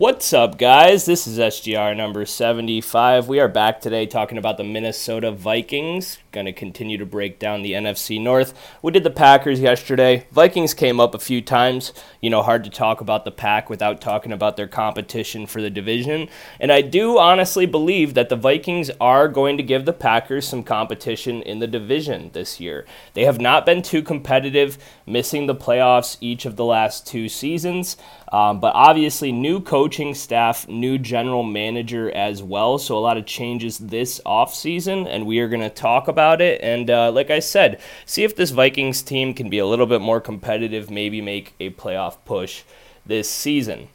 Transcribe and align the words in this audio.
What's 0.00 0.32
up, 0.32 0.56
guys? 0.56 1.04
This 1.04 1.26
is 1.26 1.38
SGR 1.38 1.94
number 1.94 2.24
75. 2.24 3.28
We 3.28 3.38
are 3.38 3.48
back 3.48 3.82
today 3.82 4.06
talking 4.06 4.38
about 4.38 4.56
the 4.56 4.64
Minnesota 4.64 5.30
Vikings. 5.30 6.16
Going 6.32 6.46
to 6.46 6.52
continue 6.52 6.96
to 6.96 7.04
break 7.04 7.40
down 7.40 7.62
the 7.62 7.72
NFC 7.72 8.20
North. 8.20 8.54
We 8.82 8.92
did 8.92 9.02
the 9.02 9.10
Packers 9.10 9.58
yesterday. 9.58 10.28
Vikings 10.30 10.74
came 10.74 11.00
up 11.00 11.12
a 11.12 11.18
few 11.18 11.42
times. 11.42 11.92
You 12.20 12.30
know, 12.30 12.40
hard 12.40 12.62
to 12.62 12.70
talk 12.70 13.00
about 13.00 13.24
the 13.24 13.32
Pack 13.32 13.68
without 13.68 14.00
talking 14.00 14.30
about 14.30 14.56
their 14.56 14.68
competition 14.68 15.46
for 15.46 15.60
the 15.60 15.70
division. 15.70 16.28
And 16.60 16.70
I 16.70 16.82
do 16.82 17.18
honestly 17.18 17.66
believe 17.66 18.14
that 18.14 18.28
the 18.28 18.36
Vikings 18.36 18.92
are 19.00 19.26
going 19.26 19.56
to 19.56 19.64
give 19.64 19.86
the 19.86 19.92
Packers 19.92 20.46
some 20.46 20.62
competition 20.62 21.42
in 21.42 21.58
the 21.58 21.66
division 21.66 22.30
this 22.32 22.60
year. 22.60 22.86
They 23.14 23.24
have 23.24 23.40
not 23.40 23.66
been 23.66 23.82
too 23.82 24.02
competitive, 24.02 24.78
missing 25.06 25.48
the 25.48 25.56
playoffs 25.56 26.16
each 26.20 26.44
of 26.44 26.54
the 26.54 26.64
last 26.64 27.08
two 27.08 27.28
seasons. 27.28 27.96
Um, 28.30 28.60
but 28.60 28.72
obviously, 28.76 29.32
new 29.32 29.60
coaching 29.60 30.14
staff, 30.14 30.68
new 30.68 30.96
general 30.96 31.42
manager 31.42 32.08
as 32.12 32.40
well. 32.44 32.78
So, 32.78 32.96
a 32.96 33.00
lot 33.00 33.16
of 33.16 33.26
changes 33.26 33.78
this 33.78 34.20
offseason, 34.24 35.08
and 35.08 35.26
we 35.26 35.40
are 35.40 35.48
going 35.48 35.62
to 35.62 35.70
talk 35.70 36.06
about 36.06 36.19
it. 36.40 36.60
And 36.62 36.90
uh, 36.90 37.10
like 37.10 37.30
I 37.30 37.38
said, 37.38 37.80
see 38.04 38.24
if 38.24 38.36
this 38.36 38.50
Vikings 38.50 39.02
team 39.02 39.34
can 39.34 39.48
be 39.48 39.58
a 39.58 39.66
little 39.66 39.86
bit 39.86 40.00
more 40.00 40.20
competitive, 40.20 40.90
maybe 40.90 41.20
make 41.20 41.54
a 41.58 41.70
playoff 41.70 42.16
push 42.24 42.62
this 43.04 43.30
season. 43.30 43.88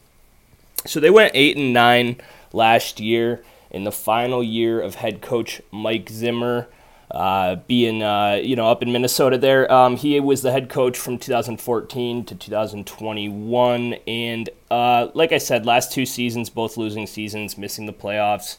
So, 0.86 1.00
they 1.00 1.09
went 1.09 1.31
8 1.34 1.58
and 1.58 1.73
9 1.73 2.18
last 2.53 3.00
year 3.00 3.44
in 3.72 3.84
the 3.84 3.92
final 3.92 4.44
year 4.44 4.80
of 4.80 4.96
head 4.96 5.22
coach 5.22 5.62
Mike 5.72 6.09
Zimmer 6.09 6.68
uh, 7.12 7.56
being 7.68 8.02
uh, 8.02 8.40
you 8.42 8.56
know 8.56 8.70
up 8.70 8.81
in 8.81 8.92
Minnesota 8.92 9.38
there. 9.38 9.72
Um, 9.72 9.96
he 9.96 10.20
was 10.20 10.42
the 10.42 10.52
head 10.52 10.70
coach 10.70 10.98
from 10.98 11.18
2014 11.18 12.26
to 12.26 12.36
2021, 12.36 13.94
and 14.08 14.50
uh, 14.72 15.08
like 15.14 15.31
I 15.31 15.38
said, 15.38 15.66
last 15.66 15.92
two 15.92 16.06
seasons, 16.06 16.50
both 16.50 16.78
losing 16.78 17.08
seasons, 17.08 17.58
missing 17.58 17.86
the 17.86 17.94
playoffs. 17.94 18.58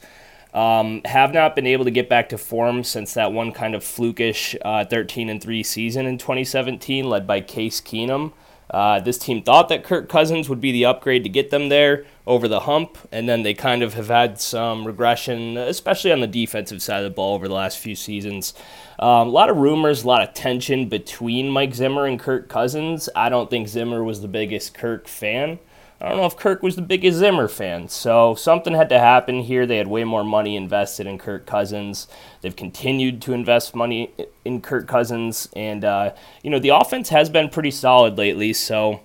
Um, 0.56 1.02
have 1.04 1.34
not 1.34 1.54
been 1.54 1.66
able 1.66 1.84
to 1.84 1.90
get 1.90 2.08
back 2.08 2.30
to 2.30 2.38
form 2.38 2.82
since 2.82 3.12
that 3.12 3.30
one 3.30 3.52
kind 3.52 3.74
of 3.74 3.82
flukish 3.82 4.56
uh, 4.64 4.86
13 4.86 5.28
and 5.28 5.42
3 5.42 5.62
season 5.62 6.06
in 6.06 6.16
2017, 6.16 7.04
led 7.04 7.26
by 7.26 7.42
Case 7.42 7.82
Keenum. 7.82 8.32
Uh, 8.70 8.98
this 8.98 9.18
team 9.18 9.42
thought 9.42 9.68
that 9.68 9.84
Kirk 9.84 10.08
Cousins 10.08 10.48
would 10.48 10.60
be 10.60 10.72
the 10.72 10.86
upgrade 10.86 11.22
to 11.24 11.28
get 11.28 11.50
them 11.50 11.68
there 11.68 12.04
over 12.26 12.48
the 12.48 12.60
hump, 12.60 12.96
and 13.12 13.28
then 13.28 13.42
they 13.42 13.54
kind 13.54 13.82
of 13.82 13.94
have 13.94 14.08
had 14.08 14.40
some 14.40 14.86
regression, 14.86 15.56
especially 15.56 16.10
on 16.10 16.20
the 16.20 16.26
defensive 16.26 16.82
side 16.82 17.04
of 17.04 17.04
the 17.04 17.14
ball 17.14 17.34
over 17.34 17.46
the 17.46 17.54
last 17.54 17.78
few 17.78 17.94
seasons. 17.94 18.54
Um, 18.98 19.28
a 19.28 19.30
lot 19.30 19.50
of 19.50 19.58
rumors, 19.58 20.02
a 20.02 20.08
lot 20.08 20.26
of 20.26 20.34
tension 20.34 20.88
between 20.88 21.50
Mike 21.50 21.74
Zimmer 21.74 22.06
and 22.06 22.18
Kirk 22.18 22.48
Cousins. 22.48 23.08
I 23.14 23.28
don't 23.28 23.50
think 23.50 23.68
Zimmer 23.68 24.02
was 24.02 24.22
the 24.22 24.28
biggest 24.28 24.74
Kirk 24.74 25.06
fan. 25.06 25.58
I 26.00 26.08
don't 26.08 26.18
know 26.18 26.26
if 26.26 26.36
Kirk 26.36 26.62
was 26.62 26.76
the 26.76 26.82
biggest 26.82 27.18
Zimmer 27.18 27.48
fan. 27.48 27.88
So 27.88 28.34
something 28.34 28.74
had 28.74 28.90
to 28.90 28.98
happen 28.98 29.40
here. 29.40 29.66
They 29.66 29.78
had 29.78 29.88
way 29.88 30.04
more 30.04 30.24
money 30.24 30.54
invested 30.54 31.06
in 31.06 31.18
Kirk 31.18 31.46
Cousins. 31.46 32.06
They've 32.42 32.54
continued 32.54 33.22
to 33.22 33.32
invest 33.32 33.74
money 33.74 34.10
in 34.44 34.60
Kirk 34.60 34.86
Cousins. 34.86 35.48
And, 35.56 35.84
uh, 35.84 36.12
you 36.42 36.50
know, 36.50 36.58
the 36.58 36.68
offense 36.68 37.08
has 37.08 37.30
been 37.30 37.48
pretty 37.48 37.70
solid 37.70 38.18
lately. 38.18 38.52
So 38.52 39.00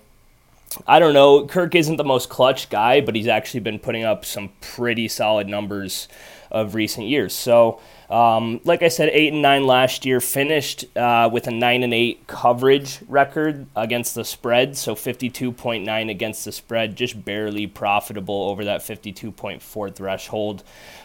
I 0.86 0.98
don't 0.98 1.14
know. 1.14 1.46
Kirk 1.46 1.74
isn't 1.74 1.96
the 1.96 2.04
most 2.04 2.28
clutch 2.28 2.68
guy, 2.70 3.00
but 3.00 3.14
he's 3.14 3.28
actually 3.28 3.60
been 3.60 3.78
putting 3.78 4.04
up 4.04 4.24
some 4.24 4.50
pretty 4.60 5.08
solid 5.08 5.48
numbers 5.48 6.08
of 6.50 6.74
recent 6.74 7.08
years. 7.08 7.34
So, 7.34 7.80
um, 8.12 8.60
like 8.64 8.82
I 8.82 8.88
said, 8.88 9.08
eight 9.12 9.32
and 9.32 9.40
nine 9.40 9.66
last 9.66 10.04
year, 10.04 10.20
finished 10.20 10.84
uh, 10.96 11.30
with 11.32 11.46
a 11.46 11.50
nine 11.50 11.82
and 11.82 11.94
eight 11.94 12.26
coverage 12.26 13.00
record 13.08 13.66
against 13.74 14.14
the 14.14 14.24
spread. 14.24 14.76
So 14.76 14.94
fifty 14.94 15.30
two 15.30 15.50
point 15.50 15.84
nine 15.86 16.10
against 16.10 16.44
the 16.44 16.52
spread, 16.52 16.94
just 16.94 17.24
barely 17.24 17.66
profitable 17.66 18.50
over 18.50 18.64
that 18.66 18.82
fifty 18.82 19.12
two 19.12 19.32
point 19.32 19.62
four 19.62 19.88
threshold. 19.88 20.62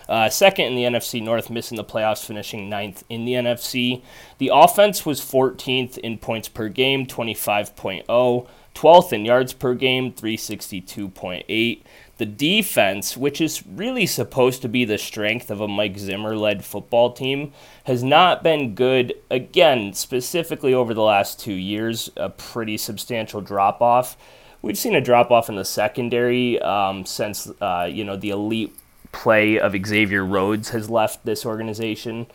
Uh, 0.10 0.30
second 0.30 0.66
in 0.66 0.76
the 0.76 0.84
NFC 0.84 1.24
North, 1.24 1.50
missing 1.50 1.78
the 1.78 1.84
playoffs, 1.84 2.26
finishing 2.26 2.70
ninth 2.70 3.06
in 3.10 3.24
the 3.24 3.34
NFC. 3.34 4.02
The 4.38 4.52
offense 4.54 5.06
was 5.06 5.20
14th 5.20 5.98
in 5.98 6.18
points 6.18 6.48
per 6.48 6.70
game, 6.70 7.06
25.0. 7.06 8.48
12th 8.78 9.12
in 9.12 9.26
yards 9.26 9.54
per 9.54 9.74
game, 9.74 10.14
362.8. 10.14 11.82
The 12.18 12.26
defense, 12.26 13.16
which 13.16 13.40
is 13.40 13.66
really 13.68 14.08
supposed 14.08 14.64
to 14.64 14.70
be 14.70 14.86
the 14.86 14.98
strength 14.98 15.52
of 15.52 15.62
a 15.62 15.68
Mike 15.68 16.00
Zimmer 16.00 16.36
led 16.36 16.66
football 16.66 17.12
team, 17.14 17.54
has 17.84 18.04
not 18.04 18.44
been 18.44 18.74
good, 18.74 19.14
again, 19.30 19.94
specifically 19.94 20.74
over 20.74 20.96
the 20.96 21.04
last 21.04 21.40
two 21.40 21.54
years, 21.54 22.10
a 22.18 22.30
pretty 22.30 22.78
substantial 22.78 23.40
drop 23.40 23.82
off. 23.82 24.18
We've 24.64 24.78
seen 24.78 24.96
a 24.96 25.02
drop 25.02 25.30
off 25.30 25.48
in 25.48 25.56
the 25.56 25.66
secondary 25.66 26.60
um, 26.62 27.06
since 27.06 27.52
uh, 27.62 27.88
you 27.92 28.04
know 28.04 28.16
the 28.16 28.32
elite 28.32 28.76
play 29.12 29.60
of 29.60 29.76
Xavier 29.86 30.26
Rhodes 30.26 30.70
has 30.70 30.90
left 30.90 31.24
this 31.24 31.46
organization. 31.46 32.26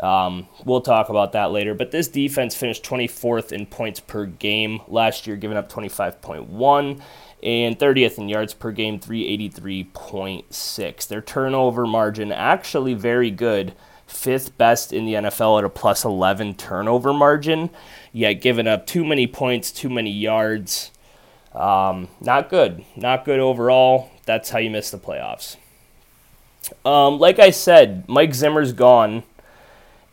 Um, 0.00 0.48
we'll 0.64 0.80
talk 0.80 1.08
about 1.08 1.32
that 1.32 1.50
later. 1.50 1.74
But 1.74 1.90
this 1.90 2.08
defense 2.08 2.54
finished 2.54 2.84
24th 2.84 3.52
in 3.52 3.66
points 3.66 4.00
per 4.00 4.26
game 4.26 4.80
last 4.86 5.26
year, 5.26 5.36
giving 5.36 5.56
up 5.56 5.70
25.1 5.70 7.00
and 7.42 7.78
30th 7.78 8.18
in 8.18 8.28
yards 8.28 8.54
per 8.54 8.72
game, 8.72 8.98
383.6. 8.98 11.06
Their 11.06 11.22
turnover 11.22 11.86
margin 11.86 12.32
actually 12.32 12.94
very 12.94 13.30
good, 13.30 13.74
fifth 14.06 14.58
best 14.58 14.92
in 14.92 15.06
the 15.06 15.14
NFL 15.14 15.58
at 15.58 15.64
a 15.64 15.68
plus 15.68 16.04
11 16.04 16.54
turnover 16.54 17.12
margin, 17.12 17.70
yet 18.12 18.34
giving 18.34 18.66
up 18.66 18.86
too 18.86 19.04
many 19.04 19.26
points, 19.26 19.70
too 19.70 19.90
many 19.90 20.10
yards. 20.10 20.90
Um, 21.54 22.08
not 22.20 22.48
good. 22.48 22.84
Not 22.96 23.24
good 23.24 23.40
overall. 23.40 24.10
That's 24.26 24.50
how 24.50 24.58
you 24.58 24.70
miss 24.70 24.90
the 24.90 24.98
playoffs. 24.98 25.56
Um, 26.84 27.18
like 27.18 27.38
I 27.38 27.50
said, 27.50 28.08
Mike 28.08 28.34
Zimmer's 28.34 28.72
gone. 28.72 29.22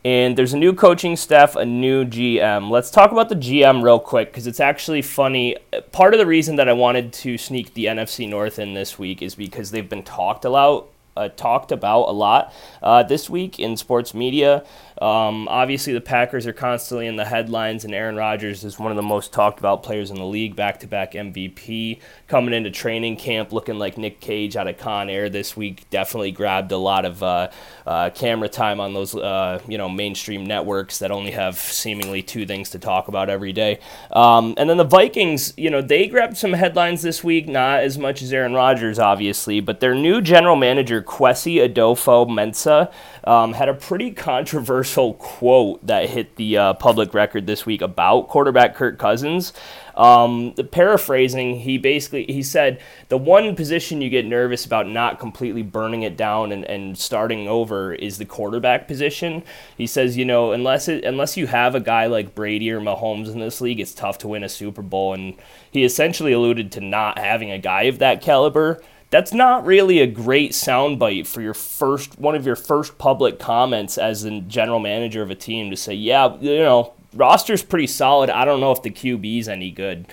And 0.06 0.38
there's 0.38 0.54
a 0.54 0.56
new 0.56 0.72
coaching 0.72 1.16
staff, 1.16 1.56
a 1.56 1.64
new 1.64 2.04
GM. 2.04 2.70
Let's 2.70 2.92
talk 2.92 3.10
about 3.10 3.28
the 3.28 3.34
GM 3.34 3.82
real 3.82 3.98
quick 3.98 4.30
because 4.30 4.46
it's 4.46 4.60
actually 4.60 5.02
funny. 5.02 5.56
Part 5.90 6.14
of 6.14 6.20
the 6.20 6.26
reason 6.26 6.54
that 6.54 6.68
I 6.68 6.74
wanted 6.74 7.12
to 7.14 7.36
sneak 7.36 7.74
the 7.74 7.86
NFC 7.86 8.28
North 8.28 8.60
in 8.60 8.74
this 8.74 9.00
week 9.00 9.20
is 9.20 9.34
because 9.34 9.72
they've 9.72 9.88
been 9.88 10.04
talked 10.04 10.44
about, 10.44 10.90
uh, 11.16 11.30
talked 11.30 11.72
about 11.72 12.02
a 12.02 12.12
lot 12.12 12.52
uh, 12.84 13.02
this 13.02 13.28
week 13.28 13.58
in 13.58 13.76
sports 13.76 14.14
media. 14.14 14.64
Um, 15.00 15.46
obviously, 15.48 15.92
the 15.92 16.00
Packers 16.00 16.46
are 16.46 16.54
constantly 16.54 17.06
in 17.06 17.16
the 17.16 17.24
headlines, 17.26 17.84
and 17.84 17.94
Aaron 17.94 18.16
Rodgers 18.16 18.64
is 18.64 18.78
one 18.78 18.90
of 18.90 18.96
the 18.96 19.02
most 19.02 19.32
talked 19.32 19.58
about 19.58 19.82
players 19.82 20.10
in 20.10 20.16
the 20.16 20.24
league, 20.24 20.56
back 20.56 20.80
to 20.80 20.86
back 20.86 21.12
MVP. 21.12 22.00
Coming 22.28 22.54
into 22.54 22.70
training 22.70 23.16
camp 23.16 23.52
looking 23.52 23.78
like 23.78 23.98
Nick 23.98 24.20
Cage 24.20 24.56
out 24.56 24.68
of 24.68 24.78
Con 24.78 25.10
Air 25.10 25.28
this 25.28 25.56
week, 25.56 25.88
definitely 25.90 26.32
grabbed 26.32 26.72
a 26.72 26.78
lot 26.78 27.04
of 27.04 27.22
uh, 27.22 27.50
uh, 27.86 28.10
camera 28.10 28.48
time 28.48 28.80
on 28.80 28.94
those 28.94 29.14
uh, 29.14 29.60
you 29.68 29.76
know 29.76 29.88
mainstream 29.88 30.46
networks 30.46 30.98
that 31.00 31.10
only 31.10 31.32
have 31.32 31.56
seemingly 31.56 32.22
two 32.22 32.46
things 32.46 32.70
to 32.70 32.78
talk 32.78 33.08
about 33.08 33.28
every 33.28 33.52
day. 33.52 33.78
Um, 34.12 34.54
and 34.56 34.70
then 34.70 34.78
the 34.78 34.84
Vikings, 34.84 35.52
you 35.58 35.68
know, 35.68 35.82
they 35.82 36.06
grabbed 36.06 36.38
some 36.38 36.54
headlines 36.54 37.02
this 37.02 37.22
week, 37.22 37.48
not 37.48 37.80
as 37.80 37.98
much 37.98 38.22
as 38.22 38.32
Aaron 38.32 38.54
Rodgers, 38.54 38.98
obviously, 38.98 39.60
but 39.60 39.80
their 39.80 39.94
new 39.94 40.22
general 40.22 40.56
manager, 40.56 41.02
Kwesi 41.02 41.56
Adofo-Mensah, 41.56 42.90
um, 43.24 43.52
had 43.52 43.68
a 43.68 43.74
pretty 43.74 44.10
controversial 44.12 44.85
quote 44.94 45.86
that 45.86 46.08
hit 46.08 46.36
the 46.36 46.56
uh, 46.56 46.74
public 46.74 47.12
record 47.14 47.46
this 47.46 47.66
week 47.66 47.82
about 47.82 48.28
quarterback 48.28 48.74
Kirk 48.74 48.98
Cousins. 48.98 49.52
Um, 49.96 50.52
the 50.54 50.64
paraphrasing, 50.64 51.60
he 51.60 51.78
basically 51.78 52.26
he 52.26 52.42
said 52.42 52.80
the 53.08 53.16
one 53.16 53.56
position 53.56 54.02
you 54.02 54.10
get 54.10 54.26
nervous 54.26 54.66
about 54.66 54.86
not 54.86 55.18
completely 55.18 55.62
burning 55.62 56.02
it 56.02 56.16
down 56.16 56.52
and, 56.52 56.64
and 56.64 56.98
starting 56.98 57.48
over 57.48 57.94
is 57.94 58.18
the 58.18 58.26
quarterback 58.26 58.86
position. 58.86 59.42
He 59.76 59.86
says, 59.86 60.16
you 60.16 60.24
know, 60.24 60.52
unless 60.52 60.88
it 60.88 61.04
unless 61.04 61.36
you 61.36 61.46
have 61.46 61.74
a 61.74 61.80
guy 61.80 62.06
like 62.06 62.34
Brady 62.34 62.70
or 62.70 62.80
Mahomes 62.80 63.32
in 63.32 63.40
this 63.40 63.60
league, 63.60 63.80
it's 63.80 63.94
tough 63.94 64.18
to 64.18 64.28
win 64.28 64.44
a 64.44 64.48
Super 64.48 64.82
Bowl. 64.82 65.14
And 65.14 65.34
he 65.70 65.84
essentially 65.84 66.32
alluded 66.32 66.70
to 66.72 66.80
not 66.80 67.18
having 67.18 67.50
a 67.50 67.58
guy 67.58 67.84
of 67.84 67.98
that 67.98 68.20
caliber 68.20 68.82
that's 69.10 69.32
not 69.32 69.64
really 69.64 70.00
a 70.00 70.06
great 70.06 70.52
soundbite 70.52 71.26
for 71.26 71.40
your 71.40 71.54
first 71.54 72.18
one 72.18 72.34
of 72.34 72.44
your 72.44 72.56
first 72.56 72.98
public 72.98 73.38
comments 73.38 73.98
as 73.98 74.22
the 74.22 74.40
general 74.40 74.80
manager 74.80 75.22
of 75.22 75.30
a 75.30 75.34
team 75.34 75.70
to 75.70 75.76
say, 75.76 75.94
yeah, 75.94 76.36
you 76.40 76.58
know, 76.58 76.92
roster's 77.14 77.62
pretty 77.62 77.86
solid. 77.86 78.30
I 78.30 78.44
don't 78.44 78.60
know 78.60 78.72
if 78.72 78.82
the 78.82 78.90
QB's 78.90 79.48
any 79.48 79.70
good. 79.70 80.06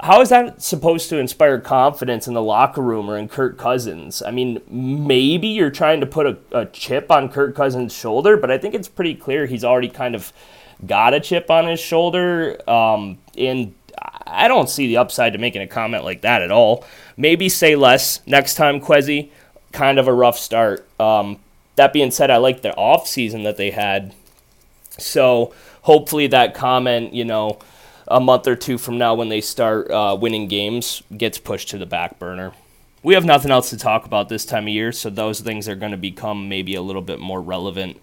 How 0.00 0.20
is 0.20 0.28
that 0.30 0.60
supposed 0.60 1.08
to 1.10 1.18
inspire 1.18 1.60
confidence 1.60 2.26
in 2.26 2.34
the 2.34 2.42
locker 2.42 2.82
room 2.82 3.08
or 3.08 3.16
in 3.16 3.28
Kirk 3.28 3.56
Cousins? 3.56 4.22
I 4.22 4.32
mean, 4.32 4.60
maybe 4.68 5.48
you're 5.48 5.70
trying 5.70 6.00
to 6.00 6.06
put 6.06 6.26
a, 6.26 6.36
a 6.52 6.66
chip 6.66 7.10
on 7.10 7.28
Kirk 7.28 7.54
Cousins' 7.54 7.94
shoulder, 7.94 8.36
but 8.36 8.50
I 8.50 8.58
think 8.58 8.74
it's 8.74 8.88
pretty 8.88 9.14
clear 9.14 9.46
he's 9.46 9.64
already 9.64 9.88
kind 9.88 10.14
of 10.14 10.32
got 10.84 11.14
a 11.14 11.20
chip 11.20 11.50
on 11.50 11.68
his 11.68 11.80
shoulder. 11.80 12.58
Um, 12.68 13.18
and 13.38 13.74
I 14.26 14.48
don't 14.48 14.68
see 14.68 14.88
the 14.88 14.96
upside 14.96 15.32
to 15.34 15.38
making 15.38 15.62
a 15.62 15.66
comment 15.66 16.04
like 16.04 16.22
that 16.22 16.42
at 16.42 16.50
all. 16.50 16.84
Maybe 17.16 17.48
say 17.48 17.76
less 17.76 18.20
next 18.26 18.54
time, 18.54 18.80
Kwesi. 18.80 19.30
Kind 19.72 19.98
of 19.98 20.08
a 20.08 20.12
rough 20.12 20.38
start. 20.38 20.86
Um, 21.00 21.38
that 21.76 21.92
being 21.92 22.10
said, 22.10 22.30
I 22.30 22.36
like 22.36 22.62
the 22.62 22.74
off 22.76 23.08
season 23.08 23.42
that 23.42 23.56
they 23.56 23.70
had. 23.70 24.14
So 24.90 25.52
hopefully 25.82 26.28
that 26.28 26.54
comment, 26.54 27.12
you 27.12 27.24
know, 27.24 27.58
a 28.06 28.20
month 28.20 28.46
or 28.46 28.54
two 28.56 28.78
from 28.78 28.98
now 28.98 29.14
when 29.14 29.28
they 29.28 29.40
start 29.40 29.90
uh, 29.90 30.16
winning 30.20 30.46
games, 30.46 31.02
gets 31.16 31.38
pushed 31.38 31.70
to 31.70 31.78
the 31.78 31.86
back 31.86 32.18
burner. 32.18 32.52
we 33.02 33.14
have 33.14 33.24
nothing 33.24 33.50
else 33.50 33.70
to 33.70 33.76
talk 33.76 34.06
about 34.06 34.28
this 34.28 34.44
time 34.44 34.64
of 34.64 34.70
year, 34.70 34.90
so 34.90 35.10
those 35.10 35.40
things 35.40 35.68
are 35.68 35.74
going 35.74 35.92
to 35.92 35.98
become 35.98 36.48
maybe 36.48 36.74
a 36.74 36.82
little 36.82 37.02
bit 37.02 37.20
more 37.20 37.40
relevant 37.40 38.00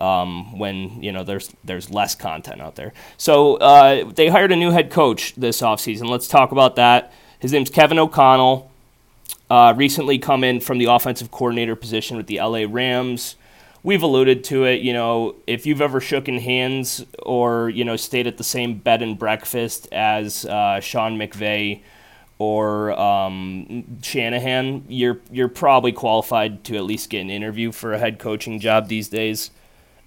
um, 0.00 0.58
when 0.58 1.02
you 1.02 1.12
know 1.12 1.22
there's 1.24 1.50
there's 1.62 1.90
less 1.90 2.14
content 2.14 2.60
out 2.60 2.74
there. 2.74 2.92
So 3.16 3.56
uh, 3.56 4.10
they 4.10 4.28
hired 4.28 4.52
a 4.52 4.56
new 4.56 4.70
head 4.70 4.90
coach 4.90 5.34
this 5.36 5.60
offseason. 5.60 6.08
Let's 6.08 6.26
talk 6.28 6.52
about 6.52 6.76
that. 6.76 7.12
His 7.40 7.52
name's 7.52 7.70
Kevin 7.70 7.98
O'Connell. 7.98 8.70
Uh, 9.48 9.72
recently 9.76 10.18
come 10.18 10.44
in 10.44 10.60
from 10.60 10.78
the 10.78 10.84
offensive 10.84 11.30
coordinator 11.30 11.74
position 11.74 12.16
with 12.18 12.26
the 12.26 12.38
LA 12.38 12.66
Rams. 12.68 13.36
We've 13.82 14.02
alluded 14.02 14.44
to 14.44 14.64
it. 14.64 14.82
You 14.82 14.92
know, 14.92 15.36
if 15.46 15.64
you've 15.64 15.80
ever 15.80 16.00
shooken 16.00 16.40
hands 16.40 17.04
or 17.22 17.70
you 17.70 17.82
know 17.82 17.96
stayed 17.96 18.26
at 18.26 18.36
the 18.36 18.44
same 18.44 18.74
bed 18.74 19.00
and 19.00 19.18
breakfast 19.18 19.88
as 19.90 20.44
uh, 20.44 20.80
Sean 20.80 21.18
McVay 21.18 21.80
or 22.38 22.92
um, 23.00 23.98
Shanahan, 24.02 24.84
you're 24.88 25.20
you're 25.32 25.48
probably 25.48 25.92
qualified 25.92 26.62
to 26.64 26.76
at 26.76 26.84
least 26.84 27.08
get 27.08 27.22
an 27.22 27.30
interview 27.30 27.72
for 27.72 27.94
a 27.94 27.98
head 27.98 28.18
coaching 28.18 28.60
job 28.60 28.88
these 28.88 29.08
days. 29.08 29.50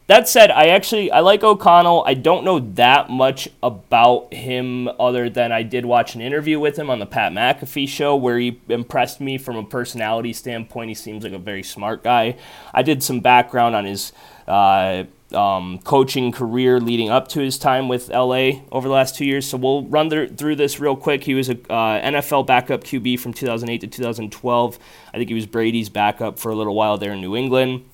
That 0.07 0.27
said, 0.27 0.51
I 0.51 0.67
actually 0.67 1.11
I 1.11 1.21
like 1.21 1.45
O'Connell. 1.45 2.03
I 2.05 2.13
don't 2.13 2.44
know 2.44 2.59
that 2.59 3.09
much 3.09 3.47
about 3.61 4.33
him 4.33 4.89
other 5.00 5.29
than 5.29 5.53
I 5.53 5.63
did 5.63 5.85
watch 5.85 6.13
an 6.13 6.19
interview 6.19 6.59
with 6.59 6.77
him 6.77 6.89
on 6.89 7.00
the 7.00 7.05
Pat 7.05 7.31
McAfee 7.31 7.88
show 7.88 8.13
where 8.13 8.38
he 8.38 8.59
impressed 8.67 9.21
me 9.21 9.38
from 9.38 9.55
a 9.55 9.63
personality 9.63 10.33
standpoint. 10.33 10.89
He 10.89 10.94
seems 10.94 11.23
like 11.23 11.31
a 11.31 11.38
very 11.38 11.63
smart 11.63 12.03
guy. 12.03 12.35
I 12.73 12.83
did 12.83 13.01
some 13.01 13.21
background 13.21 13.77
on 13.77 13.85
his 13.85 14.11
uh, 14.45 15.05
um, 15.31 15.79
coaching 15.85 16.33
career 16.33 16.81
leading 16.81 17.09
up 17.09 17.29
to 17.29 17.39
his 17.39 17.57
time 17.57 17.88
with 17.88 18.09
LA 18.09 18.59
over 18.73 18.89
the 18.89 18.94
last 18.94 19.15
two 19.15 19.25
years. 19.25 19.47
So 19.47 19.57
we'll 19.57 19.83
run 19.85 20.09
through 20.35 20.57
this 20.57 20.81
real 20.81 20.97
quick. 20.97 21.23
He 21.23 21.33
was 21.33 21.47
a 21.47 21.53
uh, 21.71 22.01
NFL 22.01 22.45
backup 22.45 22.83
QB 22.83 23.21
from 23.21 23.31
2008 23.31 23.79
to 23.79 23.88
2012. 23.88 24.79
I 25.13 25.17
think 25.17 25.29
he 25.29 25.33
was 25.33 25.45
Brady's 25.45 25.88
backup 25.88 26.39
for 26.39 26.51
a 26.51 26.56
little 26.56 26.75
while 26.75 26.97
there 26.97 27.13
in 27.13 27.21
New 27.21 27.38
England 27.38 27.85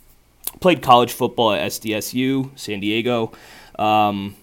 played 0.59 0.81
college 0.81 1.11
football 1.11 1.53
at 1.53 1.71
SDSU, 1.71 2.57
San 2.57 2.79
Diego. 2.79 3.31
Um, 3.77 4.35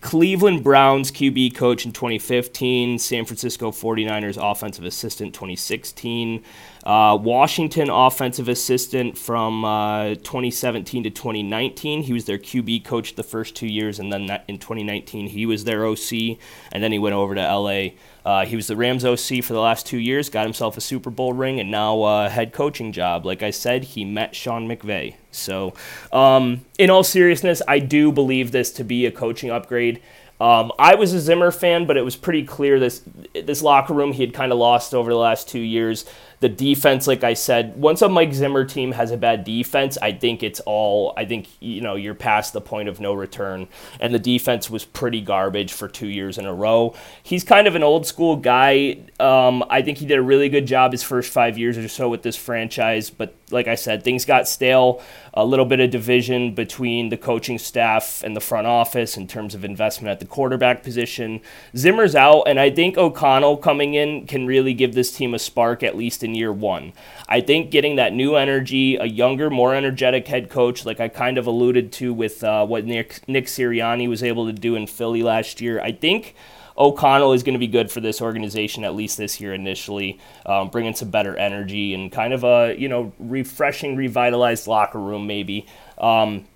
Cleveland 0.00 0.62
Browns 0.62 1.10
QB 1.10 1.56
coach 1.56 1.84
in 1.84 1.92
2015, 1.92 2.98
San 2.98 3.24
Francisco 3.24 3.72
49ers 3.72 4.38
offensive 4.40 4.84
assistant 4.84 5.34
2016, 5.34 6.44
uh, 6.84 7.18
Washington 7.20 7.90
offensive 7.90 8.48
assistant 8.48 9.18
from 9.18 9.64
uh, 9.64 10.14
2017 10.16 11.04
to 11.04 11.10
2019. 11.10 12.02
He 12.02 12.12
was 12.12 12.24
their 12.24 12.38
QB 12.38 12.84
coach 12.84 13.14
the 13.14 13.22
first 13.22 13.54
two 13.54 13.66
years, 13.66 13.98
and 13.98 14.12
then 14.12 14.40
in 14.48 14.58
2019 14.58 15.28
he 15.28 15.44
was 15.44 15.64
their 15.64 15.86
OC, 15.86 16.38
and 16.72 16.82
then 16.82 16.92
he 16.92 16.98
went 16.98 17.14
over 17.14 17.34
to 17.34 17.40
LA. 17.42 17.90
Uh, 18.24 18.44
he 18.46 18.56
was 18.56 18.66
the 18.66 18.76
Rams 18.76 19.04
OC 19.04 19.42
for 19.42 19.52
the 19.52 19.60
last 19.60 19.86
two 19.86 19.98
years, 19.98 20.30
got 20.30 20.44
himself 20.44 20.76
a 20.76 20.80
Super 20.80 21.10
Bowl 21.10 21.32
ring, 21.32 21.60
and 21.60 21.70
now 21.70 22.02
a 22.02 22.28
head 22.28 22.52
coaching 22.52 22.92
job. 22.92 23.26
Like 23.26 23.42
I 23.42 23.50
said, 23.50 23.84
he 23.84 24.04
met 24.04 24.34
Sean 24.34 24.68
McVay. 24.68 25.16
So, 25.30 25.74
um, 26.12 26.64
in 26.78 26.90
all 26.90 27.04
seriousness, 27.04 27.62
I 27.68 27.78
do 27.78 28.10
believe 28.10 28.52
this 28.52 28.70
to 28.72 28.84
be 28.84 29.06
a 29.06 29.12
coaching 29.12 29.50
upgrade. 29.50 30.00
Um, 30.40 30.72
I 30.78 30.94
was 30.94 31.12
a 31.12 31.20
Zimmer 31.20 31.50
fan, 31.50 31.84
but 31.84 31.98
it 31.98 32.02
was 32.02 32.16
pretty 32.16 32.44
clear 32.44 32.80
this 32.80 33.02
this 33.34 33.60
locker 33.60 33.92
room 33.92 34.12
he 34.12 34.22
had 34.22 34.32
kind 34.32 34.52
of 34.52 34.58
lost 34.58 34.94
over 34.94 35.10
the 35.10 35.18
last 35.18 35.48
two 35.48 35.60
years 35.60 36.06
the 36.40 36.48
defense, 36.48 37.06
like 37.06 37.22
I 37.22 37.34
said, 37.34 37.76
once 37.76 38.00
a 38.00 38.08
Mike 38.08 38.32
Zimmer 38.32 38.64
team 38.64 38.92
has 38.92 39.10
a 39.10 39.18
bad 39.18 39.44
defense, 39.44 39.98
I 40.00 40.12
think 40.12 40.42
it's 40.42 40.60
all, 40.60 41.12
I 41.14 41.26
think, 41.26 41.48
you 41.60 41.82
know, 41.82 41.96
you're 41.96 42.14
past 42.14 42.54
the 42.54 42.62
point 42.62 42.88
of 42.88 42.98
no 42.98 43.12
return. 43.12 43.68
And 44.00 44.14
the 44.14 44.18
defense 44.18 44.70
was 44.70 44.86
pretty 44.86 45.20
garbage 45.20 45.70
for 45.70 45.86
two 45.86 46.08
years 46.08 46.38
in 46.38 46.46
a 46.46 46.54
row. 46.54 46.94
He's 47.22 47.44
kind 47.44 47.66
of 47.66 47.74
an 47.74 47.82
old 47.82 48.06
school 48.06 48.36
guy. 48.36 49.00
Um, 49.20 49.62
I 49.68 49.82
think 49.82 49.98
he 49.98 50.06
did 50.06 50.18
a 50.18 50.22
really 50.22 50.48
good 50.48 50.66
job 50.66 50.92
his 50.92 51.02
first 51.02 51.30
five 51.30 51.58
years 51.58 51.76
or 51.76 51.88
so 51.88 52.08
with 52.08 52.22
this 52.22 52.36
franchise. 52.36 53.10
But 53.10 53.34
like 53.50 53.68
I 53.68 53.74
said, 53.74 54.02
things 54.02 54.24
got 54.24 54.48
stale. 54.48 55.02
A 55.34 55.44
little 55.44 55.66
bit 55.66 55.78
of 55.78 55.90
division 55.90 56.54
between 56.54 57.10
the 57.10 57.16
coaching 57.16 57.58
staff 57.58 58.22
and 58.24 58.34
the 58.34 58.40
front 58.40 58.66
office 58.66 59.16
in 59.16 59.28
terms 59.28 59.54
of 59.54 59.64
investment 59.64 60.10
at 60.10 60.20
the 60.20 60.26
quarterback 60.26 60.82
position. 60.82 61.40
Zimmer's 61.76 62.16
out, 62.16 62.42
and 62.42 62.58
I 62.58 62.70
think 62.70 62.98
O'Connell 62.98 63.58
coming 63.58 63.94
in 63.94 64.26
can 64.26 64.46
really 64.46 64.74
give 64.74 64.94
this 64.94 65.14
team 65.14 65.34
a 65.34 65.38
spark, 65.38 65.84
at 65.84 65.96
least 65.96 66.24
in 66.24 66.29
in 66.30 66.34
year 66.34 66.52
one. 66.52 66.92
I 67.28 67.40
think 67.40 67.70
getting 67.70 67.96
that 67.96 68.12
new 68.12 68.36
energy, 68.36 68.96
a 68.96 69.04
younger, 69.04 69.50
more 69.50 69.74
energetic 69.74 70.26
head 70.26 70.50
coach, 70.50 70.86
like 70.86 71.00
I 71.00 71.08
kind 71.08 71.38
of 71.38 71.46
alluded 71.46 71.92
to 71.92 72.14
with 72.14 72.42
uh, 72.42 72.66
what 72.66 72.84
Nick, 72.84 73.26
Nick 73.28 73.46
Sirianni 73.46 74.08
was 74.08 74.22
able 74.22 74.46
to 74.46 74.52
do 74.52 74.74
in 74.74 74.86
Philly 74.86 75.22
last 75.22 75.60
year, 75.60 75.80
I 75.80 75.92
think. 75.92 76.34
O'Connell 76.80 77.34
is 77.34 77.42
going 77.42 77.52
to 77.52 77.58
be 77.58 77.66
good 77.66 77.90
for 77.90 78.00
this 78.00 78.22
organization 78.22 78.84
at 78.84 78.94
least 78.94 79.18
this 79.18 79.38
year 79.38 79.52
initially, 79.52 80.18
um, 80.46 80.68
bringing 80.70 80.94
some 80.94 81.10
better 81.10 81.36
energy 81.36 81.92
and 81.92 82.10
kind 82.10 82.32
of 82.32 82.42
a 82.42 82.74
you 82.78 82.88
know 82.88 83.12
refreshing, 83.18 83.96
revitalized 83.96 84.66
locker 84.66 84.98
room 84.98 85.26
maybe. 85.26 85.66
Um, 85.98 86.46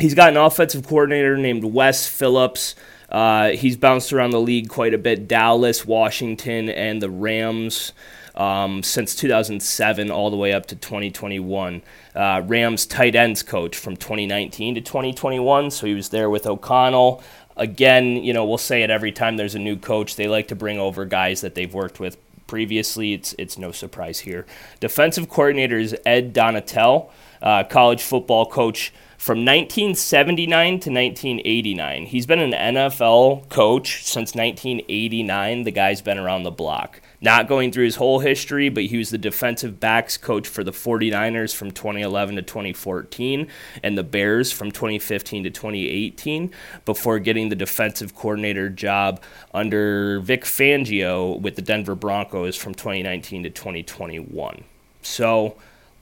he's 0.00 0.14
got 0.14 0.30
an 0.30 0.36
offensive 0.36 0.86
coordinator 0.86 1.36
named 1.36 1.64
Wes 1.64 2.08
Phillips. 2.08 2.74
Uh, 3.08 3.50
he's 3.50 3.76
bounced 3.76 4.12
around 4.12 4.30
the 4.30 4.40
league 4.40 4.68
quite 4.68 4.92
a 4.92 4.98
bit: 4.98 5.28
Dallas, 5.28 5.86
Washington, 5.86 6.68
and 6.68 7.00
the 7.00 7.10
Rams 7.10 7.92
um, 8.40 8.82
since 8.82 9.14
2007 9.14 10.10
all 10.10 10.30
the 10.30 10.36
way 10.36 10.54
up 10.54 10.64
to 10.66 10.74
2021. 10.74 11.82
Uh, 12.14 12.42
Rams 12.46 12.86
tight 12.86 13.14
ends 13.14 13.42
coach 13.42 13.76
from 13.76 13.98
2019 13.98 14.76
to 14.76 14.80
2021, 14.80 15.70
so 15.70 15.86
he 15.86 15.92
was 15.92 16.08
there 16.08 16.30
with 16.30 16.46
O'Connell. 16.46 17.22
Again, 17.58 18.16
you 18.16 18.32
know, 18.32 18.46
we'll 18.46 18.56
say 18.56 18.82
it 18.82 18.88
every 18.88 19.12
time 19.12 19.36
there's 19.36 19.54
a 19.54 19.58
new 19.58 19.76
coach. 19.76 20.16
They 20.16 20.26
like 20.26 20.48
to 20.48 20.56
bring 20.56 20.78
over 20.78 21.04
guys 21.04 21.42
that 21.42 21.54
they've 21.54 21.72
worked 21.72 22.00
with 22.00 22.16
previously. 22.46 23.12
It's 23.12 23.34
it's 23.34 23.58
no 23.58 23.72
surprise 23.72 24.20
here. 24.20 24.46
Defensive 24.80 25.28
coordinator 25.28 25.76
is 25.76 25.94
Ed 26.06 26.32
Donatell, 26.32 27.10
uh, 27.42 27.64
college 27.64 28.00
football 28.00 28.46
coach 28.46 28.90
from 29.18 29.40
1979 29.40 30.48
to 30.80 30.90
1989. 30.90 32.06
He's 32.06 32.24
been 32.24 32.38
an 32.38 32.52
NFL 32.52 33.50
coach 33.50 34.02
since 34.02 34.34
1989. 34.34 35.64
The 35.64 35.70
guy's 35.70 36.00
been 36.00 36.16
around 36.16 36.44
the 36.44 36.50
block. 36.50 37.02
Not 37.22 37.48
going 37.48 37.70
through 37.70 37.84
his 37.84 37.96
whole 37.96 38.20
history, 38.20 38.70
but 38.70 38.84
he 38.84 38.96
was 38.96 39.10
the 39.10 39.18
defensive 39.18 39.78
backs 39.78 40.16
coach 40.16 40.48
for 40.48 40.64
the 40.64 40.70
49ers 40.70 41.54
from 41.54 41.70
2011 41.70 42.36
to 42.36 42.42
2014 42.42 43.46
and 43.82 43.98
the 43.98 44.02
Bears 44.02 44.50
from 44.50 44.70
2015 44.70 45.44
to 45.44 45.50
2018 45.50 46.50
before 46.86 47.18
getting 47.18 47.50
the 47.50 47.56
defensive 47.56 48.14
coordinator 48.14 48.70
job 48.70 49.22
under 49.52 50.20
Vic 50.20 50.44
Fangio 50.44 51.38
with 51.38 51.56
the 51.56 51.62
Denver 51.62 51.94
Broncos 51.94 52.56
from 52.56 52.74
2019 52.74 53.42
to 53.42 53.50
2021. 53.50 54.64
So, 55.02 55.56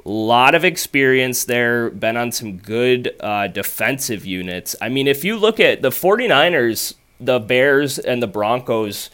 a 0.06 0.08
lot 0.08 0.54
of 0.54 0.64
experience 0.64 1.44
there, 1.44 1.90
been 1.90 2.16
on 2.16 2.30
some 2.30 2.58
good 2.58 3.14
uh, 3.18 3.48
defensive 3.48 4.24
units. 4.24 4.76
I 4.80 4.88
mean, 4.88 5.08
if 5.08 5.24
you 5.24 5.36
look 5.36 5.58
at 5.58 5.82
the 5.82 5.90
49ers, 5.90 6.94
the 7.18 7.40
Bears, 7.40 7.98
and 7.98 8.22
the 8.22 8.28
Broncos, 8.28 9.10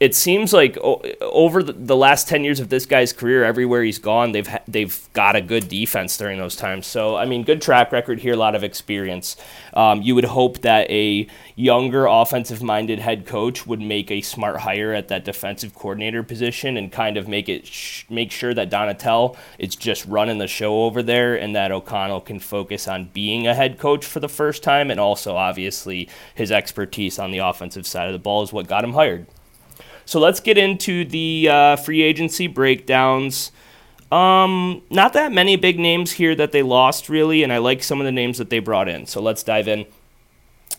it 0.00 0.14
seems 0.14 0.52
like 0.52 0.78
over 0.78 1.60
the 1.62 1.96
last 1.96 2.28
10 2.28 2.44
years 2.44 2.60
of 2.60 2.68
this 2.68 2.86
guy's 2.86 3.12
career 3.12 3.44
everywhere 3.44 3.82
he's 3.82 3.98
gone 3.98 4.30
they've 4.30 4.48
they've 4.68 5.08
got 5.12 5.34
a 5.34 5.40
good 5.40 5.68
defense 5.68 6.16
during 6.16 6.38
those 6.38 6.54
times. 6.54 6.86
So 6.86 7.16
i 7.16 7.24
mean 7.24 7.42
good 7.42 7.60
track 7.60 7.90
record 7.90 8.20
here 8.20 8.34
a 8.34 8.36
lot 8.36 8.54
of 8.54 8.62
experience. 8.62 9.36
Um, 9.74 10.02
you 10.02 10.14
would 10.14 10.24
hope 10.24 10.60
that 10.60 10.88
a 10.90 11.26
younger 11.56 12.06
offensive 12.06 12.62
minded 12.62 13.00
head 13.00 13.26
coach 13.26 13.66
would 13.66 13.80
make 13.80 14.10
a 14.10 14.20
smart 14.20 14.60
hire 14.60 14.92
at 14.92 15.08
that 15.08 15.24
defensive 15.24 15.74
coordinator 15.74 16.22
position 16.22 16.76
and 16.76 16.92
kind 16.92 17.16
of 17.16 17.26
make 17.26 17.48
it 17.48 17.66
sh- 17.66 18.04
make 18.08 18.30
sure 18.30 18.54
that 18.54 18.70
Donatell 18.70 19.36
is 19.58 19.74
just 19.74 20.04
running 20.06 20.38
the 20.38 20.46
show 20.46 20.84
over 20.84 21.02
there 21.02 21.34
and 21.34 21.56
that 21.56 21.72
O'Connell 21.72 22.20
can 22.20 22.38
focus 22.38 22.86
on 22.86 23.10
being 23.12 23.46
a 23.46 23.54
head 23.54 23.78
coach 23.78 24.04
for 24.04 24.20
the 24.20 24.28
first 24.28 24.62
time 24.62 24.90
and 24.90 25.00
also 25.00 25.34
obviously 25.34 26.08
his 26.34 26.52
expertise 26.52 27.18
on 27.18 27.32
the 27.32 27.38
offensive 27.38 27.86
side 27.86 28.06
of 28.06 28.12
the 28.12 28.18
ball 28.18 28.42
is 28.42 28.52
what 28.52 28.68
got 28.68 28.84
him 28.84 28.92
hired 28.92 29.26
so 30.08 30.18
let's 30.18 30.40
get 30.40 30.56
into 30.56 31.04
the 31.04 31.50
uh, 31.50 31.76
free 31.76 32.00
agency 32.00 32.46
breakdowns. 32.46 33.52
Um, 34.10 34.80
not 34.88 35.12
that 35.12 35.32
many 35.32 35.56
big 35.56 35.78
names 35.78 36.12
here 36.12 36.34
that 36.34 36.50
they 36.50 36.62
lost, 36.62 37.10
really, 37.10 37.42
and 37.42 37.52
I 37.52 37.58
like 37.58 37.82
some 37.82 38.00
of 38.00 38.06
the 38.06 38.12
names 38.12 38.38
that 38.38 38.48
they 38.48 38.58
brought 38.58 38.88
in. 38.88 39.04
So 39.04 39.20
let's 39.20 39.42
dive 39.42 39.68
in. 39.68 39.84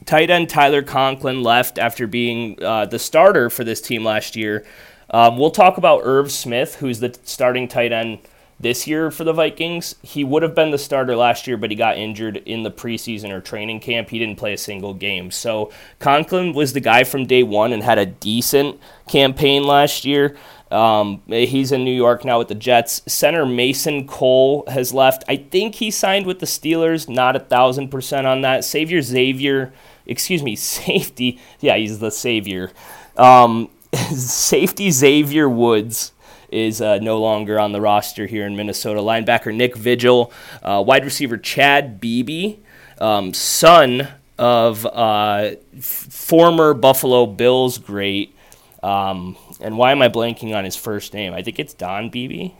Tight 0.05 0.31
end 0.31 0.49
Tyler 0.49 0.81
Conklin 0.81 1.43
left 1.43 1.77
after 1.77 2.07
being 2.07 2.57
uh, 2.63 2.87
the 2.87 2.97
starter 2.97 3.51
for 3.51 3.63
this 3.63 3.81
team 3.81 4.03
last 4.03 4.35
year. 4.35 4.65
Um, 5.11 5.37
we'll 5.37 5.51
talk 5.51 5.77
about 5.77 6.01
Irv 6.05 6.31
Smith, 6.31 6.77
who's 6.77 6.99
the 6.99 7.15
starting 7.23 7.67
tight 7.67 7.91
end 7.91 8.17
this 8.59 8.87
year 8.87 9.09
for 9.09 9.23
the 9.23 9.33
Vikings. 9.33 9.95
He 10.01 10.23
would 10.23 10.43
have 10.43 10.53
been 10.53 10.71
the 10.71 10.77
starter 10.77 11.15
last 11.15 11.47
year, 11.47 11.57
but 11.57 11.69
he 11.69 11.75
got 11.75 11.97
injured 11.97 12.37
in 12.37 12.63
the 12.63 12.71
preseason 12.71 13.31
or 13.31 13.39
training 13.39 13.79
camp. 13.79 14.09
He 14.09 14.19
didn't 14.19 14.37
play 14.37 14.53
a 14.53 14.57
single 14.57 14.93
game. 14.93 15.31
So 15.31 15.71
Conklin 15.99 16.53
was 16.53 16.73
the 16.73 16.79
guy 16.79 17.03
from 17.03 17.25
day 17.25 17.43
one 17.43 17.71
and 17.71 17.83
had 17.83 17.97
a 17.97 18.05
decent 18.05 18.79
campaign 19.07 19.63
last 19.63 20.03
year. 20.05 20.35
Um, 20.71 21.23
he's 21.27 21.71
in 21.71 21.83
New 21.83 21.95
York 21.95 22.23
now 22.25 22.37
with 22.37 22.49
the 22.49 22.55
Jets. 22.55 23.01
Center 23.07 23.45
Mason 23.45 24.05
Cole 24.07 24.65
has 24.67 24.93
left. 24.93 25.23
I 25.27 25.37
think 25.37 25.75
he 25.75 25.89
signed 25.89 26.25
with 26.27 26.39
the 26.39 26.45
Steelers. 26.45 27.09
Not 27.09 27.35
a 27.35 27.39
thousand 27.39 27.89
percent 27.89 28.27
on 28.27 28.41
that. 28.41 28.63
Savior 28.63 29.01
Xavier, 29.01 29.73
excuse 30.05 30.43
me, 30.43 30.55
safety. 30.57 31.39
Yeah, 31.59 31.77
he's 31.77 31.99
the 31.99 32.11
savior. 32.11 32.71
Um, 33.17 33.69
safety 33.93 34.91
Xavier 34.91 35.49
Woods 35.49 36.11
is 36.51 36.81
uh, 36.81 36.97
no 36.99 37.19
longer 37.19 37.59
on 37.59 37.71
the 37.71 37.81
roster 37.81 38.25
here 38.25 38.45
in 38.45 38.55
Minnesota. 38.55 38.99
Linebacker 39.01 39.53
Nick 39.53 39.75
Vigil, 39.75 40.31
uh, 40.63 40.83
wide 40.85 41.05
receiver 41.05 41.37
Chad 41.37 41.99
Beebe, 41.99 42.57
um, 42.99 43.33
son 43.33 44.07
of 44.37 44.85
uh, 44.85 45.51
f- 45.75 45.83
former 45.83 46.73
Buffalo 46.73 47.25
Bills 47.25 47.77
great. 47.77 48.35
Um, 48.81 49.35
and 49.59 49.77
why 49.77 49.91
am 49.91 50.01
I 50.01 50.07
blanking 50.07 50.55
on 50.55 50.63
his 50.63 50.75
first 50.75 51.13
name? 51.13 51.33
I 51.33 51.41
think 51.41 51.59
it's 51.59 51.73
Don 51.73 52.09
Beebe, 52.09 52.51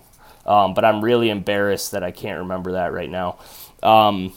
um, 0.45 0.73
but 0.73 0.83
I'm 0.83 1.03
really 1.03 1.29
embarrassed 1.29 1.91
that 1.91 2.03
I 2.03 2.11
can't 2.11 2.39
remember 2.39 2.73
that 2.73 2.91
right 2.91 3.09
now. 3.09 3.39
Um, 3.81 4.33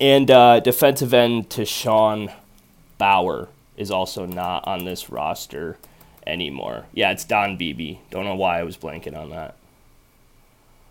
and 0.00 0.30
uh, 0.30 0.60
defensive 0.60 1.12
end 1.12 1.50
to 1.50 1.64
Sean 1.64 2.30
Bauer 2.98 3.48
is 3.76 3.90
also 3.90 4.26
not 4.26 4.66
on 4.66 4.84
this 4.84 5.10
roster 5.10 5.78
anymore. 6.26 6.86
Yeah, 6.92 7.10
it's 7.12 7.24
Don 7.24 7.56
Beebe. 7.56 7.98
Don't 8.10 8.24
know 8.24 8.34
why 8.34 8.60
I 8.60 8.64
was 8.64 8.76
blanking 8.76 9.16
on 9.16 9.30
that. 9.30 9.56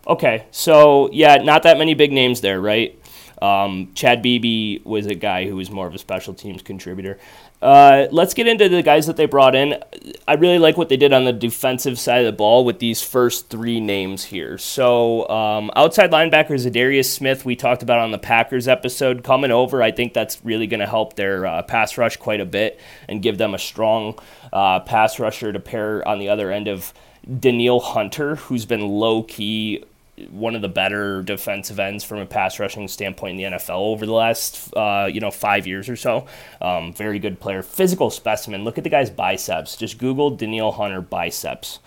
Okay, 0.06 0.46
so 0.50 1.10
yeah, 1.12 1.36
not 1.36 1.64
that 1.64 1.78
many 1.78 1.94
big 1.94 2.12
names 2.12 2.40
there, 2.40 2.60
right? 2.60 2.96
Um, 3.42 3.90
Chad 3.94 4.22
Beebe 4.22 4.82
was 4.84 5.06
a 5.06 5.14
guy 5.14 5.46
who 5.46 5.56
was 5.56 5.70
more 5.70 5.86
of 5.86 5.94
a 5.94 5.98
special 5.98 6.32
teams 6.32 6.62
contributor. 6.62 7.18
Uh, 7.62 8.06
let's 8.10 8.34
get 8.34 8.46
into 8.46 8.68
the 8.68 8.82
guys 8.82 9.06
that 9.06 9.16
they 9.16 9.24
brought 9.24 9.54
in. 9.54 9.82
I 10.28 10.34
really 10.34 10.58
like 10.58 10.76
what 10.76 10.88
they 10.88 10.96
did 10.96 11.12
on 11.12 11.24
the 11.24 11.32
defensive 11.32 11.98
side 11.98 12.18
of 12.18 12.26
the 12.26 12.36
ball 12.36 12.64
with 12.64 12.78
these 12.80 13.02
first 13.02 13.48
three 13.48 13.80
names 13.80 14.24
here. 14.24 14.58
So, 14.58 15.26
um, 15.28 15.70
outside 15.74 16.10
linebacker 16.10 16.50
Za'Darius 16.50 17.06
Smith, 17.06 17.44
we 17.44 17.56
talked 17.56 17.82
about 17.82 18.00
on 18.00 18.10
the 18.10 18.18
Packers 18.18 18.68
episode, 18.68 19.24
coming 19.24 19.50
over. 19.50 19.82
I 19.82 19.90
think 19.90 20.12
that's 20.12 20.44
really 20.44 20.66
going 20.66 20.80
to 20.80 20.86
help 20.86 21.16
their 21.16 21.46
uh, 21.46 21.62
pass 21.62 21.96
rush 21.96 22.18
quite 22.18 22.40
a 22.40 22.46
bit 22.46 22.78
and 23.08 23.22
give 23.22 23.38
them 23.38 23.54
a 23.54 23.58
strong 23.58 24.18
uh, 24.52 24.80
pass 24.80 25.18
rusher 25.18 25.52
to 25.52 25.60
pair 25.60 26.06
on 26.06 26.18
the 26.18 26.28
other 26.28 26.50
end 26.50 26.68
of 26.68 26.92
Danielle 27.40 27.80
Hunter, 27.80 28.36
who's 28.36 28.66
been 28.66 28.86
low 28.86 29.22
key 29.22 29.82
one 30.30 30.54
of 30.54 30.62
the 30.62 30.68
better 30.68 31.22
defensive 31.22 31.78
ends 31.78 32.02
from 32.04 32.18
a 32.18 32.26
pass 32.26 32.58
rushing 32.58 32.88
standpoint 32.88 33.38
in 33.38 33.52
the 33.52 33.56
NFL 33.56 33.76
over 33.76 34.06
the 34.06 34.12
last 34.12 34.74
uh, 34.74 35.08
you 35.12 35.20
know 35.20 35.30
five 35.30 35.66
years 35.66 35.88
or 35.88 35.96
so. 35.96 36.26
Um, 36.60 36.92
very 36.92 37.18
good 37.18 37.40
player, 37.40 37.62
physical 37.62 38.10
specimen. 38.10 38.64
Look 38.64 38.78
at 38.78 38.84
the 38.84 38.90
guy's 38.90 39.10
biceps. 39.10 39.76
Just 39.76 39.98
Google 39.98 40.30
Danielle 40.30 40.72
Hunter 40.72 41.00
biceps. 41.00 41.80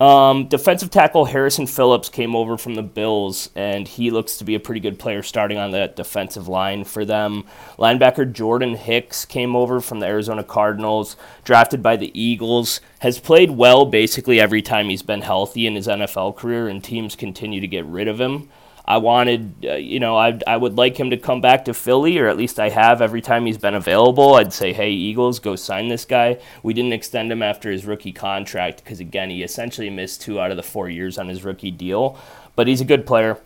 Um, 0.00 0.48
defensive 0.48 0.90
tackle 0.90 1.26
Harrison 1.26 1.68
Phillips 1.68 2.08
came 2.08 2.34
over 2.34 2.58
from 2.58 2.74
the 2.74 2.82
Bills, 2.82 3.50
and 3.54 3.86
he 3.86 4.10
looks 4.10 4.36
to 4.38 4.44
be 4.44 4.56
a 4.56 4.60
pretty 4.60 4.80
good 4.80 4.98
player 4.98 5.22
starting 5.22 5.56
on 5.56 5.70
that 5.70 5.94
defensive 5.94 6.48
line 6.48 6.82
for 6.82 7.04
them. 7.04 7.44
Linebacker 7.78 8.30
Jordan 8.30 8.74
Hicks 8.74 9.24
came 9.24 9.54
over 9.54 9.80
from 9.80 10.00
the 10.00 10.06
Arizona 10.06 10.42
Cardinals, 10.42 11.16
drafted 11.44 11.80
by 11.80 11.96
the 11.96 12.18
Eagles, 12.20 12.80
has 13.00 13.20
played 13.20 13.52
well 13.52 13.86
basically 13.86 14.40
every 14.40 14.62
time 14.62 14.88
he's 14.88 15.02
been 15.02 15.22
healthy 15.22 15.64
in 15.66 15.76
his 15.76 15.86
NFL 15.86 16.34
career, 16.36 16.66
and 16.66 16.82
teams 16.82 17.14
continue 17.14 17.60
to 17.60 17.68
get 17.68 17.86
rid 17.86 18.08
of 18.08 18.20
him. 18.20 18.48
I 18.86 18.98
wanted, 18.98 19.54
uh, 19.64 19.74
you 19.76 19.98
know, 19.98 20.16
I 20.18 20.38
I 20.46 20.56
would 20.58 20.76
like 20.76 20.98
him 20.98 21.10
to 21.10 21.16
come 21.16 21.40
back 21.40 21.64
to 21.64 21.74
Philly, 21.74 22.18
or 22.18 22.28
at 22.28 22.36
least 22.36 22.60
I 22.60 22.68
have 22.68 23.00
every 23.00 23.22
time 23.22 23.46
he's 23.46 23.56
been 23.56 23.74
available. 23.74 24.34
I'd 24.34 24.52
say, 24.52 24.74
hey, 24.74 24.90
Eagles, 24.90 25.38
go 25.38 25.56
sign 25.56 25.88
this 25.88 26.04
guy. 26.04 26.38
We 26.62 26.74
didn't 26.74 26.92
extend 26.92 27.32
him 27.32 27.42
after 27.42 27.70
his 27.70 27.86
rookie 27.86 28.12
contract 28.12 28.84
because, 28.84 29.00
again, 29.00 29.30
he 29.30 29.42
essentially 29.42 29.88
missed 29.88 30.20
two 30.20 30.38
out 30.38 30.50
of 30.50 30.58
the 30.58 30.62
four 30.62 30.90
years 30.90 31.16
on 31.16 31.28
his 31.28 31.44
rookie 31.44 31.70
deal. 31.70 32.18
But 32.56 32.68
he's 32.68 32.82
a 32.82 32.84
good 32.84 33.06
player, 33.06 33.38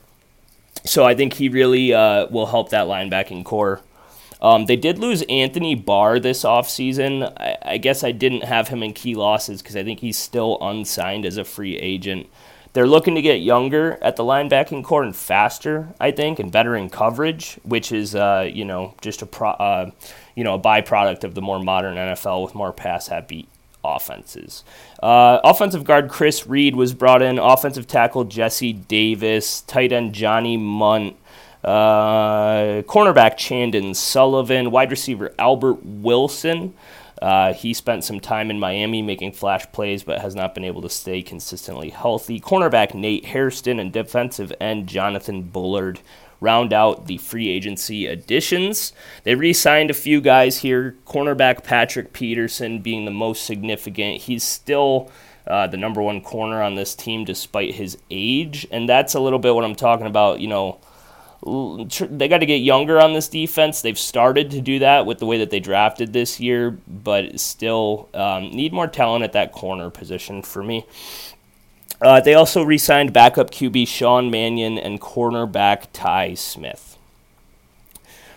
so 0.84 1.04
I 1.04 1.14
think 1.14 1.34
he 1.34 1.48
really 1.48 1.94
uh, 1.94 2.26
will 2.26 2.46
help 2.46 2.70
that 2.70 2.86
linebacking 2.86 3.44
corps. 3.44 3.80
Um, 4.42 4.66
they 4.66 4.76
did 4.76 4.98
lose 4.98 5.22
Anthony 5.22 5.74
Barr 5.74 6.20
this 6.20 6.42
offseason. 6.42 7.32
I, 7.38 7.56
I 7.62 7.78
guess 7.78 8.04
I 8.04 8.12
didn't 8.12 8.44
have 8.44 8.68
him 8.68 8.82
in 8.82 8.92
key 8.92 9.14
losses 9.14 9.62
because 9.62 9.76
I 9.76 9.84
think 9.84 10.00
he's 10.00 10.18
still 10.18 10.58
unsigned 10.60 11.24
as 11.24 11.36
a 11.36 11.44
free 11.44 11.76
agent. 11.76 12.28
They're 12.72 12.86
looking 12.86 13.14
to 13.14 13.22
get 13.22 13.40
younger 13.40 13.98
at 14.02 14.16
the 14.16 14.22
linebacking 14.22 14.84
corps 14.84 15.02
and 15.02 15.16
faster, 15.16 15.88
I 15.98 16.10
think, 16.10 16.38
and 16.38 16.52
better 16.52 16.76
in 16.76 16.90
coverage, 16.90 17.58
which 17.62 17.92
is 17.92 18.14
uh, 18.14 18.48
you 18.52 18.64
know 18.64 18.94
just 19.00 19.22
a 19.22 19.26
pro, 19.26 19.50
uh, 19.50 19.90
you 20.34 20.44
know 20.44 20.54
a 20.54 20.60
byproduct 20.60 21.24
of 21.24 21.34
the 21.34 21.42
more 21.42 21.58
modern 21.58 21.96
NFL 21.96 22.44
with 22.44 22.54
more 22.54 22.72
pass 22.72 23.08
happy 23.08 23.48
offenses. 23.84 24.64
Uh, 25.02 25.40
offensive 25.44 25.84
guard 25.84 26.08
Chris 26.08 26.46
Reed 26.46 26.76
was 26.76 26.92
brought 26.92 27.22
in. 27.22 27.38
Offensive 27.38 27.86
tackle 27.86 28.24
Jesse 28.24 28.72
Davis. 28.72 29.62
Tight 29.62 29.92
end 29.92 30.14
Johnny 30.14 30.56
Mundt. 30.56 31.16
Uh, 31.64 32.82
cornerback 32.82 33.36
Chandon 33.36 33.94
Sullivan. 33.94 34.70
Wide 34.70 34.90
receiver 34.90 35.34
Albert 35.38 35.84
Wilson. 35.84 36.74
Uh, 37.20 37.52
he 37.52 37.74
spent 37.74 38.04
some 38.04 38.20
time 38.20 38.50
in 38.50 38.60
Miami 38.60 39.02
making 39.02 39.32
flash 39.32 39.70
plays, 39.72 40.02
but 40.02 40.20
has 40.20 40.34
not 40.34 40.54
been 40.54 40.64
able 40.64 40.82
to 40.82 40.88
stay 40.88 41.22
consistently 41.22 41.90
healthy. 41.90 42.40
Cornerback 42.40 42.94
Nate 42.94 43.26
Hairston 43.26 43.80
and 43.80 43.92
defensive 43.92 44.52
end 44.60 44.86
Jonathan 44.86 45.42
Bullard 45.42 46.00
round 46.40 46.72
out 46.72 47.06
the 47.06 47.18
free 47.18 47.48
agency 47.48 48.06
additions. 48.06 48.92
They 49.24 49.34
re 49.34 49.52
signed 49.52 49.90
a 49.90 49.94
few 49.94 50.20
guys 50.20 50.58
here, 50.58 50.96
cornerback 51.06 51.64
Patrick 51.64 52.12
Peterson 52.12 52.80
being 52.80 53.04
the 53.04 53.10
most 53.10 53.44
significant. 53.44 54.22
He's 54.22 54.44
still. 54.44 55.10
Uh, 55.46 55.66
the 55.66 55.78
number 55.78 56.02
one 56.02 56.20
corner 56.20 56.62
on 56.62 56.74
this 56.74 56.94
team 56.94 57.24
despite 57.24 57.76
his 57.76 57.96
age. 58.10 58.66
And 58.70 58.86
that's 58.86 59.14
a 59.14 59.20
little 59.20 59.38
bit 59.38 59.54
what 59.54 59.64
I'm 59.64 59.74
talking 59.74 60.06
about. 60.06 60.40
You 60.40 60.48
know, 60.48 60.78
they 61.44 62.28
got 62.28 62.38
to 62.38 62.46
get 62.46 62.56
younger 62.56 63.00
on 63.00 63.12
this 63.12 63.28
defense. 63.28 63.80
They've 63.80 63.98
started 63.98 64.50
to 64.50 64.60
do 64.60 64.80
that 64.80 65.06
with 65.06 65.18
the 65.18 65.26
way 65.26 65.38
that 65.38 65.50
they 65.50 65.60
drafted 65.60 66.12
this 66.12 66.40
year, 66.40 66.76
but 66.86 67.38
still 67.38 68.08
um, 68.12 68.50
need 68.50 68.72
more 68.72 68.88
talent 68.88 69.24
at 69.24 69.32
that 69.34 69.52
corner 69.52 69.88
position 69.88 70.42
for 70.42 70.64
me. 70.64 70.84
Uh, 72.00 72.20
they 72.20 72.34
also 72.34 72.62
re 72.62 72.78
signed 72.78 73.12
backup 73.12 73.50
QB 73.50 73.86
Sean 73.88 74.30
Mannion 74.30 74.78
and 74.78 75.00
cornerback 75.00 75.86
Ty 75.92 76.34
Smith. 76.34 76.96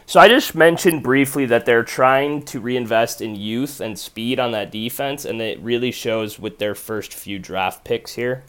So 0.05 0.19
I 0.19 0.27
just 0.27 0.55
mentioned 0.55 1.03
briefly 1.03 1.45
that 1.45 1.65
they're 1.65 1.83
trying 1.83 2.43
to 2.45 2.59
reinvest 2.59 3.21
in 3.21 3.35
youth 3.35 3.79
and 3.79 3.97
speed 3.97 4.39
on 4.39 4.51
that 4.51 4.71
defense, 4.71 5.25
and 5.25 5.41
it 5.41 5.59
really 5.59 5.91
shows 5.91 6.37
with 6.37 6.59
their 6.59 6.75
first 6.75 7.13
few 7.13 7.39
draft 7.39 7.83
picks 7.83 8.15
here. 8.15 8.43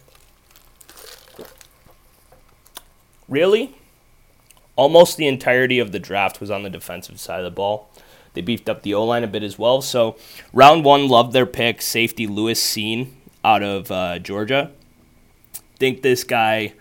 Really? 3.29 3.77
Almost 4.77 5.17
the 5.17 5.27
entirety 5.27 5.79
of 5.79 5.93
the 5.93 5.99
draft 5.99 6.41
was 6.41 6.51
on 6.51 6.63
the 6.63 6.71
defensive 6.71 7.21
side 7.21 7.41
of 7.41 7.45
the 7.45 7.51
ball. 7.51 7.91
They 8.35 8.41
beefed 8.41 8.69
up 8.69 8.83
the 8.83 8.95
O 8.95 9.05
line 9.05 9.25
a 9.25 9.27
bit 9.27 9.43
as 9.43 9.59
well. 9.59 9.83
So 9.83 10.17
round 10.53 10.85
one, 10.85 11.09
loved 11.09 11.33
their 11.33 11.47
pick. 11.47 11.83
Safety 11.83 12.27
Lewis 12.27 12.63
Cine 12.63 13.11
out 13.45 13.63
of 13.63 13.91
uh, 13.91 14.19
Georgia. 14.19 14.71
Think 15.79 16.03
this 16.03 16.25
guy 16.25 16.75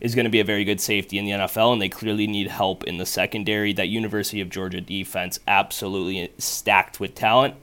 is 0.00 0.14
going 0.14 0.24
to 0.24 0.30
be 0.30 0.40
a 0.40 0.44
very 0.44 0.64
good 0.64 0.80
safety 0.80 1.18
in 1.18 1.24
the 1.24 1.32
NFL, 1.32 1.72
and 1.72 1.82
they 1.82 1.88
clearly 1.88 2.26
need 2.26 2.48
help 2.48 2.84
in 2.84 2.98
the 2.98 3.06
secondary. 3.06 3.72
That 3.72 3.88
University 3.88 4.40
of 4.40 4.50
Georgia 4.50 4.80
defense 4.80 5.40
absolutely 5.46 6.30
stacked 6.38 7.00
with 7.00 7.14
talent. 7.14 7.54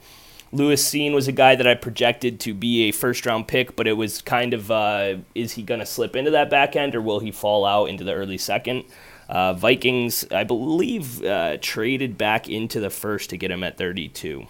Lewis 0.52 0.88
Cine 0.88 1.14
was 1.14 1.28
a 1.28 1.34
guy 1.34 1.56
that 1.56 1.68
I 1.68 1.76
projected 1.76 2.40
to 2.42 2.54
be 2.54 2.84
a 2.84 2.92
first 2.92 3.26
round 3.26 3.48
pick, 3.48 3.76
but 3.76 3.88
it 3.88 3.94
was 3.94 4.22
kind 4.22 4.54
of 4.54 4.72
uh, 4.72 5.16
is 5.34 5.54
he 5.54 5.64
going 5.64 5.80
to 5.80 5.86
slip 5.86 6.16
into 6.16 6.32
that 6.32 6.50
back 6.50 6.76
end 6.76 6.96
or 6.96 7.02
will 7.02 7.20
he 7.20 7.32
fall 7.32 7.66
out 7.66 7.86
into 7.86 8.04
the 8.04 8.14
early 8.14 8.38
second? 8.38 8.86
Uh, 9.28 9.54
Vikings, 9.54 10.26
I 10.32 10.44
believe, 10.44 11.24
uh, 11.24 11.58
traded 11.62 12.18
back 12.18 12.48
into 12.48 12.80
the 12.80 12.90
first 12.90 13.30
to 13.32 13.38
get 13.38 13.52
him 13.52 13.64
at 13.64 13.78
32. 13.78 14.48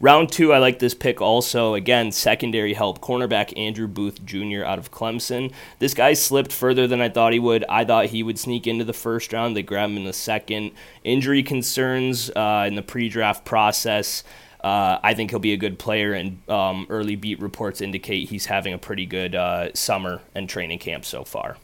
Round 0.00 0.30
two, 0.30 0.52
I 0.52 0.58
like 0.58 0.78
this 0.78 0.94
pick 0.94 1.20
also. 1.20 1.74
Again, 1.74 2.12
secondary 2.12 2.74
help. 2.74 3.00
Cornerback 3.00 3.56
Andrew 3.58 3.88
Booth 3.88 4.24
Jr. 4.24 4.64
out 4.64 4.78
of 4.78 4.92
Clemson. 4.92 5.52
This 5.80 5.94
guy 5.94 6.12
slipped 6.12 6.52
further 6.52 6.86
than 6.86 7.00
I 7.00 7.08
thought 7.08 7.32
he 7.32 7.40
would. 7.40 7.64
I 7.68 7.84
thought 7.84 8.06
he 8.06 8.22
would 8.22 8.38
sneak 8.38 8.66
into 8.66 8.84
the 8.84 8.92
first 8.92 9.32
round. 9.32 9.56
They 9.56 9.62
grab 9.62 9.90
him 9.90 9.96
in 9.96 10.04
the 10.04 10.12
second. 10.12 10.72
Injury 11.02 11.42
concerns 11.42 12.30
uh, 12.30 12.64
in 12.68 12.76
the 12.76 12.82
pre 12.82 13.08
draft 13.08 13.44
process. 13.44 14.22
Uh, 14.62 14.98
I 15.02 15.14
think 15.14 15.30
he'll 15.30 15.38
be 15.38 15.52
a 15.52 15.56
good 15.56 15.78
player, 15.78 16.12
and 16.12 16.48
um, 16.48 16.86
early 16.90 17.14
beat 17.16 17.40
reports 17.40 17.80
indicate 17.80 18.28
he's 18.28 18.46
having 18.46 18.74
a 18.74 18.78
pretty 18.78 19.06
good 19.06 19.34
uh, 19.34 19.72
summer 19.74 20.20
and 20.34 20.48
training 20.48 20.80
camp 20.80 21.04
so 21.04 21.24
far. 21.24 21.56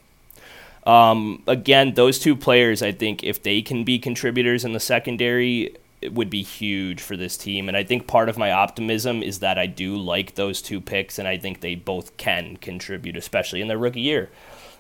Um, 0.87 1.43
again, 1.47 1.95
those 1.95 2.19
two 2.19 2.37
players, 2.37 2.83
I 2.83 2.93
think, 2.93 3.23
if 3.23 3.43
they 3.43 3.63
can 3.63 3.85
be 3.85 3.99
contributors 3.99 4.65
in 4.65 4.73
the 4.73 4.81
secondary, 4.81 5.77
it 6.03 6.13
would 6.13 6.29
be 6.29 6.43
huge 6.43 7.01
for 7.01 7.17
this 7.17 7.37
team. 7.39 7.69
And 7.69 7.77
I 7.77 7.83
think 7.83 8.07
part 8.07 8.29
of 8.29 8.37
my 8.37 8.53
optimism 8.53 9.23
is 9.23 9.39
that 9.39 9.59
I 9.59 9.67
do 9.67 9.97
like 9.97 10.35
those 10.35 10.61
two 10.61 10.81
picks, 10.81 11.19
and 11.19 11.27
I 11.27 11.39
think 11.39 11.61
they 11.61 11.75
both 11.75 12.17
can 12.19 12.59
contribute, 12.59 13.17
especially 13.17 13.63
in 13.63 13.69
their 13.69 13.79
rookie 13.79 14.03
year. 14.03 14.31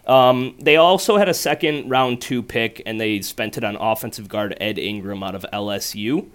Um, 0.06 0.54
they 0.60 0.76
also 0.76 1.16
had 1.16 1.30
a 1.30 1.34
second 1.34 1.88
round 1.88 2.20
two 2.20 2.42
pick, 2.42 2.82
and 2.84 3.00
they 3.00 3.22
spent 3.22 3.56
it 3.56 3.64
on 3.64 3.76
offensive 3.76 4.28
guard 4.28 4.54
Ed 4.60 4.78
Ingram 4.78 5.22
out 5.22 5.34
of 5.34 5.46
LSU. 5.50 6.28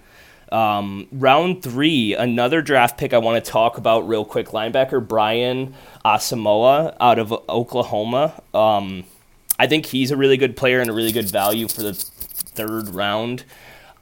Um, 0.50 1.06
round 1.12 1.62
three, 1.62 2.16
another 2.16 2.60
draft 2.60 2.98
pick 2.98 3.14
I 3.14 3.18
want 3.18 3.44
to 3.44 3.50
talk 3.50 3.78
about 3.78 4.08
real 4.08 4.24
quick 4.24 4.48
linebacker 4.48 5.06
Brian 5.06 5.74
Asamoah 6.04 6.96
out 6.98 7.20
of 7.20 7.32
Oklahoma. 7.48 8.42
Um, 8.52 9.04
I 9.60 9.66
think 9.66 9.84
he's 9.84 10.10
a 10.10 10.16
really 10.16 10.38
good 10.38 10.56
player 10.56 10.80
and 10.80 10.88
a 10.88 10.92
really 10.94 11.12
good 11.12 11.30
value 11.30 11.68
for 11.68 11.82
the 11.82 11.92
third 11.92 12.88
round. 12.94 13.44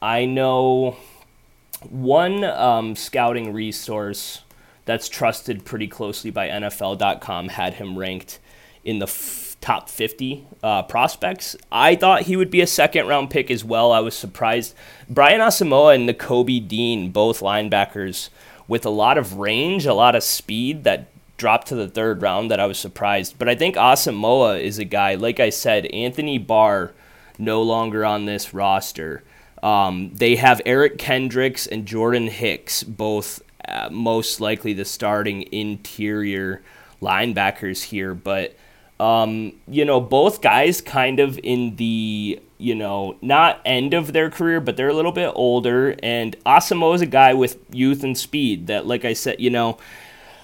I 0.01 0.25
know 0.25 0.97
one 1.91 2.45
um, 2.45 2.95
scouting 2.95 3.53
resource 3.53 4.43
that's 4.85 5.09
trusted 5.09 5.65
pretty 5.65 5.89
closely 5.89 6.31
by 6.31 6.47
NFL.com 6.47 7.49
had 7.49 7.75
him 7.75 7.99
ranked 7.99 8.39
in 8.85 9.01
the 9.01 9.07
f- 9.07 9.57
top 9.61 9.89
50 9.89 10.47
uh, 10.63 10.85
prospects. 10.85 11.57
I 11.73 11.97
thought 11.97 12.23
he 12.23 12.37
would 12.37 12.53
be 12.53 12.61
a 12.61 12.67
second 12.69 13.09
round 13.09 13.31
pick 13.31 13.51
as 13.51 13.65
well. 13.65 13.91
I 13.91 13.99
was 13.99 14.15
surprised. 14.15 14.77
Brian 15.11 15.41
Asamoah 15.41 15.97
and 15.97 16.09
Nakobe 16.09 16.69
Dean, 16.69 17.11
both 17.11 17.41
linebackers 17.41 18.29
with 18.69 18.87
a 18.87 18.91
lot 18.91 19.19
of 19.19 19.39
range, 19.39 19.87
a 19.87 19.95
lot 19.95 20.15
of 20.15 20.23
speed 20.23 20.85
that 20.85 21.09
dropped 21.39 21.69
to 21.69 21.75
the 21.75 21.89
third 21.89 22.21
round 22.21 22.51
that 22.51 22.61
I 22.61 22.67
was 22.67 22.79
surprised. 22.79 23.39
But 23.39 23.49
I 23.49 23.55
think 23.55 23.77
Asamoah 23.77 24.61
is 24.61 24.79
a 24.79 24.85
guy, 24.85 25.15
like 25.15 25.41
I 25.41 25.49
said, 25.51 25.87
Anthony 25.87 26.37
Barr 26.37 26.93
no 27.39 27.63
longer 27.63 28.05
on 28.05 28.27
this 28.27 28.53
roster. 28.53 29.23
Um, 29.63 30.11
they 30.15 30.37
have 30.37 30.61
Eric 30.67 30.99
Kendricks 30.99 31.67
and 31.67 31.87
Jordan 31.87 32.27
Hicks, 32.27 32.83
both 32.83 33.43
uh, 33.67 33.89
most 33.91 34.41
likely 34.41 34.73
the 34.73 34.85
starting 34.85 35.51
interior 35.53 36.63
linebackers 37.01 37.85
here. 37.85 38.15
But, 38.15 38.57
um, 39.01 39.53
you 39.67 39.85
know, 39.85 40.01
both 40.01 40.43
guys 40.43 40.81
kind 40.81 41.21
of 41.21 41.39
in 41.43 41.77
the, 41.77 42.41
you 42.59 42.75
know, 42.75 43.17
not 43.23 43.61
end 43.65 43.95
of 43.95 44.13
their 44.13 44.31
career, 44.31 44.61
but 44.61 44.77
they're 44.77 44.89
a 44.89 44.95
little 44.95 45.13
bit 45.13 45.33
older. 45.35 45.95
And 46.03 46.37
Asamoah 46.45 46.97
is 46.97 47.03
a 47.03 47.07
guy 47.07 47.35
with 47.35 47.59
youth 47.71 48.03
and 48.03 48.19
speed 48.19 48.67
that, 48.67 48.87
like 48.87 49.05
I 49.05 49.13
said, 49.13 49.41
you 49.41 49.51
know, 49.51 49.79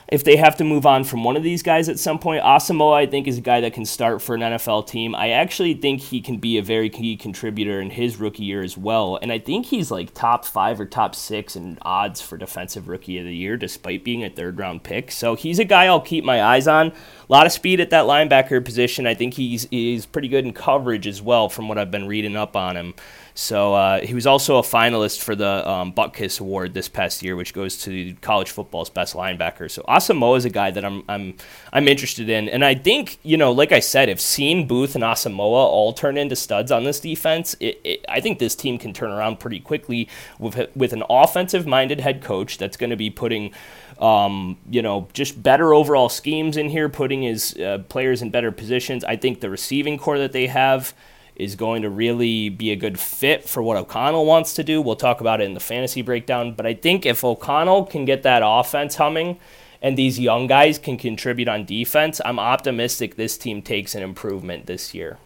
if 0.08 0.25
they 0.25 0.37
have 0.37 0.56
to 0.56 0.64
move 0.64 0.84
on 0.84 1.04
from 1.04 1.25
one 1.25 1.37
of 1.37 1.42
these 1.42 1.62
guys 1.62 1.88
at 1.88 1.99
some 1.99 2.18
point, 2.18 2.42
Asamoah, 2.42 2.94
I 2.94 3.06
think, 3.06 3.26
is 3.26 3.38
a 3.38 3.42
guy 3.42 3.61
that 3.62 3.73
can 3.73 3.84
start 3.84 4.20
for 4.20 4.34
an 4.34 4.42
NFL 4.42 4.87
team. 4.87 5.14
I 5.14 5.30
actually 5.30 5.75
think 5.75 6.00
he 6.00 6.20
can 6.20 6.37
be 6.37 6.58
a 6.58 6.62
very 6.62 6.90
key 6.90 7.16
contributor 7.16 7.80
in 7.80 7.90
his 7.90 8.18
rookie 8.18 8.44
year 8.44 8.62
as 8.62 8.76
well. 8.76 9.18
And 9.23 9.32
I 9.32 9.38
think 9.38 9.66
he's 9.66 9.90
like 9.90 10.12
top 10.12 10.44
five 10.44 10.78
or 10.78 10.87
top 10.87 11.14
six 11.14 11.56
in 11.56 11.78
odds 11.82 12.20
for 12.20 12.37
Defensive 12.37 12.88
Rookie 12.88 13.18
of 13.18 13.25
the 13.25 13.34
Year, 13.34 13.56
despite 13.56 14.04
being 14.04 14.23
a 14.25 14.30
third 14.30 14.58
round 14.58 14.82
pick. 14.82 15.11
So 15.11 15.34
he's 15.34 15.58
a 15.58 15.64
guy 15.64 15.87
I'll 15.87 16.00
keep 16.00 16.25
my 16.25 16.42
eyes 16.42 16.68
on. 16.68 16.88
A 16.88 17.32
lot 17.32 17.46
of 17.46 17.52
speed 17.52 17.80
at 17.80 17.90
that 17.90 18.04
linebacker 18.04 18.62
position. 18.62 19.06
I 19.06 19.14
think 19.14 19.34
he's, 19.34 19.66
he's 19.70 20.04
pretty 20.04 20.28
good 20.28 20.44
in 20.44 20.52
coverage 20.52 21.06
as 21.06 21.23
well, 21.23 21.49
from 21.49 21.68
what 21.68 21.78
I've 21.78 21.90
been 21.90 22.06
reading 22.06 22.37
up 22.37 22.54
on 22.54 22.76
him. 22.76 22.94
So 23.36 23.74
uh, 23.74 24.00
he 24.00 24.14
was 24.14 24.28
also 24.28 24.58
a 24.58 24.62
finalist 24.62 25.20
for 25.20 25.34
the 25.34 25.68
um, 25.68 25.92
Butkus 25.92 26.40
Award 26.40 26.72
this 26.72 26.88
past 26.88 27.20
year, 27.20 27.34
which 27.34 27.52
goes 27.52 27.76
to 27.82 28.14
college 28.20 28.52
football's 28.52 28.90
best 28.90 29.16
linebacker. 29.16 29.68
So 29.68 29.82
Asamoah 29.88 30.38
is 30.38 30.44
a 30.44 30.50
guy 30.50 30.70
that 30.70 30.84
I'm 30.84 31.02
I'm 31.08 31.36
I'm 31.72 31.88
interested 31.88 32.28
in, 32.28 32.48
and 32.48 32.64
I 32.64 32.76
think 32.76 33.18
you 33.24 33.36
know, 33.36 33.50
like 33.50 33.72
I 33.72 33.80
said, 33.80 34.08
if 34.08 34.18
Cine 34.18 34.68
Booth 34.68 34.94
and 34.94 35.02
Asamoah 35.02 35.66
all 35.66 35.92
turn 35.92 36.16
into 36.16 36.36
studs 36.36 36.70
on 36.70 36.84
this 36.84 37.00
defense, 37.00 37.56
it, 37.58 37.80
it, 37.82 38.04
I 38.08 38.20
think 38.20 38.38
this 38.38 38.54
team 38.54 38.78
can 38.78 38.92
turn 38.92 39.10
around 39.10 39.40
pretty 39.40 39.58
quickly 39.58 40.08
with 40.38 40.68
with 40.76 40.92
an 40.92 41.02
offensive 41.10 41.66
minded 41.66 42.00
head 42.00 42.22
coach 42.22 42.56
that's 42.56 42.76
going 42.76 42.90
to 42.90 42.96
be 42.96 43.10
putting. 43.10 43.52
Um, 43.98 44.58
you 44.68 44.82
know, 44.82 45.06
just 45.12 45.40
better 45.40 45.72
overall 45.72 46.08
schemes 46.08 46.56
in 46.56 46.68
here, 46.68 46.88
putting 46.88 47.22
his 47.22 47.56
uh, 47.56 47.78
players 47.88 48.22
in 48.22 48.30
better 48.30 48.50
positions. 48.50 49.04
I 49.04 49.14
think 49.14 49.40
the 49.40 49.48
receiving 49.48 49.98
corps 49.98 50.18
that 50.18 50.32
they 50.32 50.48
have 50.48 50.94
is 51.36 51.56
going 51.56 51.82
to 51.82 51.90
really 51.90 52.48
be 52.48 52.70
a 52.70 52.76
good 52.76 52.98
fit 52.98 53.48
for 53.48 53.62
what 53.62 53.76
O'Connell 53.76 54.24
wants 54.24 54.54
to 54.54 54.64
do. 54.64 54.80
We'll 54.80 54.96
talk 54.96 55.20
about 55.20 55.40
it 55.40 55.44
in 55.44 55.54
the 55.54 55.60
fantasy 55.60 56.02
breakdown. 56.02 56.54
But 56.54 56.66
I 56.66 56.74
think 56.74 57.04
if 57.04 57.24
O'Connell 57.24 57.86
can 57.86 58.04
get 58.04 58.22
that 58.22 58.42
offense 58.44 58.96
humming 58.96 59.38
and 59.82 59.98
these 59.98 60.18
young 60.18 60.46
guys 60.46 60.78
can 60.78 60.96
contribute 60.96 61.49
on 61.49 61.64
defense, 61.64 62.20
I'm 62.25 62.38
optimistic 62.38 63.16
this 63.16 63.36
team 63.36 63.62
takes 63.62 63.94
an 63.94 64.02
improvement 64.02 64.66
this 64.66 64.94
year. 64.94 65.18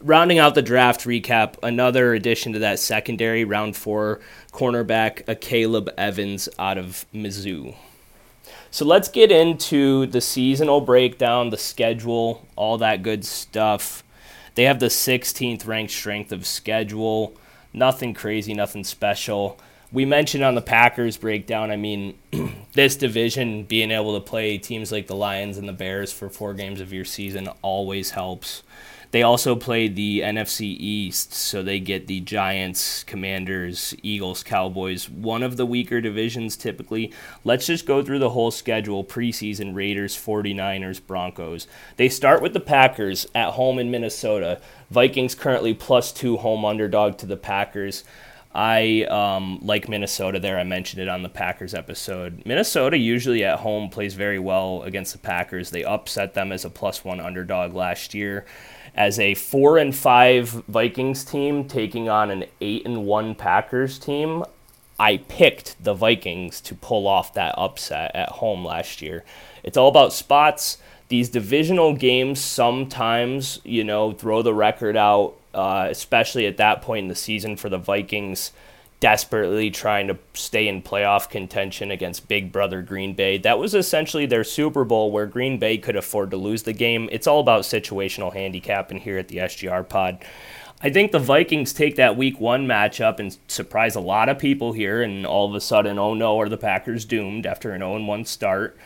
Rounding 0.00 0.38
out 0.38 0.54
the 0.54 0.62
draft 0.62 1.02
recap, 1.02 1.54
another 1.62 2.14
addition 2.14 2.52
to 2.52 2.58
that 2.58 2.78
secondary 2.78 3.44
round 3.44 3.76
four 3.76 4.20
cornerback, 4.52 5.24
Akayleb 5.24 5.88
Evans 5.96 6.48
out 6.58 6.78
of 6.78 7.06
Mizzou. 7.14 7.74
So 8.70 8.84
let's 8.84 9.08
get 9.08 9.32
into 9.32 10.06
the 10.06 10.20
seasonal 10.20 10.82
breakdown, 10.82 11.50
the 11.50 11.56
schedule, 11.56 12.46
all 12.56 12.76
that 12.78 13.02
good 13.02 13.24
stuff. 13.24 14.02
They 14.56 14.64
have 14.64 14.80
the 14.80 14.86
16th 14.86 15.66
ranked 15.66 15.92
strength 15.92 16.32
of 16.32 16.46
schedule. 16.46 17.36
Nothing 17.72 18.14
crazy, 18.14 18.54
nothing 18.54 18.84
special. 18.84 19.58
We 19.92 20.06
mentioned 20.06 20.42
on 20.42 20.54
the 20.54 20.62
Packers 20.62 21.18
breakdown, 21.18 21.70
I 21.70 21.76
mean, 21.76 22.18
this 22.72 22.96
division, 22.96 23.64
being 23.64 23.90
able 23.90 24.18
to 24.18 24.20
play 24.20 24.56
teams 24.56 24.90
like 24.90 25.06
the 25.06 25.14
Lions 25.14 25.58
and 25.58 25.68
the 25.68 25.74
Bears 25.74 26.10
for 26.10 26.30
four 26.30 26.54
games 26.54 26.80
of 26.80 26.92
your 26.92 27.04
season 27.04 27.48
always 27.60 28.10
helps. 28.10 28.62
They 29.10 29.22
also 29.22 29.54
play 29.54 29.88
the 29.88 30.20
NFC 30.20 30.76
East, 30.78 31.32
so 31.32 31.62
they 31.62 31.80
get 31.80 32.06
the 32.06 32.20
Giants, 32.20 33.04
Commanders, 33.04 33.94
Eagles, 34.02 34.42
Cowboys, 34.42 35.08
one 35.08 35.42
of 35.42 35.56
the 35.56 35.66
weaker 35.66 36.00
divisions 36.00 36.56
typically. 36.56 37.12
Let's 37.44 37.66
just 37.66 37.86
go 37.86 38.02
through 38.02 38.18
the 38.18 38.30
whole 38.30 38.50
schedule 38.50 39.04
preseason 39.04 39.74
Raiders, 39.74 40.16
49ers, 40.16 41.04
Broncos. 41.04 41.66
They 41.96 42.08
start 42.08 42.42
with 42.42 42.52
the 42.52 42.60
Packers 42.60 43.26
at 43.34 43.52
home 43.52 43.78
in 43.78 43.90
Minnesota. 43.90 44.60
Vikings 44.90 45.34
currently 45.34 45.74
plus 45.74 46.12
two 46.12 46.36
home 46.36 46.64
underdog 46.64 47.18
to 47.18 47.26
the 47.26 47.36
Packers. 47.36 48.04
I 48.54 49.02
um, 49.10 49.58
like 49.62 49.86
Minnesota 49.86 50.40
there. 50.40 50.58
I 50.58 50.64
mentioned 50.64 51.02
it 51.02 51.08
on 51.08 51.22
the 51.22 51.28
Packers 51.28 51.74
episode. 51.74 52.42
Minnesota 52.46 52.96
usually 52.96 53.44
at 53.44 53.58
home 53.58 53.90
plays 53.90 54.14
very 54.14 54.38
well 54.38 54.82
against 54.82 55.12
the 55.12 55.18
Packers. 55.18 55.70
They 55.70 55.84
upset 55.84 56.32
them 56.32 56.52
as 56.52 56.64
a 56.64 56.70
plus 56.70 57.04
one 57.04 57.20
underdog 57.20 57.74
last 57.74 58.14
year 58.14 58.46
as 58.96 59.20
a 59.20 59.34
four 59.34 59.76
and 59.78 59.94
five 59.94 60.48
Vikings 60.68 61.24
team 61.24 61.68
taking 61.68 62.08
on 62.08 62.30
an 62.30 62.44
eight 62.60 62.86
and 62.86 63.04
one 63.04 63.34
Packers 63.34 63.98
team, 63.98 64.42
I 64.98 65.18
picked 65.18 65.82
the 65.84 65.92
Vikings 65.92 66.60
to 66.62 66.74
pull 66.74 67.06
off 67.06 67.34
that 67.34 67.54
upset 67.58 68.16
at 68.16 68.30
home 68.30 68.64
last 68.64 69.02
year. 69.02 69.24
It's 69.62 69.76
all 69.76 69.88
about 69.88 70.14
spots. 70.14 70.78
These 71.08 71.28
divisional 71.28 71.94
games 71.94 72.40
sometimes, 72.40 73.60
you 73.62 73.84
know, 73.84 74.12
throw 74.12 74.42
the 74.42 74.54
record 74.54 74.96
out, 74.96 75.34
uh, 75.52 75.88
especially 75.90 76.46
at 76.46 76.56
that 76.56 76.80
point 76.80 77.04
in 77.04 77.08
the 77.08 77.14
season 77.14 77.56
for 77.56 77.68
the 77.68 77.78
Vikings 77.78 78.52
desperately 79.00 79.70
trying 79.70 80.08
to 80.08 80.18
stay 80.34 80.68
in 80.68 80.82
playoff 80.82 81.28
contention 81.28 81.90
against 81.90 82.28
Big 82.28 82.50
Brother 82.50 82.82
Green 82.82 83.14
Bay. 83.14 83.38
That 83.38 83.58
was 83.58 83.74
essentially 83.74 84.26
their 84.26 84.44
Super 84.44 84.84
Bowl 84.84 85.10
where 85.10 85.26
Green 85.26 85.58
Bay 85.58 85.78
could 85.78 85.96
afford 85.96 86.30
to 86.30 86.36
lose 86.36 86.62
the 86.62 86.72
game. 86.72 87.08
It's 87.12 87.26
all 87.26 87.40
about 87.40 87.62
situational 87.62 88.32
handicapping 88.32 89.00
here 89.00 89.18
at 89.18 89.28
the 89.28 89.38
SGR 89.38 89.88
pod. 89.88 90.24
I 90.82 90.90
think 90.90 91.10
the 91.10 91.18
Vikings 91.18 91.72
take 91.72 91.96
that 91.96 92.16
week 92.16 92.38
one 92.38 92.66
matchup 92.66 93.18
and 93.18 93.36
surprise 93.48 93.96
a 93.96 94.00
lot 94.00 94.28
of 94.28 94.38
people 94.38 94.72
here, 94.72 95.02
and 95.02 95.26
all 95.26 95.48
of 95.48 95.54
a 95.54 95.60
sudden, 95.60 95.98
oh 95.98 96.14
no, 96.14 96.38
are 96.38 96.48
the 96.48 96.58
Packers 96.58 97.04
doomed 97.04 97.46
after 97.46 97.72
an 97.72 97.80
0 97.80 98.04
1 98.04 98.24
start? 98.26 98.76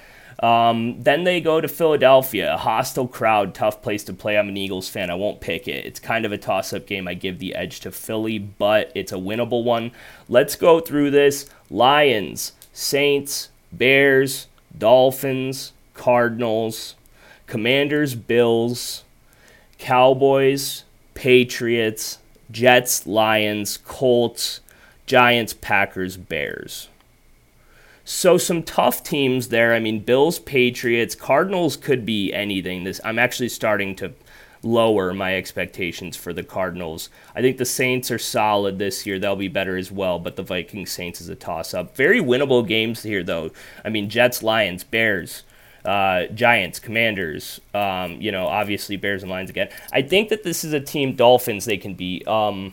Um, 0.40 1.02
then 1.02 1.24
they 1.24 1.40
go 1.40 1.60
to 1.60 1.68
Philadelphia, 1.68 2.54
a 2.54 2.56
hostile 2.56 3.06
crowd, 3.06 3.54
tough 3.54 3.82
place 3.82 4.04
to 4.04 4.14
play. 4.14 4.38
I'm 4.38 4.48
an 4.48 4.56
Eagles 4.56 4.88
fan. 4.88 5.10
I 5.10 5.14
won't 5.14 5.40
pick 5.40 5.68
it. 5.68 5.84
It's 5.84 6.00
kind 6.00 6.24
of 6.24 6.32
a 6.32 6.38
toss 6.38 6.72
up 6.72 6.86
game. 6.86 7.06
I 7.06 7.14
give 7.14 7.38
the 7.38 7.54
edge 7.54 7.80
to 7.80 7.92
Philly, 7.92 8.38
but 8.38 8.90
it's 8.94 9.12
a 9.12 9.16
winnable 9.16 9.64
one. 9.64 9.92
Let's 10.28 10.56
go 10.56 10.80
through 10.80 11.10
this 11.10 11.48
Lions, 11.70 12.52
Saints, 12.72 13.50
Bears, 13.70 14.46
Dolphins, 14.76 15.72
Cardinals, 15.92 16.94
Commanders, 17.46 18.14
Bills, 18.14 19.04
Cowboys, 19.78 20.84
Patriots, 21.14 22.18
Jets, 22.50 23.06
Lions, 23.06 23.76
Colts, 23.76 24.60
Giants, 25.06 25.52
Packers, 25.52 26.16
Bears. 26.16 26.89
So 28.12 28.38
some 28.38 28.64
tough 28.64 29.04
teams 29.04 29.48
there. 29.50 29.72
I 29.72 29.78
mean, 29.78 30.00
Bills, 30.00 30.40
Patriots, 30.40 31.14
Cardinals 31.14 31.76
could 31.76 32.04
be 32.04 32.32
anything. 32.32 32.82
This 32.82 33.00
I'm 33.04 33.20
actually 33.20 33.50
starting 33.50 33.94
to 33.96 34.14
lower 34.64 35.14
my 35.14 35.36
expectations 35.36 36.16
for 36.16 36.32
the 36.32 36.42
Cardinals. 36.42 37.08
I 37.36 37.40
think 37.40 37.56
the 37.56 37.64
Saints 37.64 38.10
are 38.10 38.18
solid 38.18 38.80
this 38.80 39.06
year. 39.06 39.20
They'll 39.20 39.36
be 39.36 39.46
better 39.46 39.76
as 39.76 39.92
well, 39.92 40.18
but 40.18 40.34
the 40.34 40.42
Vikings 40.42 40.90
Saints 40.90 41.20
is 41.20 41.28
a 41.28 41.36
toss 41.36 41.72
up. 41.72 41.94
Very 41.94 42.20
winnable 42.20 42.66
games 42.66 43.04
here 43.04 43.22
though. 43.22 43.52
I 43.84 43.90
mean, 43.90 44.10
Jets, 44.10 44.42
Lions, 44.42 44.82
Bears, 44.82 45.44
uh, 45.84 46.26
Giants, 46.26 46.80
Commanders, 46.80 47.60
um, 47.74 48.20
you 48.20 48.32
know, 48.32 48.48
obviously 48.48 48.96
Bears 48.96 49.22
and 49.22 49.30
Lions 49.30 49.50
again. 49.50 49.68
I 49.92 50.02
think 50.02 50.30
that 50.30 50.42
this 50.42 50.64
is 50.64 50.72
a 50.72 50.80
team 50.80 51.14
Dolphins 51.14 51.64
they 51.64 51.78
can 51.78 51.94
beat. 51.94 52.26
Um, 52.26 52.72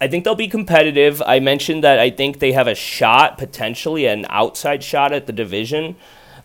I 0.00 0.08
think 0.08 0.24
they'll 0.24 0.34
be 0.34 0.48
competitive. 0.48 1.22
I 1.24 1.40
mentioned 1.40 1.84
that 1.84 1.98
I 1.98 2.10
think 2.10 2.38
they 2.38 2.52
have 2.52 2.66
a 2.66 2.74
shot, 2.74 3.38
potentially 3.38 4.06
an 4.06 4.26
outside 4.28 4.82
shot 4.82 5.12
at 5.12 5.26
the 5.26 5.32
division. 5.32 5.96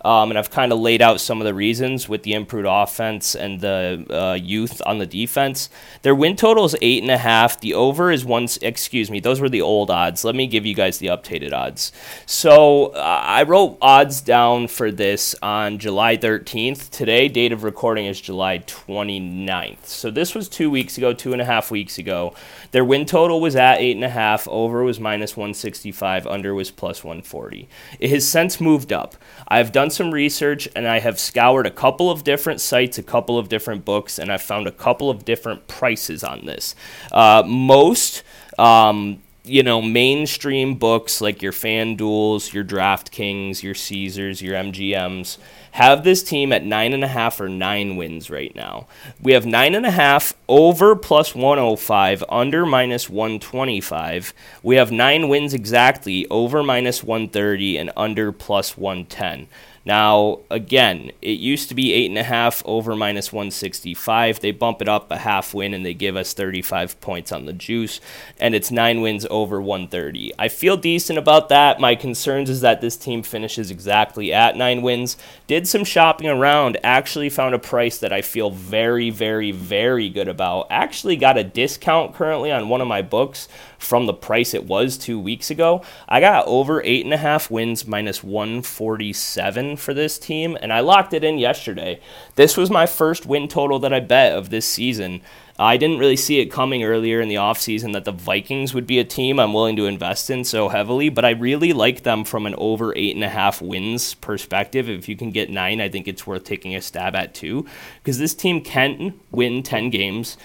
Um, 0.06 0.32
and 0.32 0.38
I've 0.38 0.50
kind 0.50 0.72
of 0.72 0.80
laid 0.80 1.02
out 1.02 1.20
some 1.20 1.42
of 1.42 1.46
the 1.46 1.54
reasons 1.54 2.08
with 2.08 2.24
the 2.24 2.34
improved 2.34 2.68
offense 2.70 3.36
and 3.36 3.60
the 3.60 4.06
uh, 4.10 4.34
youth 4.34 4.82
on 4.86 4.98
the 4.98 5.06
defense. 5.06 5.70
Their 6.04 6.16
win 6.16 6.36
total 6.36 6.66
is 6.66 6.76
eight 6.82 7.02
and 7.02 7.12
a 7.12 7.18
half. 7.18 7.60
The 7.60 7.74
over 7.74 8.12
is 8.12 8.24
one. 8.24 8.48
Excuse 8.62 9.12
me, 9.12 9.20
those 9.20 9.42
were 9.42 9.50
the 9.50 9.62
old 9.62 9.92
odds. 9.92 10.24
Let 10.24 10.36
me 10.36 10.48
give 10.48 10.66
you 10.66 10.74
guys 10.74 10.98
the 11.00 11.08
updated 11.08 11.54
odds. 11.54 11.92
So 12.26 12.88
uh, 12.88 13.22
I 13.26 13.44
wrote 13.44 13.78
odds 13.82 14.22
down 14.22 14.68
for 14.68 14.92
this 14.92 15.36
on 15.42 15.80
July 15.80 16.16
13th. 16.16 16.90
Today, 16.90 17.28
date 17.28 17.52
of 17.52 17.64
recording 17.64 18.06
is 18.06 18.22
July 18.22 18.60
29th. 18.60 19.86
So 19.86 20.10
this 20.10 20.34
was 20.34 20.48
two 20.48 20.70
weeks 20.70 20.98
ago, 20.98 21.14
two 21.14 21.34
and 21.34 21.42
a 21.42 21.46
half 21.46 21.72
weeks 21.72 21.98
ago. 21.98 22.34
Their 22.72 22.86
win 22.86 23.06
total 23.06 23.42
was 23.42 23.56
at 23.56 23.80
eight 23.80 23.96
and 23.96 24.06
a 24.06 24.10
half. 24.10 24.48
Over 24.48 24.84
was 24.84 25.00
minus 25.00 25.36
165. 25.36 26.26
Under 26.26 26.56
was 26.56 26.72
plus 26.72 27.04
140. 27.04 27.68
It 28.00 28.10
has 28.12 28.28
since 28.28 28.62
moved 28.62 28.94
up. 28.94 29.16
I've 29.48 29.72
done 29.72 29.89
some 29.90 30.12
research 30.12 30.68
and 30.76 30.88
I 30.88 31.00
have 31.00 31.20
scoured 31.20 31.68
a 31.68 31.72
couple 31.72 32.10
of 32.10 32.24
different 32.24 32.62
sites, 32.62 32.98
a 32.98 33.04
couple 33.04 33.38
of 33.38 33.50
different 33.50 33.86
books, 33.86 34.20
and 34.20 34.32
I've 34.32 34.42
found 34.42 34.68
a 34.68 34.72
couple 34.72 35.10
of 35.10 35.26
different 35.26 35.68
prices 35.68 36.24
on 36.24 36.46
this. 36.46 36.76
Uh, 37.12 37.44
most. 37.46 38.24
Um, 38.58 39.22
you 39.46 39.64
know, 39.64 39.82
mainstream 39.82 40.76
books 40.76 41.22
like 41.22 41.42
your 41.42 41.52
FanDuels, 41.52 42.54
your 42.54 42.64
DraftKings, 42.64 43.64
your 43.64 43.74
Caesars, 43.74 44.42
your 44.42 44.56
MGMs 44.56 45.38
have 45.72 46.04
this 46.04 46.24
team 46.24 46.52
at 46.52 46.66
nine 46.66 46.94
and 46.94 47.04
a 47.04 47.08
half 47.08 47.40
or 47.40 47.50
nine 47.50 47.96
wins 47.96 48.30
right 48.30 48.54
now. 48.56 48.88
We 49.22 49.34
have 49.34 49.46
nine 49.46 49.76
and 49.76 49.86
a 49.86 49.92
half 49.92 50.34
over 50.48 50.96
plus 50.96 51.36
105, 51.36 52.24
under 52.30 52.66
minus 52.66 53.10
125. 53.10 54.34
We 54.64 54.76
have 54.76 54.92
nine 54.92 55.30
wins 55.30 55.54
exactly, 55.54 56.28
over 56.28 56.64
minus 56.64 57.04
130, 57.04 57.78
and 57.78 57.92
under 57.96 58.32
plus 58.32 58.78
110. 58.78 59.48
Now, 59.86 60.40
again, 60.50 61.12
it 61.22 61.40
used 61.40 61.70
to 61.70 61.76
be 61.76 61.94
eight 61.94 62.10
and 62.10 62.18
a 62.18 62.24
half 62.24 62.62
over 62.66 62.96
minus 62.96 63.32
165. 63.32 64.40
They 64.40 64.52
bump 64.52 64.82
it 64.82 64.90
up 64.90 65.10
a 65.12 65.18
half 65.18 65.54
win 65.54 65.74
and 65.74 65.86
they 65.86 65.94
give 65.94 66.16
us 66.16 66.34
35 66.34 67.00
points 67.02 67.32
on 67.32 67.46
the 67.46 67.54
juice, 67.54 68.02
and 68.40 68.54
it's 68.54 68.72
nine 68.72 69.02
wins 69.02 69.26
over 69.30 69.62
130. 69.62 70.34
I 70.38 70.48
feel 70.48 70.78
decent 70.78 71.18
about 71.18 71.50
that. 71.50 71.80
My 71.80 71.96
concerns 71.96 72.50
is 72.50 72.62
that 72.62 72.82
this 72.82 72.98
team 72.98 73.24
finishes 73.24 73.72
exactly 73.72 74.34
at 74.34 74.56
nine 74.56 74.82
wins. 74.82 75.18
Did 75.48 75.68
some 75.68 75.84
shopping 75.84 76.28
around, 76.28 76.78
actually 76.84 77.30
found 77.30 77.56
a 77.56 77.60
price 77.60 77.98
that 78.00 78.14
I 78.14 78.22
feel 78.22 78.52
very, 78.52 79.10
very, 79.10 79.52
very 79.52 80.10
good 80.10 80.28
about. 80.28 80.68
Actually 80.70 81.16
got 81.16 81.38
a 81.38 81.44
discount 81.44 82.14
currently 82.14 82.52
on 82.52 82.70
one 82.70 82.82
of 82.82 82.88
my 82.88 83.02
books 83.02 83.48
from 83.80 84.06
the 84.06 84.14
price 84.14 84.54
it 84.54 84.66
was 84.66 84.98
two 84.98 85.20
weeks 85.20 85.50
ago. 85.50 85.84
I 86.08 86.20
got 86.20 86.46
over 86.46 86.84
eight 86.84 87.06
and 87.06 87.14
a 87.14 87.18
half 87.18 87.50
wins 87.50 87.88
minus 87.88 88.24
147 88.24 89.78
for 89.78 89.94
this 89.94 90.20
team, 90.20 90.58
and 90.62 90.72
I 90.72 90.82
locked 90.82 91.14
it 91.14 91.24
in 91.24 91.40
yesterday. 91.40 92.00
This 92.36 92.56
was 92.56 92.70
my 92.70 92.86
first 92.86 93.26
win 93.26 93.48
total 93.48 93.80
that 93.80 93.94
I 93.94 94.02
bet 94.02 94.38
of 94.38 94.50
this 94.50 94.68
season. 94.68 95.22
I 95.62 95.76
didn't 95.76 96.00
really 96.00 96.16
see 96.16 96.40
it 96.40 96.46
coming 96.46 96.84
earlier 96.84 97.20
in 97.20 97.28
the 97.28 97.36
offseason 97.36 97.92
that 97.92 98.06
the 98.06 98.14
Vikings 98.14 98.74
would 98.74 98.88
be 98.88 98.98
a 98.98 99.04
team 99.04 99.40
I'm 99.42 99.52
willing 99.52 99.76
to 99.76 99.88
invest 99.88 100.30
in 100.30 100.46
so 100.46 100.70
heavily, 100.70 101.10
but 101.10 101.26
I 101.26 101.32
really 101.32 101.74
like 101.74 102.04
them 102.04 102.24
from 102.24 102.46
an 102.46 102.56
over 102.58 102.96
eight 102.96 103.14
and 103.14 103.26
a 103.26 103.30
half 103.30 103.62
wins 103.62 104.14
perspective. 104.14 104.90
If 104.90 105.10
you 105.10 105.18
can 105.18 105.32
get 105.32 105.50
nine, 105.50 105.82
I 105.82 105.90
think 105.90 106.08
it's 106.08 106.26
worth 106.26 106.46
taking 106.46 106.76
a 106.76 106.82
stab 106.82 107.14
at 107.14 107.34
too, 107.34 107.66
because 108.02 108.20
this 108.20 108.34
team 108.34 108.62
can 108.62 109.20
win 109.32 109.62
10 109.62 109.90
games 109.90 110.38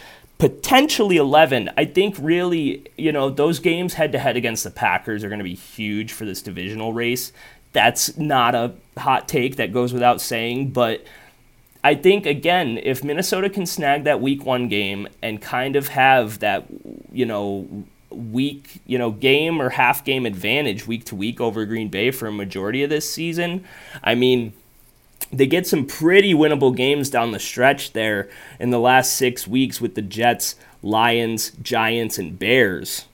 potentially 0.45 1.17
11. 1.17 1.71
I 1.79 1.87
think 1.87 2.17
really, 2.21 2.85
you 2.99 3.13
know, 3.13 3.31
those 3.31 3.61
games 3.61 3.95
head 3.95 4.13
to 4.13 4.19
head 4.19 4.37
against 4.37 4.63
the 4.63 4.71
Packers 4.71 5.25
are 5.25 5.29
going 5.29 5.39
to 5.39 5.43
be 5.43 5.55
huge 5.55 6.13
for 6.13 6.27
this 6.27 6.43
divisional 6.43 6.93
race. 6.93 7.33
That's 7.73 8.19
not 8.19 8.55
a 8.55 8.75
hot 8.99 9.27
take 9.27 9.57
that 9.57 9.73
goes 9.73 9.95
without 9.95 10.21
saying, 10.21 10.73
but 10.73 11.03
I 11.83 11.95
think 11.95 12.27
again, 12.27 12.79
if 12.83 13.03
Minnesota 13.03 13.49
can 13.49 13.65
snag 13.65 14.05
that 14.05 14.21
week 14.21 14.45
1 14.45 14.69
game 14.69 15.09
and 15.23 15.41
kind 15.41 15.77
of 15.77 15.89
have 15.89 16.41
that, 16.41 16.67
you 17.11 17.25
know, 17.25 17.87
week, 18.11 18.83
you 18.85 18.99
know, 18.99 19.13
game 19.13 19.63
or 19.63 19.71
half 19.71 20.05
game 20.05 20.27
advantage 20.27 20.87
week 20.87 21.07
to 21.07 21.15
week 21.15 21.41
over 21.41 21.65
Green 21.65 21.89
Bay 21.89 22.11
for 22.11 22.27
a 22.27 22.33
majority 22.33 22.83
of 22.83 22.91
this 22.91 23.11
season, 23.11 23.65
I 24.03 24.15
mean, 24.15 24.53
they 25.33 25.47
get 25.47 25.67
some 25.67 25.87
pretty 25.87 26.35
winnable 26.35 26.75
games 26.75 27.11
down 27.11 27.33
the 27.33 27.39
stretch 27.39 27.93
there 27.93 28.29
in 28.59 28.71
the 28.71 28.79
last 28.79 29.17
six 29.17 29.47
weeks 29.47 29.81
with 29.81 29.95
the 29.95 30.03
Jets, 30.03 30.57
Lions, 30.83 31.53
Giants, 31.63 32.19
and 32.19 32.39
Bears. 32.39 33.07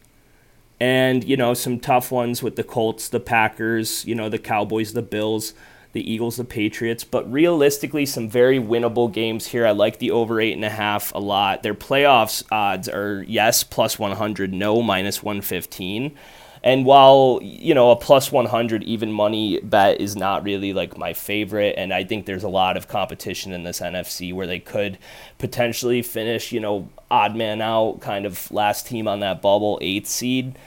And, 0.79 1.25
you 1.25 1.37
know, 1.37 1.53
some 1.55 1.79
tough 1.79 2.11
ones 2.11 2.42
with 2.42 2.57
the 2.57 2.64
Colts, 2.64 3.09
the 3.09 3.20
Packers, 3.20 4.05
you 4.07 4.14
know, 4.14 4.29
the 4.29 4.38
Cowboys, 4.38 4.94
the 4.94 5.03
Bills, 5.03 5.53
the 5.92 6.11
Eagles, 6.11 6.37
the 6.37 6.44
Patriots. 6.44 7.05
But 7.05 7.31
realistically, 7.31 8.07
some 8.07 8.29
very 8.29 8.59
winnable 8.59 9.12
games 9.12 9.49
here. 9.49 9.66
I 9.66 9.73
like 9.73 9.99
the 9.99 10.11
over 10.11 10.40
eight 10.40 10.55
and 10.55 10.64
a 10.64 10.70
half 10.70 11.14
a 11.14 11.18
lot. 11.18 11.62
Their 11.62 11.75
playoffs 11.75 12.42
odds 12.51 12.88
are 12.88 13.25
yes, 13.29 13.62
plus 13.62 13.99
100, 13.99 14.53
no, 14.53 14.81
minus 14.81 15.23
115. 15.23 16.16
And 16.62 16.85
while, 16.85 17.40
you 17.42 17.75
know, 17.75 17.90
a 17.90 17.96
plus 17.96 18.31
100 18.31 18.83
even 18.83 19.12
money 19.12 19.61
bet 19.61 20.01
is 20.01 20.14
not 20.14 20.44
really 20.44 20.75
like 20.75 20.99
my 20.99 21.14
favorite, 21.14 21.75
and 21.79 21.92
I 21.92 22.05
think 22.05 22.27
there's 22.27 22.44
a 22.44 22.49
lot 22.49 22.77
of 22.77 22.87
competition 22.87 23.53
in 23.53 23.62
this 23.62 23.81
NFC 23.81 24.33
where 24.35 24.46
they 24.46 24.59
could 24.59 24.99
potentially 25.38 26.03
finish, 26.03 26.53
you 26.53 26.61
know, 26.61 26.88
odd 27.11 27.35
man 27.35 27.62
out, 27.62 28.01
kind 28.01 28.27
of 28.27 28.51
last 28.53 28.87
team 28.87 29.09
on 29.09 29.20
that 29.20 29.40
bubble, 29.40 29.79
eighth 29.81 30.07
seed. 30.07 30.59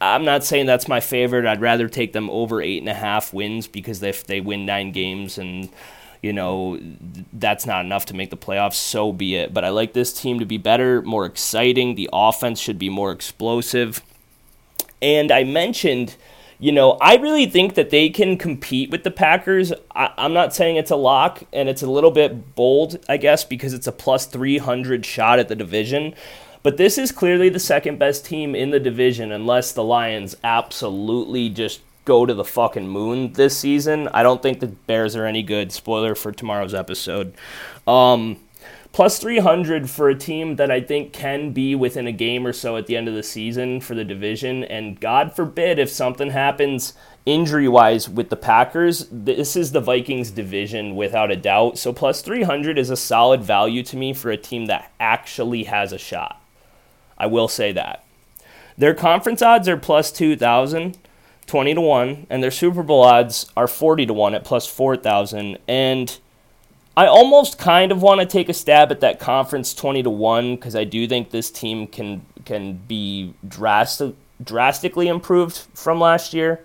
I'm 0.00 0.24
not 0.24 0.44
saying 0.44 0.66
that's 0.66 0.88
my 0.88 1.00
favorite. 1.00 1.46
I'd 1.46 1.60
rather 1.60 1.88
take 1.88 2.12
them 2.12 2.30
over 2.30 2.60
eight 2.60 2.78
and 2.78 2.88
a 2.88 2.94
half 2.94 3.32
wins 3.32 3.66
because 3.66 4.02
if 4.02 4.24
they 4.26 4.40
win 4.40 4.64
nine 4.64 4.92
games 4.92 5.38
and 5.38 5.68
you 6.22 6.32
know, 6.32 6.78
that's 7.32 7.66
not 7.66 7.84
enough 7.84 8.06
to 8.06 8.14
make 8.14 8.30
the 8.30 8.36
playoffs, 8.36 8.74
so 8.74 9.12
be 9.12 9.34
it. 9.34 9.52
But 9.52 9.64
I 9.64 9.70
like 9.70 9.92
this 9.92 10.12
team 10.12 10.38
to 10.38 10.46
be 10.46 10.56
better, 10.56 11.02
more 11.02 11.26
exciting. 11.26 11.96
The 11.96 12.08
offense 12.12 12.60
should 12.60 12.78
be 12.78 12.88
more 12.88 13.10
explosive. 13.10 14.00
And 15.02 15.30
I 15.32 15.44
mentioned, 15.44 16.16
you 16.58 16.70
know, 16.70 16.92
I 17.00 17.16
really 17.16 17.46
think 17.46 17.74
that 17.74 17.90
they 17.90 18.08
can 18.08 18.38
compete 18.38 18.90
with 18.90 19.02
the 19.02 19.10
Packers. 19.10 19.72
I, 19.94 20.12
am 20.16 20.32
not 20.32 20.54
saying 20.54 20.76
it's 20.76 20.92
a 20.92 20.96
lock, 20.96 21.42
and 21.52 21.68
it's 21.68 21.82
a 21.82 21.90
little 21.90 22.12
bit 22.12 22.54
bold, 22.54 23.04
I 23.08 23.16
guess, 23.16 23.44
because 23.44 23.74
it's 23.74 23.88
a 23.88 23.92
plus 23.92 24.26
300 24.26 25.04
shot 25.04 25.40
at 25.40 25.48
the 25.48 25.56
division. 25.56 26.14
But 26.62 26.76
this 26.76 26.96
is 26.96 27.10
clearly 27.10 27.48
the 27.48 27.58
second 27.58 27.98
best 27.98 28.24
team 28.24 28.54
in 28.54 28.70
the 28.70 28.78
division, 28.78 29.32
unless 29.32 29.72
the 29.72 29.82
Lions 29.82 30.36
absolutely 30.44 31.48
just 31.48 31.80
go 32.04 32.26
to 32.26 32.34
the 32.34 32.44
fucking 32.44 32.88
moon 32.88 33.32
this 33.32 33.56
season. 33.56 34.08
I 34.08 34.22
don't 34.22 34.40
think 34.42 34.60
the 34.60 34.68
Bears 34.68 35.16
are 35.16 35.26
any 35.26 35.42
good. 35.42 35.72
Spoiler 35.72 36.14
for 36.14 36.30
tomorrow's 36.30 36.74
episode. 36.74 37.34
Um, 37.86 38.38
plus 38.92 39.18
300 39.18 39.88
for 39.88 40.08
a 40.08 40.14
team 40.14 40.56
that 40.56 40.70
I 40.70 40.80
think 40.80 41.12
can 41.12 41.52
be 41.52 41.74
within 41.74 42.06
a 42.06 42.12
game 42.12 42.46
or 42.46 42.52
so 42.52 42.76
at 42.76 42.86
the 42.86 42.96
end 42.96 43.08
of 43.08 43.14
the 43.14 43.22
season 43.22 43.80
for 43.80 43.94
the 43.94 44.04
division. 44.04 44.64
And 44.64 45.00
God 45.00 45.34
forbid 45.34 45.78
if 45.78 45.90
something 45.90 46.30
happens 46.30 46.92
injury 47.24 47.68
wise 47.68 48.08
with 48.08 48.28
the 48.28 48.36
Packers, 48.36 49.08
this 49.10 49.56
is 49.56 49.72
the 49.72 49.80
Vikings 49.80 50.30
division 50.30 50.94
without 50.94 51.30
a 51.30 51.36
doubt. 51.36 51.78
So 51.78 51.92
plus 51.92 52.20
300 52.20 52.78
is 52.78 52.90
a 52.90 52.96
solid 52.96 53.42
value 53.42 53.82
to 53.84 53.96
me 53.96 54.12
for 54.12 54.30
a 54.30 54.36
team 54.36 54.66
that 54.66 54.92
actually 55.00 55.64
has 55.64 55.92
a 55.92 55.98
shot. 55.98 56.42
I 57.16 57.26
will 57.26 57.48
say 57.48 57.72
that. 57.72 58.04
Their 58.76 58.94
conference 58.94 59.42
odds 59.42 59.68
are 59.68 59.76
plus 59.76 60.12
2,000. 60.12 60.98
20 61.46 61.74
to 61.74 61.80
1 61.80 62.26
and 62.30 62.42
their 62.42 62.52
Super 62.52 62.82
Bowl 62.82 63.02
odds 63.02 63.50
are 63.56 63.66
40 63.66 64.06
to 64.06 64.12
1 64.14 64.34
at 64.34 64.44
plus 64.44 64.66
4,000 64.66 65.58
and 65.66 66.18
I 66.96 67.06
almost 67.06 67.58
kind 67.58 67.90
of 67.90 68.02
want 68.02 68.20
to 68.20 68.26
take 68.26 68.48
a 68.48 68.54
stab 68.54 68.90
at 68.90 69.00
that 69.00 69.18
conference 69.18 69.72
20 69.72 70.02
to 70.02 70.10
1 70.10 70.56
because 70.56 70.76
I 70.76 70.84
do 70.84 71.06
think 71.08 71.30
this 71.30 71.50
team 71.50 71.86
can 71.86 72.24
can 72.44 72.74
be 72.86 73.34
drastic, 73.46 74.14
drastically 74.42 75.08
improved 75.08 75.56
from 75.74 76.00
last 76.00 76.34
year 76.34 76.60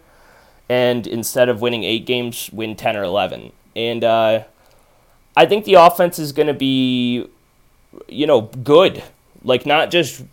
and 0.68 1.08
instead 1.08 1.50
of 1.50 1.62
winning 1.62 1.84
8 1.84 2.06
games 2.06 2.50
win 2.52 2.76
10 2.76 2.98
or 2.98 3.04
11. 3.04 3.52
And 3.76 4.04
uh, 4.04 4.44
I 5.36 5.46
think 5.46 5.66
the 5.66 5.76
offense 5.76 6.20
is 6.20 6.34
going 6.34 6.48
to 6.48 6.54
be 6.54 7.28
you 8.10 8.28
know 8.28 8.42
good. 8.42 9.04
Like 9.44 9.66
not 9.66 9.92
just 9.92 10.24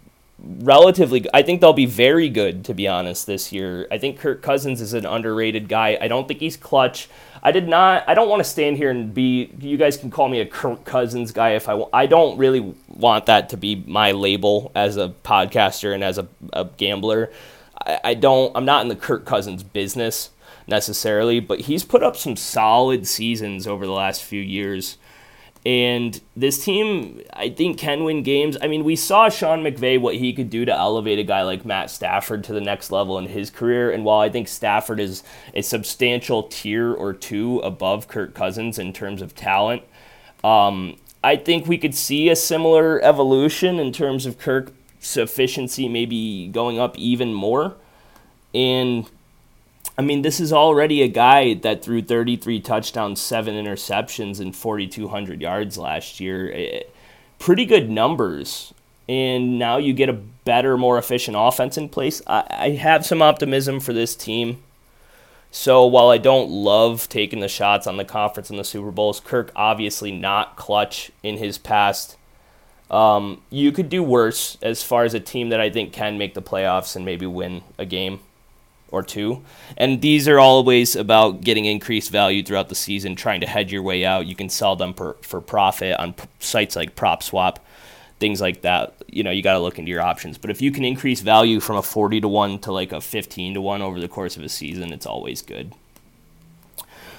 relatively 0.47 1.25
I 1.33 1.43
think 1.43 1.61
they'll 1.61 1.73
be 1.73 1.87
very 1.87 2.29
good 2.29 2.65
to 2.65 2.75
be 2.75 2.89
honest 2.89 3.29
this 3.29 3.53
year. 3.53 3.87
I 3.93 3.99
think 3.99 4.19
Kirk 4.19 4.43
Cousins 4.43 4.81
is 4.81 4.93
an 4.93 5.07
underrated 5.07 5.69
guy. 5.69 5.97
I 6.01 6.09
don't 6.09 6.27
think 6.27 6.41
he's 6.41 6.57
clutch. 6.57 7.09
I 7.45 7.53
did 7.53 7.69
not 7.69 8.05
I 8.09 8.15
don't 8.15 8.31
want 8.31 8.41
to 8.41 8.49
stand 8.49 8.79
here 8.79 8.91
and 8.91 9.13
be 9.13 9.51
you 9.61 9.77
guys 9.77 9.99
can 9.99 10.11
call 10.11 10.29
me 10.29 10.41
a 10.41 10.47
Kirk 10.47 10.85
Cousins 10.87 11.31
guy 11.31 11.51
if 11.51 11.69
I 11.69 11.75
want. 11.75 11.91
I 11.93 12.07
don't 12.07 12.39
really 12.39 12.75
want 12.89 13.27
that 13.27 13.51
to 13.51 13.59
be 13.59 13.85
my 13.87 14.13
label 14.13 14.73
as 14.75 14.97
a 14.97 15.11
podcaster 15.23 15.95
and 15.95 16.03
as 16.03 16.17
a, 16.17 16.27
a 16.55 16.65
gambler. 16.65 17.31
I, 17.87 18.01
I 18.03 18.15
don't 18.15 18.57
I'm 18.57 18.65
not 18.65 18.81
in 18.83 18.89
the 18.89 18.97
Kirk 18.97 19.27
Cousins 19.27 19.63
business 19.63 20.31
necessarily, 20.67 21.39
but 21.39 21.61
he's 21.61 21.85
put 21.85 22.03
up 22.03 22.17
some 22.17 22.35
solid 22.35 23.07
seasons 23.07 23.67
over 23.67 23.85
the 23.85 23.93
last 23.93 24.23
few 24.23 24.41
years 24.41 24.97
And 25.67 26.21
this 26.37 26.63
team, 26.63 27.23
I 27.33 27.49
think, 27.49 27.79
can 27.79 28.05
win 28.05 28.23
games. 28.23 28.59
I 28.61 28.67
mean, 28.67 28.85
we 28.85 28.97
saw 28.97 29.31
Sean 29.31 29.63
McVay 29.63 29.99
what 29.99 30.17
he 30.17 30.35
could 30.35 30.51
do 30.51 30.67
to 30.67 30.73
elevate 30.73 31.19
a 31.19 31.23
guy 31.23 31.43
like 31.43 31.65
Matt 31.65 31.91
Stafford 31.91 32.45
to 32.45 32.53
the 32.53 32.61
next 32.61 32.91
level 32.91 33.17
in 33.17 33.27
his 33.27 33.49
career. 33.49 33.91
And 33.91 34.05
while 34.05 34.21
I 34.21 34.29
think 34.29 34.47
Stafford 34.47 35.01
is 35.01 35.23
a 35.55 35.63
substantial 35.63 36.43
tier 36.43 36.93
or 36.93 37.15
two 37.15 37.61
above 37.61 38.09
Kirk 38.09 38.35
Cousins 38.35 38.79
in 38.79 38.93
terms 38.93 39.23
of 39.23 39.35
talent, 39.35 39.83
um, 40.43 40.99
I 41.23 41.37
think 41.37 41.67
we 41.67 41.79
could 41.79 41.95
see 41.95 42.29
a 42.29 42.37
similar 42.37 43.03
evolution 43.03 43.81
in 43.81 43.91
terms 43.91 44.27
of 44.27 44.39
Kirk's 44.39 45.17
efficiency, 45.17 45.89
maybe 45.89 46.49
going 46.49 46.79
up 46.79 46.99
even 46.99 47.33
more. 47.33 47.75
And 48.53 49.11
I 49.97 50.03
mean, 50.03 50.23
this 50.23 50.41
is 50.41 50.53
already 50.53 51.03
a 51.03 51.09
guy 51.09 51.55
that 51.55 51.85
threw 51.85 52.03
33 52.03 52.61
touchdowns, 52.61 53.21
seven 53.21 53.55
interceptions, 53.55 54.41
and 54.41 54.55
4,200 54.55 55.41
yards 55.41 55.79
last 55.79 56.19
year. 56.19 56.49
It, 56.49 56.95
pretty 57.39 57.65
good 57.65 57.91
numbers. 57.91 58.75
And 59.09 59.59
now 59.59 59.77
you 59.77 59.93
get 59.93 60.09
a 60.09 60.15
better, 60.15 60.77
more 60.77 60.99
efficient 60.99 61.37
offense 61.39 61.77
in 61.77 61.89
place. 61.89 62.23
I, 62.27 62.45
I 62.51 62.71
have 62.71 63.07
some 63.07 63.23
optimism 63.23 63.79
for 63.79 63.93
this 63.93 64.17
team. 64.17 64.63
So 65.51 65.87
while 65.87 66.09
I 66.09 66.19
don't 66.19 66.51
love 66.51 67.09
taking 67.09 67.39
the 67.39 67.49
shots 67.49 67.87
on 67.87 67.97
the 67.97 68.05
conference 68.05 68.51
and 68.51 68.59
the 68.59 68.65
Super 68.65 68.91
Bowls, 68.91 69.21
Kirk 69.21 69.53
obviously 69.55 70.11
not 70.11 70.57
clutch 70.57 71.13
in 71.23 71.37
his 71.37 71.59
past. 71.59 72.17
Um, 72.91 73.43
you 73.51 73.71
could 73.71 73.89
do 73.89 74.03
worse 74.03 74.59
as 74.61 74.83
far 74.83 75.05
as 75.05 75.15
a 75.15 75.21
team 75.21 75.51
that 75.51 75.61
I 75.61 75.71
think 75.71 75.93
can 75.93 76.19
make 76.19 76.35
the 76.35 76.43
playoffs 76.43 76.97
and 76.97 77.05
maybe 77.05 77.27
win 77.27 77.63
a 77.79 77.85
game 77.85 78.21
or 78.95 79.03
two. 79.03 79.43
And 79.77 80.01
these 80.01 80.29
are 80.29 80.39
always 80.39 80.95
about 80.95 81.41
getting 81.41 81.65
increased 81.65 82.11
value 82.11 82.43
throughout 82.43 82.69
the 82.69 82.75
season, 82.75 83.17
trying 83.17 83.41
to 83.41 83.47
hedge 83.47 83.73
your 83.73 83.83
way 83.83 84.05
out. 84.05 84.27
You 84.27 84.37
can 84.37 84.49
sell 84.49 84.77
them 84.77 84.95
for, 84.95 85.17
for 85.21 85.41
profit 85.41 85.99
on 85.99 86.13
p- 86.13 86.29
sites 86.39 86.77
like 86.77 86.95
PropSwap, 86.95 87.57
things 88.21 88.41
like 88.41 88.63
that. 88.63 88.95
You 89.09 89.25
know, 89.25 89.33
you 89.33 89.43
got 89.43 89.55
to 89.55 89.59
look 89.59 89.79
into 89.79 89.91
your 89.91 90.01
options. 90.01 90.39
But 90.39 90.51
if 90.51 90.63
you 90.63 90.71
can 90.71 90.85
increase 90.85 91.21
value 91.21 91.59
from 91.59 91.77
a 91.77 91.83
40 91.83 92.21
to 92.21 92.29
1 92.29 92.61
to 92.61 92.73
like 92.73 92.93
a 92.93 93.01
15 93.01 93.55
to 93.55 93.61
1 93.61 93.83
over 93.83 93.99
the 93.99 94.09
course 94.09 94.37
of 94.37 94.45
a 94.45 94.49
season, 94.49 94.93
it's 94.93 95.07
always 95.07 95.43
good. 95.43 95.75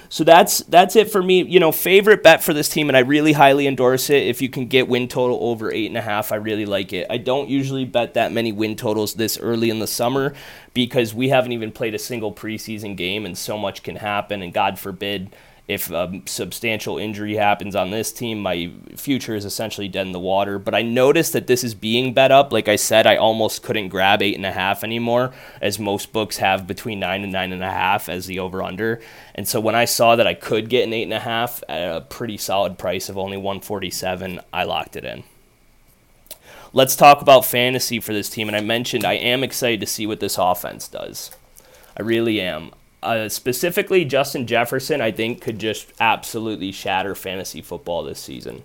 So 0.08 0.24
that's 0.24 0.58
that's 0.60 0.96
it 0.96 1.10
for 1.10 1.22
me. 1.22 1.42
You 1.42 1.60
know, 1.60 1.72
favorite 1.72 2.22
bet 2.22 2.42
for 2.42 2.52
this 2.54 2.68
team, 2.68 2.88
and 2.88 2.96
I 2.96 3.00
really 3.00 3.32
highly 3.32 3.66
endorse 3.66 4.10
it. 4.10 4.26
If 4.26 4.40
you 4.40 4.48
can 4.48 4.66
get 4.66 4.88
win 4.88 5.08
total 5.08 5.38
over 5.42 5.72
eight 5.72 5.86
and 5.86 5.96
a 5.96 6.02
half, 6.02 6.32
I 6.32 6.36
really 6.36 6.66
like 6.66 6.92
it. 6.92 7.06
I 7.10 7.18
don't 7.18 7.48
usually 7.48 7.84
bet 7.84 8.14
that 8.14 8.32
many 8.32 8.52
win 8.52 8.76
totals 8.76 9.14
this 9.14 9.38
early 9.38 9.70
in 9.70 9.78
the 9.78 9.86
summer 9.86 10.34
because 10.74 11.14
we 11.14 11.28
haven't 11.28 11.52
even 11.52 11.72
played 11.72 11.94
a 11.94 11.98
single 11.98 12.32
preseason 12.32 12.96
game, 12.96 13.26
and 13.26 13.36
so 13.36 13.58
much 13.58 13.82
can 13.82 13.96
happen. 13.96 14.42
And 14.42 14.52
God 14.52 14.78
forbid 14.78 15.34
if 15.68 15.90
a 15.90 16.22
substantial 16.26 16.96
injury 16.96 17.34
happens 17.34 17.74
on 17.74 17.90
this 17.90 18.12
team, 18.12 18.40
my 18.40 18.70
future 18.94 19.34
is 19.34 19.44
essentially 19.44 19.88
dead 19.88 20.06
in 20.06 20.12
the 20.12 20.20
water. 20.20 20.60
But 20.60 20.76
I 20.76 20.82
noticed 20.82 21.32
that 21.32 21.48
this 21.48 21.64
is 21.64 21.74
being 21.74 22.14
bet 22.14 22.30
up. 22.30 22.52
Like 22.52 22.68
I 22.68 22.76
said, 22.76 23.04
I 23.04 23.16
almost 23.16 23.64
couldn't 23.64 23.88
grab 23.88 24.22
eight 24.22 24.36
and 24.36 24.46
a 24.46 24.52
half 24.52 24.84
anymore, 24.84 25.32
as 25.60 25.80
most 25.80 26.12
books 26.12 26.36
have 26.36 26.68
between 26.68 27.00
nine 27.00 27.24
and 27.24 27.32
nine 27.32 27.52
and 27.52 27.64
a 27.64 27.70
half 27.70 28.08
as 28.08 28.26
the 28.26 28.38
over 28.38 28.62
under. 28.62 29.00
And 29.34 29.48
so 29.48 29.58
when 29.58 29.74
I 29.74 29.86
saw 29.86 30.14
that 30.14 30.26
I 30.26 30.34
could 30.34 30.68
get 30.68 30.86
an 30.86 30.92
eight 30.92 31.02
and 31.02 31.12
a 31.12 31.20
half 31.20 31.64
at 31.68 31.96
a 31.96 32.00
pretty 32.00 32.36
solid 32.36 32.78
price 32.78 33.08
of 33.08 33.18
only 33.18 33.36
147, 33.36 34.40
I 34.52 34.62
locked 34.62 34.94
it 34.94 35.04
in. 35.04 35.24
Let's 36.72 36.94
talk 36.94 37.20
about 37.22 37.44
fantasy 37.44 37.98
for 37.98 38.12
this 38.12 38.30
team. 38.30 38.48
And 38.48 38.56
I 38.56 38.60
mentioned 38.60 39.04
I 39.04 39.14
am 39.14 39.42
excited 39.42 39.80
to 39.80 39.86
see 39.86 40.06
what 40.06 40.20
this 40.20 40.38
offense 40.38 40.86
does. 40.86 41.32
I 41.96 42.02
really 42.02 42.40
am 42.40 42.70
uh, 43.06 43.28
specifically 43.28 44.04
Justin 44.04 44.46
Jefferson, 44.46 45.00
I 45.00 45.12
think 45.12 45.40
could 45.40 45.58
just 45.58 45.92
absolutely 46.00 46.72
shatter 46.72 47.14
fantasy 47.14 47.62
football 47.62 48.02
this 48.02 48.20
season. 48.20 48.62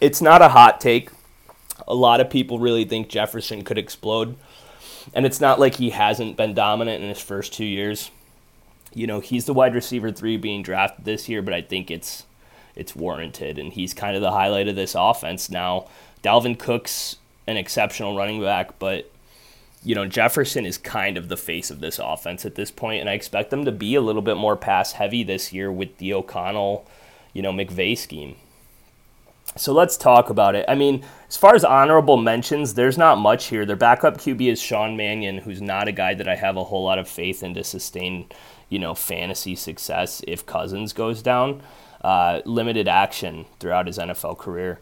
It's 0.00 0.20
not 0.20 0.42
a 0.42 0.50
hot 0.50 0.80
take. 0.80 1.10
A 1.88 1.94
lot 1.94 2.20
of 2.20 2.30
people 2.30 2.58
really 2.58 2.84
think 2.84 3.08
Jefferson 3.08 3.64
could 3.64 3.78
explode. 3.78 4.36
And 5.14 5.24
it's 5.26 5.40
not 5.40 5.58
like 5.58 5.76
he 5.76 5.90
hasn't 5.90 6.36
been 6.36 6.54
dominant 6.54 7.02
in 7.02 7.08
his 7.08 7.20
first 7.20 7.52
two 7.52 7.64
years. 7.64 8.10
You 8.92 9.06
know, 9.06 9.20
he's 9.20 9.46
the 9.46 9.54
wide 9.54 9.74
receiver 9.74 10.12
three 10.12 10.36
being 10.36 10.62
drafted 10.62 11.04
this 11.04 11.28
year, 11.28 11.42
but 11.42 11.54
I 11.54 11.62
think 11.62 11.90
it's 11.90 12.24
it's 12.76 12.94
warranted, 12.94 13.58
and 13.58 13.72
he's 13.72 13.92
kind 13.92 14.14
of 14.14 14.22
the 14.22 14.30
highlight 14.30 14.68
of 14.68 14.76
this 14.76 14.94
offense 14.96 15.50
now. 15.50 15.88
Dalvin 16.22 16.58
Cook's 16.58 17.16
an 17.46 17.56
exceptional 17.56 18.16
running 18.16 18.40
back, 18.40 18.78
but 18.78 19.10
you 19.82 19.94
know, 19.94 20.06
Jefferson 20.06 20.66
is 20.66 20.76
kind 20.76 21.16
of 21.16 21.28
the 21.28 21.36
face 21.36 21.70
of 21.70 21.80
this 21.80 21.98
offense 21.98 22.44
at 22.44 22.54
this 22.54 22.70
point, 22.70 23.00
and 23.00 23.08
I 23.08 23.14
expect 23.14 23.50
them 23.50 23.64
to 23.64 23.72
be 23.72 23.94
a 23.94 24.00
little 24.00 24.22
bit 24.22 24.36
more 24.36 24.56
pass 24.56 24.92
heavy 24.92 25.22
this 25.22 25.52
year 25.52 25.72
with 25.72 25.96
the 25.98 26.12
O'Connell, 26.12 26.86
you 27.32 27.40
know, 27.40 27.52
McVay 27.52 27.96
scheme. 27.96 28.36
So 29.56 29.72
let's 29.72 29.96
talk 29.96 30.30
about 30.30 30.54
it. 30.54 30.64
I 30.68 30.74
mean, 30.74 31.04
as 31.28 31.36
far 31.36 31.54
as 31.54 31.64
honorable 31.64 32.16
mentions, 32.16 32.74
there's 32.74 32.98
not 32.98 33.18
much 33.18 33.46
here. 33.46 33.66
Their 33.66 33.74
backup 33.74 34.18
QB 34.18 34.52
is 34.52 34.60
Sean 34.60 34.96
Mannion, 34.96 35.38
who's 35.38 35.60
not 35.60 35.88
a 35.88 35.92
guy 35.92 36.14
that 36.14 36.28
I 36.28 36.36
have 36.36 36.56
a 36.56 36.64
whole 36.64 36.84
lot 36.84 36.98
of 36.98 37.08
faith 37.08 37.42
in 37.42 37.54
to 37.54 37.64
sustain, 37.64 38.26
you 38.68 38.78
know, 38.78 38.94
fantasy 38.94 39.56
success 39.56 40.22
if 40.28 40.46
Cousins 40.46 40.92
goes 40.92 41.22
down. 41.22 41.62
Uh, 42.02 42.40
limited 42.44 42.86
action 42.86 43.44
throughout 43.58 43.86
his 43.86 43.98
NFL 43.98 44.38
career 44.38 44.80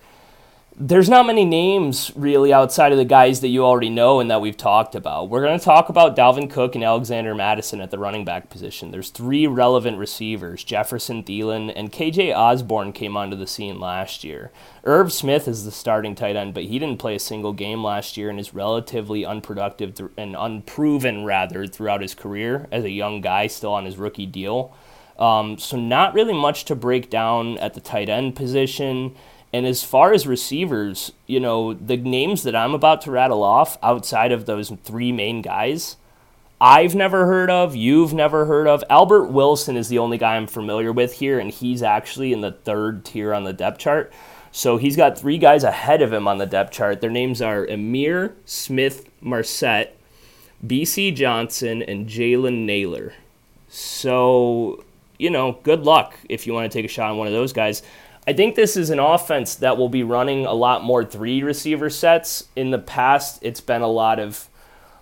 there's 0.80 1.08
not 1.08 1.26
many 1.26 1.44
names 1.44 2.12
really 2.14 2.52
outside 2.52 2.92
of 2.92 2.98
the 2.98 3.04
guys 3.04 3.40
that 3.40 3.48
you 3.48 3.64
already 3.64 3.90
know 3.90 4.20
and 4.20 4.30
that 4.30 4.40
we've 4.40 4.56
talked 4.56 4.94
about. 4.94 5.28
We're 5.28 5.42
going 5.42 5.58
to 5.58 5.64
talk 5.64 5.88
about 5.88 6.14
Dalvin 6.14 6.48
Cook 6.48 6.76
and 6.76 6.84
Alexander 6.84 7.34
Mattison 7.34 7.80
at 7.80 7.90
the 7.90 7.98
running 7.98 8.24
back 8.24 8.48
position. 8.48 8.92
There's 8.92 9.10
three 9.10 9.48
relevant 9.48 9.98
receivers 9.98 10.62
Jefferson, 10.62 11.24
Thielen, 11.24 11.72
and 11.74 11.90
KJ 11.90 12.32
Osborn 12.32 12.92
came 12.92 13.16
onto 13.16 13.36
the 13.36 13.46
scene 13.46 13.80
last 13.80 14.22
year. 14.22 14.52
Irv 14.84 15.12
Smith 15.12 15.48
is 15.48 15.64
the 15.64 15.72
starting 15.72 16.14
tight 16.14 16.36
end, 16.36 16.54
but 16.54 16.64
he 16.64 16.78
didn't 16.78 17.00
play 17.00 17.16
a 17.16 17.20
single 17.20 17.52
game 17.52 17.82
last 17.82 18.16
year 18.16 18.30
and 18.30 18.38
is 18.38 18.54
relatively 18.54 19.24
unproductive 19.24 19.94
th- 19.94 20.10
and 20.16 20.36
unproven, 20.38 21.24
rather, 21.24 21.66
throughout 21.66 22.02
his 22.02 22.14
career 22.14 22.68
as 22.70 22.84
a 22.84 22.90
young 22.90 23.20
guy 23.20 23.48
still 23.48 23.72
on 23.72 23.84
his 23.84 23.96
rookie 23.96 24.26
deal. 24.26 24.72
Um, 25.18 25.58
so, 25.58 25.76
not 25.76 26.14
really 26.14 26.32
much 26.32 26.64
to 26.66 26.76
break 26.76 27.10
down 27.10 27.58
at 27.58 27.74
the 27.74 27.80
tight 27.80 28.08
end 28.08 28.36
position. 28.36 29.16
And 29.52 29.66
as 29.66 29.82
far 29.82 30.12
as 30.12 30.26
receivers, 30.26 31.12
you 31.26 31.40
know, 31.40 31.72
the 31.72 31.96
names 31.96 32.42
that 32.42 32.54
I'm 32.54 32.74
about 32.74 33.00
to 33.02 33.10
rattle 33.10 33.42
off 33.42 33.78
outside 33.82 34.30
of 34.30 34.46
those 34.46 34.70
three 34.84 35.10
main 35.10 35.40
guys, 35.40 35.96
I've 36.60 36.94
never 36.94 37.26
heard 37.26 37.50
of, 37.50 37.76
you've 37.76 38.12
never 38.12 38.46
heard 38.46 38.66
of. 38.66 38.82
Albert 38.90 39.26
Wilson 39.26 39.76
is 39.76 39.88
the 39.88 39.98
only 39.98 40.18
guy 40.18 40.36
I'm 40.36 40.48
familiar 40.48 40.92
with 40.92 41.14
here, 41.14 41.38
and 41.38 41.50
he's 41.50 41.82
actually 41.82 42.32
in 42.32 42.40
the 42.40 42.52
third 42.52 43.04
tier 43.04 43.32
on 43.32 43.44
the 43.44 43.52
depth 43.52 43.78
chart. 43.78 44.12
So 44.50 44.76
he's 44.76 44.96
got 44.96 45.18
three 45.18 45.38
guys 45.38 45.62
ahead 45.62 46.02
of 46.02 46.12
him 46.12 46.26
on 46.26 46.38
the 46.38 46.46
depth 46.46 46.72
chart. 46.72 47.00
Their 47.00 47.10
names 47.10 47.40
are 47.40 47.66
Ihmir 47.66 48.34
Smith 48.44 49.08
Marset, 49.22 49.90
Bisi 50.66 51.14
Johnson, 51.14 51.82
and 51.82 52.08
Jalen 52.08 52.64
Nailor. 52.66 53.12
So, 53.68 54.84
you 55.18 55.30
know, 55.30 55.60
good 55.62 55.84
luck 55.84 56.18
if 56.28 56.46
you 56.46 56.54
want 56.54 56.70
to 56.70 56.76
take 56.76 56.84
a 56.84 56.92
shot 56.92 57.10
on 57.10 57.18
one 57.18 57.26
of 57.28 57.32
those 57.32 57.52
guys. 57.52 57.82
I 58.28 58.34
think 58.34 58.56
this 58.56 58.76
is 58.76 58.90
an 58.90 58.98
offense 58.98 59.54
that 59.54 59.78
will 59.78 59.88
be 59.88 60.02
running 60.02 60.44
a 60.44 60.52
lot 60.52 60.84
more 60.84 61.02
three 61.02 61.42
receiver 61.42 61.88
sets. 61.88 62.44
In 62.54 62.70
the 62.70 62.78
past, 62.78 63.38
it's 63.40 63.62
been 63.62 63.80
a 63.80 63.88
lot 63.88 64.18
of 64.18 64.50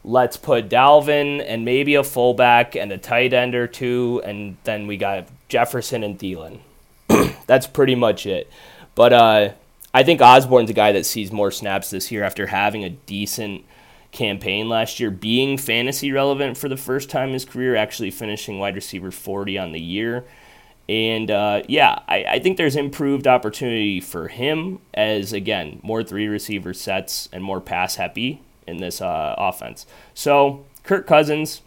let's 0.05 0.37
put 0.37 0.69
Dalvin 0.69 1.45
and 1.45 1.65
maybe 1.65 1.97
a 1.97 2.05
fullback 2.05 2.77
and 2.77 2.93
a 2.93 2.99
tight 2.99 3.33
end 3.33 3.57
or 3.57 3.67
two, 3.67 4.23
and 4.25 4.59
then 4.63 4.87
we 4.87 4.97
got 4.97 5.27
Jefferson 5.49 6.05
and 6.05 6.17
Thielen. 6.17 6.61
That's 7.49 7.67
pretty 7.67 7.97
much 7.97 8.27
it. 8.27 8.49
But 8.95 9.13
uh, 9.13 9.49
I 9.93 10.05
think 10.05 10.21
Osborn's 10.21 10.71
a 10.71 10.73
guy 10.73 10.93
that 10.93 11.05
sees 11.05 11.33
more 11.33 11.51
snaps 11.51 11.91
this 11.91 12.13
year 12.13 12.23
after 12.23 12.47
having 12.47 12.85
a 12.85 12.91
decent 12.91 13.65
campaign 14.13 14.69
last 14.69 15.01
year, 15.01 15.11
being 15.11 15.59
fantasy 15.59 16.13
relevant 16.13 16.57
for 16.59 16.69
the 16.69 16.77
first 16.77 17.11
time 17.11 17.31
in 17.31 17.35
his 17.35 17.45
career, 17.45 17.75
actually 17.75 18.13
finishing 18.13 18.61
wide 18.61 18.77
receiver 18.77 19.11
40 19.11 19.59
on 19.59 19.73
the 19.73 19.81
year. 19.81 20.25
And 20.89 21.31
uh, 21.31 21.63
yeah, 21.69 22.01
I, 22.07 22.25
I, 22.25 22.39
think 22.39 22.57
there's 22.57 22.77
improved 22.77 23.27
opportunity 23.27 24.01
for 24.01 24.29
him 24.29 24.79
as, 24.95 25.33
again, 25.33 25.81
more 25.83 26.05
three 26.05 26.29
receiver 26.29 26.73
sets 26.73 27.29
and 27.33 27.43
more 27.43 27.61
pass 27.61 27.97
happy 27.97 28.41
in 28.69 28.77
this 28.77 29.01
uh, 29.01 29.35
offense. 29.37 29.85
So, 30.15 30.65
Kirk 30.85 31.09
Cousins, 31.09 31.63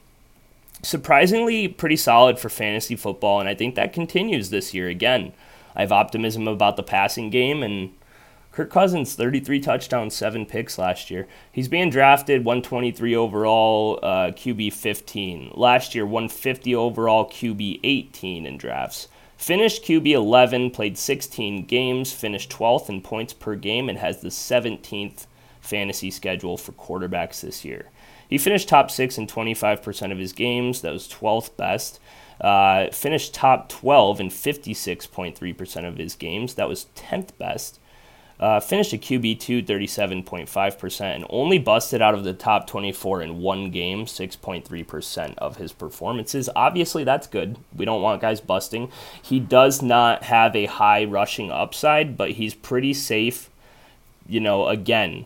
surprisingly 0.82 1.68
pretty 1.68 1.98
solid 1.98 2.40
for 2.40 2.48
fantasy 2.48 2.96
football, 2.96 3.42
and 3.42 3.50
I 3.50 3.56
think 3.56 3.76
that 3.76 3.92
continues 3.92 4.52
this 4.52 4.74
year 4.74 4.88
again. 4.88 5.34
I 5.76 5.82
have 5.82 5.92
optimism 5.92 6.48
about 6.48 6.78
the 6.78 6.84
passing 6.84 7.30
game, 7.30 7.62
and 7.62 7.92
Kirk 8.60 8.72
Cousins, 8.72 9.16
33 9.16 9.62
touchdowns, 9.62 10.14
7 10.14 10.46
picks 10.46 10.78
last 10.78 11.10
year. 11.10 11.30
He's 11.50 11.70
being 11.70 11.90
drafted 11.90 12.44
123 12.44 13.16
overall, 13.16 14.00
uh, 14.04 14.32
QB 14.32 14.74
15. 14.74 15.52
Last 15.54 15.96
year, 15.96 16.06
150 16.06 16.76
overall, 16.76 17.30
QB 17.30 17.80
18 17.86 18.46
in 18.46 18.58
drafts. 18.58 19.08
Finished 19.38 19.86
QB 19.86 20.08
11, 20.08 20.72
played 20.72 20.98
16 20.98 21.68
games, 21.68 22.12
finished 22.12 22.50
12th 22.52 22.90
in 22.90 23.00
points 23.00 23.32
per 23.32 23.56
game, 23.56 23.88
and 23.88 23.98
has 23.98 24.20
the 24.20 24.28
17th 24.28 25.26
fantasy 25.62 26.12
schedule 26.12 26.58
for 26.58 26.74
quarterbacks 26.74 27.40
this 27.40 27.64
year. 27.64 27.86
He 28.28 28.38
finished 28.38 28.68
top 28.68 28.92
six 28.92 29.18
in 29.18 29.28
25% 29.28 30.12
of 30.12 30.18
his 30.18 30.34
games. 30.34 30.82
That 30.82 30.92
was 30.92 31.08
12th 31.08 31.56
best. 31.56 32.02
Uh, 32.42 32.90
finished 32.92 33.34
top 33.34 33.70
12 33.70 34.20
in 34.20 34.28
56.3% 34.28 35.88
of 35.88 35.96
his 35.96 36.16
games. 36.16 36.56
That 36.56 36.68
was 36.68 36.88
10th 36.98 37.30
best. 37.38 37.80
Uh, 38.40 38.58
finished 38.58 38.94
a 38.94 38.98
QB2 38.98 39.66
37.5% 39.66 41.02
and 41.02 41.26
only 41.30 41.60
busted 41.60 42.02
out 42.02 42.14
of 42.14 42.24
the 42.24 42.34
top 42.34 42.68
24 42.68 43.22
in 43.22 43.40
one 43.42 43.70
game, 43.70 44.06
6.3% 44.06 45.38
of 45.40 45.58
his 45.58 45.74
performances. 45.74 46.50
Obviously, 46.56 47.04
that's 47.04 47.28
good. 47.28 47.58
We 47.76 47.84
don't 47.84 48.02
want 48.02 48.22
guys 48.22 48.40
busting. 48.40 48.92
He 49.22 49.42
does 49.42 49.82
not 49.82 50.24
have 50.24 50.56
a 50.56 50.68
high 50.68 51.04
rushing 51.04 51.52
upside, 51.52 52.16
but 52.16 52.32
he's 52.32 52.54
pretty 52.54 52.94
safe. 52.94 53.50
You 54.26 54.40
know, 54.40 54.68
again, 54.68 55.26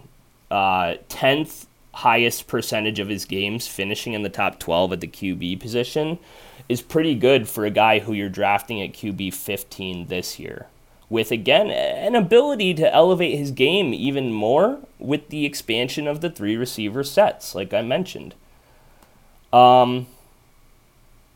uh, 0.50 0.96
10th 1.10 1.68
highest 1.94 2.48
percentage 2.48 2.98
of 2.98 3.10
his 3.10 3.26
games 3.26 3.68
finishing 3.68 4.14
in 4.14 4.24
the 4.24 4.30
top 4.30 4.58
12 4.58 4.94
at 4.94 5.02
the 5.02 5.08
QB 5.08 5.60
position 5.60 6.18
is 6.68 6.82
pretty 6.82 7.14
good 7.14 7.48
for 7.48 7.66
a 7.66 7.70
guy 7.70 8.00
who 8.00 8.14
you're 8.14 8.30
drafting 8.30 8.82
at 8.82 8.94
QB 8.94 9.36
15 9.36 10.08
this 10.08 10.40
year 10.40 10.66
with 11.10 11.32
again 11.32 11.70
an 11.70 12.16
ability 12.16 12.74
to 12.76 12.94
elevate 12.94 13.38
his 13.38 13.52
game 13.52 13.94
even 13.94 14.32
more 14.32 14.80
with 15.00 15.30
the 15.30 15.46
expansion 15.46 16.08
of 16.08 16.22
the 16.22 16.30
three 16.30 16.56
receiver 16.56 17.04
sets, 17.04 17.54
like 17.54 17.74
I 17.74 17.82
mentioned. 17.82 18.36
Um, 19.52 20.08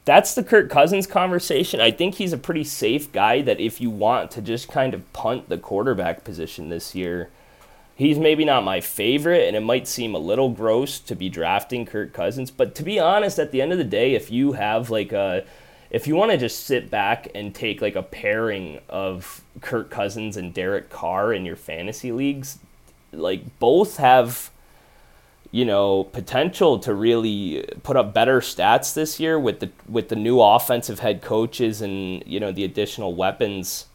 that's 0.05 0.33
the 0.33 0.43
Kirk 0.43 0.69
Cousins 0.69 1.05
conversation. 1.05 1.81
I 1.81 1.91
think 1.91 2.15
he's 2.15 2.33
a 2.33 2.37
pretty 2.37 2.63
safe 2.63 3.11
guy 3.11 3.41
that 3.41 3.59
if 3.59 3.81
you 3.81 3.89
want 3.89 4.31
to 4.31 4.41
just 4.41 4.69
kind 4.69 4.93
of 4.93 5.11
punt 5.13 5.49
the 5.49 5.57
quarterback 5.57 6.23
position 6.23 6.69
this 6.69 6.95
year, 6.95 7.29
he's 7.93 8.17
maybe 8.17 8.45
not 8.45 8.63
my 8.63 8.79
favorite, 8.79 9.45
and 9.47 9.57
it 9.57 9.61
might 9.61 9.87
seem 9.87 10.15
a 10.15 10.19
little 10.19 10.49
gross 10.49 10.99
to 10.99 11.13
be 11.13 11.27
drafting 11.27 11.85
Kirk 11.85 12.13
Cousins. 12.13 12.51
But 12.51 12.73
to 12.75 12.83
be 12.83 12.99
honest, 12.99 13.37
at 13.37 13.51
the 13.51 13.61
end 13.61 13.73
of 13.73 13.77
the 13.77 13.83
day, 13.83 14.15
if 14.15 14.31
you 14.31 14.53
have 14.53 14.89
like 14.89 15.11
a 15.11 15.43
if 15.89 16.07
you 16.07 16.15
want 16.15 16.31
to 16.31 16.37
just 16.37 16.65
sit 16.65 16.89
back 16.89 17.27
and 17.33 17.53
take 17.53 17.81
like 17.81 17.95
a 17.95 18.03
pairing 18.03 18.79
of 18.89 19.41
Kirk 19.61 19.89
Cousins 19.89 20.37
and 20.37 20.53
Derek 20.53 20.89
Carr 20.89 21.33
in 21.33 21.45
your 21.45 21.55
fantasy 21.55 22.11
leagues, 22.11 22.59
like 23.11 23.59
both 23.59 23.97
have 23.97 24.51
you 25.51 25.63
know 25.65 26.03
potential 26.03 26.77
to 26.79 26.93
really 26.93 27.65
put 27.83 27.95
up 27.95 28.13
better 28.13 28.41
stats 28.41 28.93
this 28.93 29.19
year 29.19 29.39
with 29.39 29.59
the 29.59 29.69
with 29.87 30.09
the 30.09 30.15
new 30.15 30.41
offensive 30.41 30.99
head 30.99 31.21
coaches 31.21 31.81
and 31.81 32.23
you 32.25 32.39
know 32.39 32.51
the 32.51 32.63
additional 32.63 33.15
weapons 33.15 33.85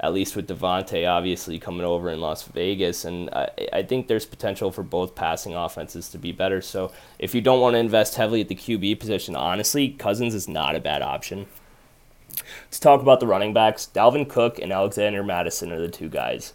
at 0.00 0.12
least 0.12 0.36
with 0.36 0.48
Davante 0.48 1.08
obviously 1.08 1.58
coming 1.58 1.86
over 1.86 2.10
in 2.10 2.20
Las 2.20 2.42
Vegas. 2.44 3.04
And 3.04 3.30
I, 3.30 3.50
I 3.72 3.82
think 3.82 4.08
there's 4.08 4.26
potential 4.26 4.70
for 4.70 4.82
both 4.82 5.14
passing 5.14 5.54
offenses 5.54 6.08
to 6.10 6.18
be 6.18 6.32
better. 6.32 6.60
So 6.60 6.92
if 7.18 7.34
you 7.34 7.40
don't 7.40 7.60
want 7.60 7.74
to 7.74 7.78
invest 7.78 8.16
heavily 8.16 8.42
at 8.42 8.48
the 8.48 8.54
QB 8.54 9.00
position, 9.00 9.34
honestly, 9.34 9.90
Cousins 9.90 10.34
is 10.34 10.48
not 10.48 10.76
a 10.76 10.80
bad 10.80 11.02
option. 11.02 11.46
Let's 12.66 12.80
talk 12.80 13.00
about 13.00 13.20
the 13.20 13.26
running 13.26 13.54
backs. 13.54 13.88
Dalvin 13.92 14.28
Cook 14.28 14.58
and 14.58 14.72
Alexander 14.72 15.22
Mattison 15.22 15.72
are 15.72 15.80
the 15.80 15.88
two 15.88 16.08
guys. 16.08 16.52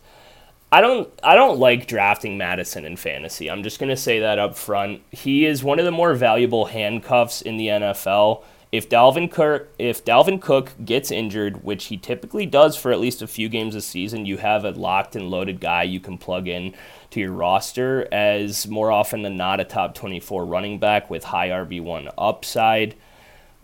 I 0.73 0.79
don't 0.79 1.09
I 1.21 1.35
don't 1.35 1.59
like 1.59 1.87
drafting 1.87 2.37
Mattison 2.37 2.85
in 2.85 2.95
fantasy. 2.95 3.51
I'm 3.51 3.63
just 3.63 3.79
going 3.79 3.89
to 3.89 3.97
say 3.97 4.19
that 4.19 4.39
up 4.39 4.55
front. 4.55 5.01
He 5.11 5.45
is 5.45 5.63
one 5.63 5.79
of 5.79 5.85
the 5.85 5.91
more 5.91 6.13
valuable 6.13 6.65
handcuffs 6.65 7.41
in 7.41 7.57
the 7.57 7.67
NFL 7.67 8.43
if 8.71 8.87
Dalvin 8.87 9.29
Cook 9.29 9.67
if 9.77 10.03
Dalvin 10.05 10.41
Cook 10.41 10.71
gets 10.83 11.11
injured, 11.11 11.63
which 11.63 11.85
he 11.85 11.97
typically 11.97 12.45
does 12.45 12.77
for 12.77 12.91
at 12.91 12.99
least 12.99 13.21
a 13.21 13.27
few 13.27 13.49
games 13.49 13.75
a 13.75 13.81
season, 13.81 14.25
you 14.25 14.37
have 14.37 14.63
a 14.63 14.71
locked 14.71 15.15
and 15.15 15.29
loaded 15.29 15.59
guy 15.59 15.83
you 15.83 15.99
can 15.99 16.17
plug 16.17 16.47
in 16.47 16.73
to 17.09 17.19
your 17.19 17.33
roster 17.33 18.07
as 18.11 18.67
more 18.67 18.91
often 18.91 19.23
than 19.23 19.35
not 19.35 19.59
a 19.59 19.65
top 19.65 19.93
24 19.93 20.45
running 20.45 20.79
back 20.79 21.09
with 21.09 21.25
high 21.25 21.49
RB1 21.49 22.13
upside. 22.17 22.95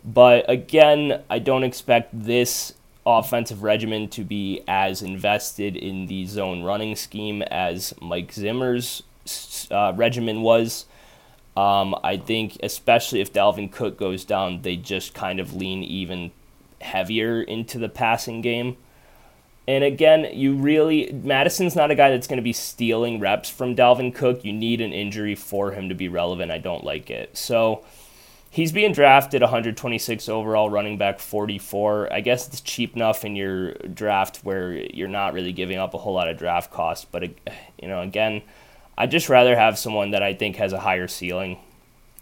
But 0.03 0.49
again, 0.49 1.23
I 1.29 1.39
don't 1.39 1.63
expect 1.63 2.09
this 2.11 2.73
offensive 3.05 3.63
regimen 3.63 4.09
to 4.09 4.25
be 4.25 4.61
as 4.67 5.01
invested 5.01 5.77
in 5.77 6.07
the 6.07 6.25
zone 6.25 6.63
running 6.63 6.97
scheme 6.97 7.41
as 7.43 7.93
Mike 8.01 8.33
Zimmer's 8.33 9.03
uh, 9.71 9.93
regimen 9.95 10.41
was. 10.41 10.85
Um, 11.57 11.95
I 12.03 12.17
think, 12.17 12.57
especially 12.61 13.19
if 13.19 13.33
Dalvin 13.33 13.71
Cook 13.71 13.97
goes 13.97 14.23
down, 14.23 14.61
they 14.61 14.75
just 14.75 15.15
kind 15.15 15.39
of 15.39 15.55
lean 15.55 15.81
even 15.81 16.29
heavier 16.79 17.41
into 17.41 17.79
the 17.79 17.89
passing 17.89 18.41
game. 18.41 18.77
And 19.67 19.83
again, 19.83 20.29
you 20.33 20.53
really, 20.53 21.11
Mattison's 21.11 21.75
not 21.75 21.89
a 21.89 21.95
guy 21.95 22.11
that's 22.11 22.27
going 22.27 22.37
to 22.37 22.43
be 22.43 22.53
stealing 22.53 23.19
reps 23.19 23.49
from 23.49 23.75
Dalvin 23.75 24.13
Cook. 24.13 24.45
You 24.45 24.53
need 24.53 24.81
an 24.81 24.93
injury 24.93 25.33
for 25.33 25.71
him 25.71 25.89
to 25.89 25.95
be 25.95 26.07
relevant. 26.07 26.51
I 26.51 26.59
don't 26.59 26.83
like 26.83 27.09
it. 27.09 27.35
So 27.35 27.83
he's 28.51 28.71
being 28.71 28.93
drafted 28.93 29.41
126 29.41 30.29
overall, 30.29 30.69
running 30.69 30.99
back 30.99 31.17
44. 31.17 32.13
I 32.13 32.21
guess 32.21 32.47
it's 32.47 32.61
cheap 32.61 32.95
enough 32.95 33.25
in 33.25 33.35
your 33.35 33.73
draft 33.73 34.37
where 34.43 34.73
you're 34.73 35.07
not 35.07 35.33
really 35.33 35.53
giving 35.53 35.79
up 35.79 35.95
a 35.95 35.97
whole 35.97 36.13
lot 36.13 36.29
of 36.29 36.37
draft 36.37 36.71
costs. 36.71 37.07
But, 37.09 37.23
you 37.81 37.87
know, 37.87 38.01
again, 38.03 38.43
I'd 38.97 39.11
just 39.11 39.29
rather 39.29 39.55
have 39.55 39.77
someone 39.77 40.11
that 40.11 40.23
I 40.23 40.33
think 40.33 40.55
has 40.55 40.73
a 40.73 40.79
higher 40.79 41.07
ceiling. 41.07 41.59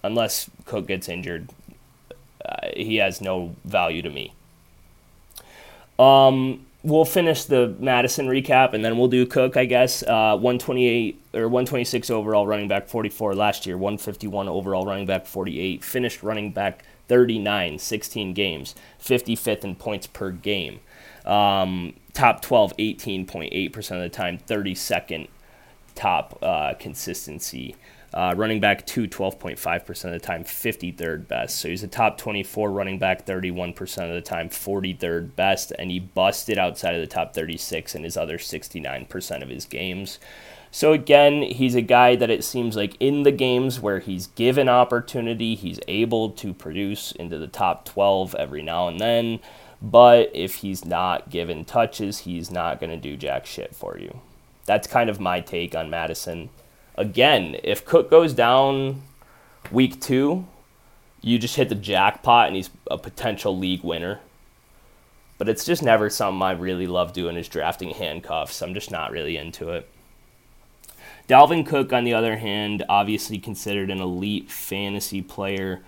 Unless 0.03 0.49
Cook 0.65 0.87
gets 0.87 1.09
injured, 1.09 1.49
uh, 2.43 2.67
he 2.75 2.97
has 2.97 3.21
no 3.21 3.55
value 3.63 4.01
to 4.01 4.09
me. 4.09 4.33
Um, 5.97 6.65
we'll 6.83 7.05
finish 7.05 7.45
the 7.45 7.75
Mattison 7.79 8.27
recap 8.27 8.73
and 8.73 8.83
then 8.83 8.97
we'll 8.97 9.07
do 9.07 9.25
Cook, 9.25 9.57
I 9.57 9.65
guess. 9.65 10.03
Uh, 10.03 10.37
128 10.37 11.21
or 11.33 11.47
126 11.47 12.09
overall 12.09 12.45
running 12.45 12.67
back 12.67 12.87
44 12.87 13.33
last 13.33 13.65
year, 13.65 13.77
151 13.77 14.47
overall 14.47 14.85
running 14.85 15.05
back 15.05 15.25
48, 15.25 15.83
finished 15.83 16.21
running 16.21 16.51
back 16.51 16.83
39, 17.07 17.79
16 17.79 18.33
games, 18.33 18.75
55th 19.01 19.63
in 19.63 19.75
points 19.75 20.07
per 20.07 20.31
game. 20.31 20.81
Um, 21.25 21.93
top 22.13 22.41
12, 22.41 22.77
18.8% 22.77 23.91
of 23.91 24.01
the 24.01 24.09
time, 24.09 24.37
32nd 24.37 25.29
top 25.95 26.37
uh, 26.41 26.73
consistency. 26.79 27.75
Uh, 28.13 28.33
running 28.37 28.61
back 28.61 28.85
two, 28.85 29.07
12.5% 29.07 30.05
of 30.05 30.11
the 30.11 30.19
time, 30.19 30.43
53rd 30.45 31.27
best. 31.27 31.57
So 31.57 31.67
he's 31.67 31.83
a 31.83 31.87
top 31.87 32.17
24 32.17 32.71
running 32.71 32.97
back 32.97 33.25
31% 33.25 34.07
of 34.07 34.13
the 34.13 34.21
time, 34.21 34.47
43rd 34.47 35.35
best, 35.35 35.73
and 35.77 35.91
he 35.91 35.99
busted 35.99 36.57
outside 36.57 36.95
of 36.95 37.01
the 37.01 37.07
top 37.07 37.33
36 37.33 37.93
in 37.93 38.03
his 38.03 38.15
other 38.15 38.37
69% 38.37 39.43
of 39.43 39.49
his 39.49 39.65
games. 39.65 40.19
So 40.71 40.93
again, 40.93 41.41
he's 41.41 41.75
a 41.75 41.81
guy 41.81 42.15
that 42.15 42.29
it 42.29 42.43
seems 42.43 42.75
like 42.75 42.95
in 42.99 43.23
the 43.23 43.31
games 43.31 43.79
where 43.79 43.99
he's 43.99 44.27
given 44.27 44.69
opportunity, 44.69 45.55
he's 45.55 45.79
able 45.87 46.29
to 46.31 46.53
produce 46.53 47.11
into 47.13 47.37
the 47.37 47.47
top 47.47 47.85
12 47.85 48.35
every 48.35 48.61
now 48.61 48.87
and 48.87 48.99
then. 48.99 49.39
But 49.81 50.31
if 50.33 50.55
he's 50.55 50.85
not 50.85 51.29
given 51.29 51.63
touches, 51.63 52.19
he's 52.19 52.49
not 52.49 52.79
going 52.79 52.89
to 52.89 52.97
do 52.97 53.15
jack 53.17 53.45
shit 53.45 53.75
for 53.75 53.97
you. 53.97 54.21
That's 54.65 54.87
kind 54.87 55.09
of 55.09 55.19
my 55.19 55.41
take 55.41 55.75
on 55.75 55.89
Mattison. 55.89 56.49
Again, 56.95 57.57
if 57.63 57.85
Cook 57.85 58.09
goes 58.09 58.33
down 58.33 59.01
week 59.71 59.99
two, 60.01 60.45
you 61.21 61.39
just 61.39 61.55
hit 61.55 61.69
the 61.69 61.75
jackpot 61.75 62.47
and 62.47 62.55
he's 62.55 62.69
a 62.89 62.97
potential 62.97 63.57
league 63.57 63.83
winner. 63.83 64.19
But 65.37 65.49
it's 65.49 65.65
just 65.65 65.83
never 65.83 66.09
something 66.09 66.41
I 66.41 66.51
really 66.51 66.87
love 66.87 67.13
doing 67.13 67.35
is 67.35 67.49
drafting 67.49 67.89
handcuffs. 67.89 68.61
I'm 68.61 68.73
just 68.73 68.91
not 68.91 69.11
really 69.11 69.37
into 69.37 69.69
it. 69.69 69.89
Dalvin 71.27 71.65
Cook, 71.65 71.91
on 71.91 72.03
the 72.03 72.13
other 72.13 72.37
hand, 72.37 72.85
obviously 72.87 73.39
considered 73.39 73.89
an 73.89 73.99
elite 73.99 74.51
fantasy 74.51 75.21
player 75.21 75.83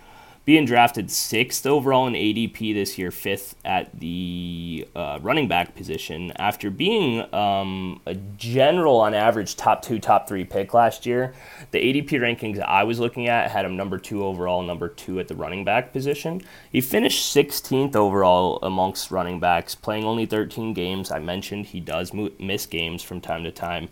being 0.47 0.63
drafted 0.63 1.11
sixth 1.11 1.65
overall 1.65 2.07
in 2.07 2.13
ADP 2.13 2.73
this 2.73 2.97
year, 2.97 3.11
fifth 3.11 3.53
at 3.65 3.99
the 3.99 4.87
uh, 4.95 5.19
running 5.21 5.49
back 5.49 5.75
position, 5.75 6.31
after 6.37 6.69
being 6.69 7.21
um, 7.33 7.99
a 8.05 8.15
general 8.37 8.95
on 8.95 9.13
average 9.13 9.57
top 9.57 9.81
two, 9.81 9.99
top 9.99 10.25
three 10.25 10.45
pick 10.45 10.73
last 10.73 11.05
year. 11.05 11.33
The 11.71 11.79
ADP 11.79 12.11
rankings 12.11 12.61
I 12.61 12.85
was 12.85 12.97
looking 12.97 13.27
at 13.27 13.51
had 13.51 13.65
him 13.65 13.75
number 13.75 13.97
two 13.97 14.23
overall, 14.23 14.63
number 14.63 14.87
two 14.87 15.19
at 15.19 15.27
the 15.27 15.35
running 15.35 15.65
back 15.65 15.91
position. 15.91 16.41
He 16.71 16.79
finished 16.79 17.35
16th 17.35 17.97
overall 17.97 18.59
amongst 18.61 19.11
running 19.11 19.41
backs, 19.41 19.75
playing 19.75 20.05
only 20.05 20.25
13 20.25 20.73
games. 20.73 21.11
I 21.11 21.19
mentioned 21.19 21.65
he 21.65 21.81
does 21.81 22.13
miss 22.39 22.65
games 22.65 23.03
from 23.03 23.19
time 23.19 23.43
to 23.43 23.51
time. 23.51 23.89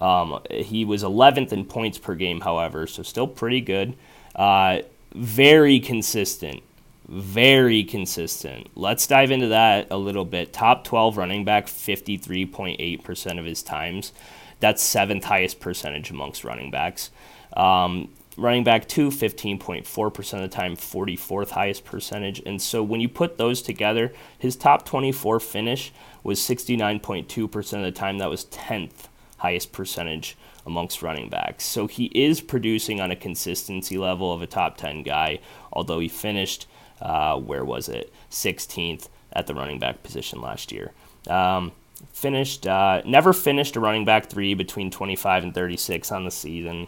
Um, 0.00 0.40
he 0.50 0.86
was 0.86 1.02
11th 1.02 1.52
in 1.52 1.66
points 1.66 1.98
per 1.98 2.14
game, 2.14 2.40
however, 2.40 2.86
so 2.86 3.02
still 3.02 3.26
pretty 3.26 3.60
good. 3.60 3.94
Uh, 4.34 4.78
very 5.14 5.80
consistent. 5.80 6.62
Very 7.08 7.84
consistent. 7.84 8.68
Let's 8.74 9.06
dive 9.06 9.30
into 9.30 9.48
that 9.48 9.86
a 9.90 9.96
little 9.96 10.26
bit. 10.26 10.52
Top 10.52 10.84
12 10.84 11.16
running 11.16 11.44
back, 11.44 11.66
53.8% 11.66 13.38
of 13.38 13.44
his 13.46 13.62
times. 13.62 14.12
That's 14.60 14.82
seventh 14.82 15.24
highest 15.24 15.58
percentage 15.58 16.10
amongst 16.10 16.44
running 16.44 16.70
backs. 16.70 17.10
Um, 17.56 18.10
running 18.36 18.62
back 18.62 18.86
two, 18.86 19.08
15.4% 19.08 20.32
of 20.34 20.40
the 20.40 20.48
time, 20.48 20.76
44th 20.76 21.50
highest 21.50 21.86
percentage. 21.86 22.42
And 22.44 22.60
so 22.60 22.82
when 22.82 23.00
you 23.00 23.08
put 23.08 23.38
those 23.38 23.62
together, 23.62 24.12
his 24.38 24.54
top 24.54 24.84
24 24.84 25.40
finish 25.40 25.92
was 26.22 26.40
69.2% 26.40 27.72
of 27.72 27.82
the 27.82 27.92
time. 27.92 28.18
That 28.18 28.28
was 28.28 28.44
10th 28.46 29.08
highest 29.38 29.72
percentage 29.72 30.36
amongst 30.68 31.02
running 31.02 31.28
backs. 31.28 31.64
So 31.64 31.88
he 31.88 32.04
is 32.14 32.40
producing 32.40 33.00
on 33.00 33.10
a 33.10 33.16
consistency 33.16 33.98
level 33.98 34.32
of 34.32 34.42
a 34.42 34.46
top 34.46 34.76
10 34.76 35.02
guy, 35.02 35.40
although 35.72 35.98
he 35.98 36.08
finished, 36.08 36.68
uh, 37.00 37.36
where 37.36 37.64
was 37.64 37.88
it, 37.88 38.12
16th 38.30 39.08
at 39.32 39.48
the 39.48 39.54
running 39.54 39.80
back 39.80 40.04
position 40.04 40.40
last 40.40 40.70
year. 40.70 40.92
Um, 41.28 41.72
finished, 42.12 42.66
uh, 42.66 43.02
never 43.04 43.32
finished 43.32 43.74
a 43.74 43.80
running 43.80 44.04
back 44.04 44.30
three 44.30 44.54
between 44.54 44.90
25 44.90 45.42
and 45.42 45.54
36 45.54 46.12
on 46.12 46.24
the 46.24 46.30
season. 46.30 46.86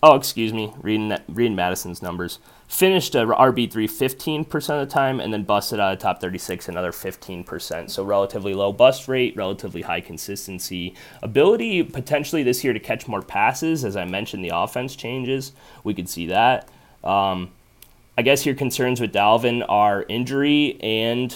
Oh, 0.00 0.14
excuse 0.14 0.52
me, 0.52 0.72
reading, 0.80 1.16
reading 1.28 1.56
Mattison's 1.56 2.02
numbers 2.02 2.38
finished 2.68 3.14
a 3.14 3.24
RB3 3.24 3.70
15% 3.70 4.54
of 4.54 4.86
the 4.86 4.92
time 4.92 5.20
and 5.20 5.32
then 5.32 5.42
busted 5.42 5.80
out 5.80 5.94
of 5.94 5.98
top 5.98 6.20
36 6.20 6.68
another 6.68 6.92
15%. 6.92 7.90
So 7.90 8.04
relatively 8.04 8.54
low 8.54 8.72
bust 8.72 9.08
rate, 9.08 9.34
relatively 9.36 9.82
high 9.82 10.02
consistency. 10.02 10.94
Ability 11.22 11.82
potentially 11.82 12.42
this 12.42 12.62
year 12.62 12.74
to 12.74 12.78
catch 12.78 13.08
more 13.08 13.22
passes. 13.22 13.84
As 13.84 13.96
I 13.96 14.04
mentioned, 14.04 14.44
the 14.44 14.52
offense 14.54 14.94
changes. 14.94 15.52
We 15.82 15.94
could 15.94 16.10
see 16.10 16.26
that. 16.26 16.68
Um, 17.02 17.50
I 18.18 18.22
guess 18.22 18.44
your 18.44 18.54
concerns 18.54 19.00
with 19.00 19.12
Dalvin 19.12 19.64
are 19.68 20.04
injury 20.08 20.78
and 20.80 21.34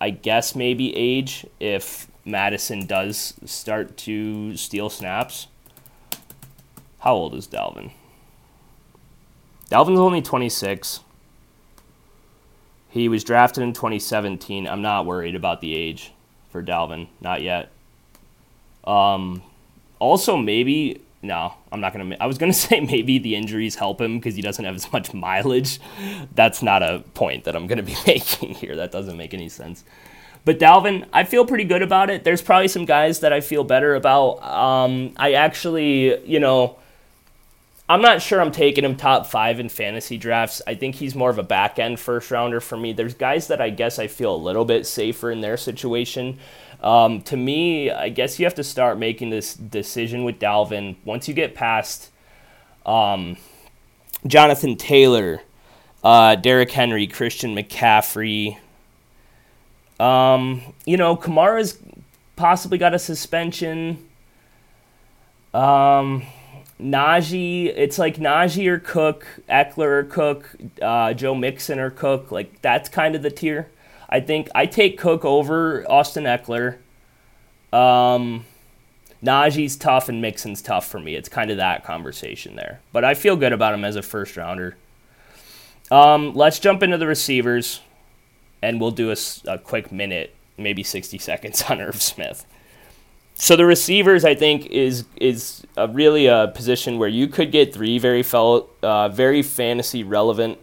I 0.00 0.10
guess 0.10 0.56
maybe 0.56 0.96
age 0.96 1.46
if 1.60 2.08
Madison 2.24 2.86
does 2.86 3.34
start 3.44 3.96
to 3.98 4.56
steal 4.56 4.88
snaps. 4.88 5.48
How 7.04 7.12
old 7.12 7.34
is 7.34 7.46
Dalvin? 7.46 7.90
Dalvin's 9.70 10.00
only 10.00 10.22
26. 10.22 11.00
He 12.88 13.10
was 13.10 13.22
drafted 13.22 13.62
in 13.62 13.74
2017. 13.74 14.66
I'm 14.66 14.80
not 14.80 15.04
worried 15.04 15.34
about 15.34 15.60
the 15.60 15.74
age 15.74 16.12
for 16.48 16.62
Dalvin, 16.62 17.08
not 17.20 17.42
yet. 17.42 17.70
Um, 18.84 19.42
also, 19.98 20.38
maybe 20.38 21.02
no, 21.20 21.52
I'm 21.70 21.82
not 21.82 21.92
gonna. 21.92 22.16
I 22.18 22.26
was 22.26 22.38
gonna 22.38 22.52
say 22.54 22.80
maybe 22.80 23.18
the 23.18 23.36
injuries 23.36 23.74
help 23.74 24.00
him 24.00 24.18
because 24.18 24.34
he 24.34 24.40
doesn't 24.40 24.64
have 24.64 24.74
as 24.74 24.90
much 24.90 25.12
mileage. 25.12 25.80
That's 26.34 26.62
not 26.62 26.82
a 26.82 27.04
point 27.12 27.44
that 27.44 27.54
I'm 27.54 27.66
gonna 27.66 27.82
be 27.82 27.96
making 28.06 28.54
here. 28.54 28.76
That 28.76 28.92
doesn't 28.92 29.18
make 29.18 29.34
any 29.34 29.50
sense. 29.50 29.84
But 30.46 30.58
Dalvin, 30.58 31.06
I 31.12 31.24
feel 31.24 31.44
pretty 31.44 31.64
good 31.64 31.82
about 31.82 32.08
it. 32.08 32.24
There's 32.24 32.40
probably 32.40 32.68
some 32.68 32.86
guys 32.86 33.20
that 33.20 33.34
I 33.34 33.42
feel 33.42 33.62
better 33.62 33.94
about. 33.94 34.42
Um, 34.42 35.12
I 35.18 35.34
actually, 35.34 36.24
you 36.26 36.40
know, 36.40 36.78
I'm 37.88 38.00
not 38.00 38.22
sure 38.22 38.40
I'm 38.40 38.50
taking 38.50 38.84
him 38.84 38.96
top 38.96 39.26
five 39.26 39.60
in 39.60 39.68
fantasy 39.68 40.16
drafts. 40.16 40.62
I 40.66 40.74
think 40.74 40.94
he's 40.94 41.14
more 41.14 41.28
of 41.28 41.38
a 41.38 41.42
back 41.42 41.78
end 41.78 42.00
first 42.00 42.30
rounder 42.30 42.60
for 42.60 42.78
me. 42.78 42.94
There's 42.94 43.12
guys 43.12 43.48
that 43.48 43.60
I 43.60 43.68
guess 43.68 43.98
I 43.98 44.06
feel 44.06 44.34
a 44.34 44.36
little 44.36 44.64
bit 44.64 44.86
safer 44.86 45.30
in 45.30 45.42
their 45.42 45.58
situation. 45.58 46.38
Um, 46.82 47.20
to 47.22 47.36
me, 47.36 47.90
I 47.90 48.08
guess 48.08 48.38
you 48.38 48.46
have 48.46 48.54
to 48.54 48.64
start 48.64 48.98
making 48.98 49.30
this 49.30 49.54
decision 49.54 50.24
with 50.24 50.38
Dalvin 50.38 50.96
once 51.04 51.28
you 51.28 51.34
get 51.34 51.54
past 51.54 52.10
um, 52.86 53.36
Jonathan 54.26 54.76
Taylor, 54.76 55.42
uh, 56.02 56.36
Derrick 56.36 56.70
Henry, 56.70 57.06
Christian 57.06 57.54
McCaffrey. 57.54 58.58
Um, 60.00 60.62
you 60.86 60.96
know, 60.96 61.16
Kamara's 61.16 61.78
possibly 62.36 62.78
got 62.78 62.94
a 62.94 62.98
suspension. 62.98 64.08
Um, 65.52 66.24
Najee, 66.80 67.66
it's 67.66 67.98
like 67.98 68.16
Najee 68.16 68.66
or 68.66 68.78
Cook, 68.78 69.26
Ekeler 69.48 70.00
or 70.00 70.04
Cook, 70.04 70.56
uh, 70.82 71.14
Joe 71.14 71.34
Mixon 71.34 71.78
or 71.78 71.90
Cook. 71.90 72.32
Like 72.32 72.60
that's 72.62 72.88
kind 72.88 73.14
of 73.14 73.22
the 73.22 73.30
tier. 73.30 73.68
I 74.08 74.20
think 74.20 74.48
I 74.54 74.66
take 74.66 74.98
Cook 74.98 75.24
over 75.24 75.88
Austin 75.90 76.24
Ekeler. 76.24 76.78
Um, 77.72 78.44
Najee's 79.22 79.76
tough 79.76 80.08
and 80.08 80.20
Mixon's 80.20 80.60
tough 80.60 80.86
for 80.86 81.00
me. 81.00 81.14
It's 81.14 81.28
kind 81.28 81.50
of 81.50 81.56
that 81.56 81.84
conversation 81.84 82.56
there. 82.56 82.80
But 82.92 83.04
I 83.04 83.14
feel 83.14 83.36
good 83.36 83.52
about 83.52 83.74
him 83.74 83.84
as 83.84 83.96
a 83.96 84.02
first 84.02 84.36
rounder. 84.36 84.76
Um, 85.90 86.34
let's 86.34 86.58
jump 86.58 86.82
into 86.82 86.98
the 86.98 87.06
receivers, 87.06 87.80
and 88.62 88.80
we'll 88.80 88.90
do 88.90 89.10
a, 89.10 89.16
a 89.46 89.58
quick 89.58 89.92
minute, 89.92 90.34
maybe 90.56 90.82
60 90.82 91.18
seconds 91.18 91.62
on 91.68 91.80
Irv 91.80 92.00
Smith 92.02 92.46
so 93.34 93.56
the 93.56 93.66
receivers, 93.66 94.24
I 94.24 94.34
think, 94.34 94.66
is 94.66 95.04
is 95.16 95.66
a 95.76 95.88
really 95.88 96.26
a 96.26 96.52
position 96.54 96.98
where 96.98 97.08
you 97.08 97.26
could 97.26 97.50
get 97.50 97.74
three 97.74 97.98
very 97.98 98.22
fellow, 98.22 98.68
uh, 98.82 99.08
very 99.08 99.42
fantasy 99.42 100.04
relevant 100.04 100.58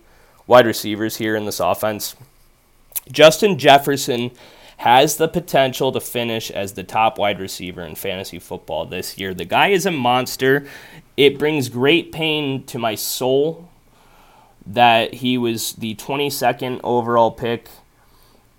wide 0.47 0.65
receivers 0.65 1.17
here 1.17 1.35
in 1.35 1.45
this 1.45 1.59
offense. 1.59 2.15
Justin 3.11 3.57
Jefferson 3.57 4.31
has 4.77 5.17
the 5.17 5.27
potential 5.27 5.91
to 5.91 5.99
finish 5.99 6.49
as 6.49 6.73
the 6.73 6.83
top 6.83 7.19
wide 7.19 7.39
receiver 7.39 7.83
in 7.83 7.93
fantasy 7.93 8.39
football 8.39 8.85
this 8.85 9.17
year. 9.17 9.33
The 9.33 9.45
guy 9.45 9.67
is 9.67 9.85
a 9.85 9.91
monster. 9.91 10.65
It 11.17 11.37
brings 11.37 11.69
great 11.69 12.11
pain 12.11 12.63
to 12.65 12.79
my 12.79 12.95
soul 12.95 13.69
that 14.65 15.15
he 15.15 15.37
was 15.37 15.73
the 15.73 15.95
22nd 15.95 16.79
overall 16.83 17.31
pick 17.31 17.69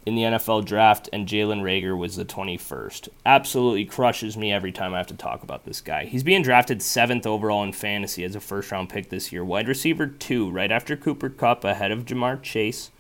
in 0.05 0.15
the 0.15 0.23
NFL 0.23 0.65
draft, 0.65 1.09
and 1.13 1.29
Jalen 1.29 1.63
Reagor 1.63 1.97
was 1.97 2.17
the 2.17 2.25
21st. 2.25 3.09
Absolutely 3.25 3.85
crushes 3.85 4.37
me 4.37 4.53
every 4.53 4.73
time 4.73 4.95
I 4.95 4.99
have 4.99 5.07
to 5.09 5.15
talk 5.15 5.43
about 5.43 5.65
this 5.65 5.81
guy. 5.81 6.07
He's 6.07 6.25
being 6.25 6.43
drafted 6.43 6.83
seventh 6.83 7.27
overall 7.27 7.63
in 7.63 7.73
fantasy 7.73 8.25
as 8.25 8.35
a 8.35 8.41
first 8.41 8.73
round 8.73 8.89
pick 8.89 9.11
this 9.11 9.33
year. 9.33 9.45
Wide 9.45 9.69
receiver 9.69 10.07
two, 10.07 10.51
right 10.51 10.73
after 10.73 10.97
Cooper 10.97 11.29
Kupp, 11.29 11.65
ahead 11.65 11.93
of 11.93 12.05
Ja'Marr 12.05 12.43
Chase. 12.43 12.91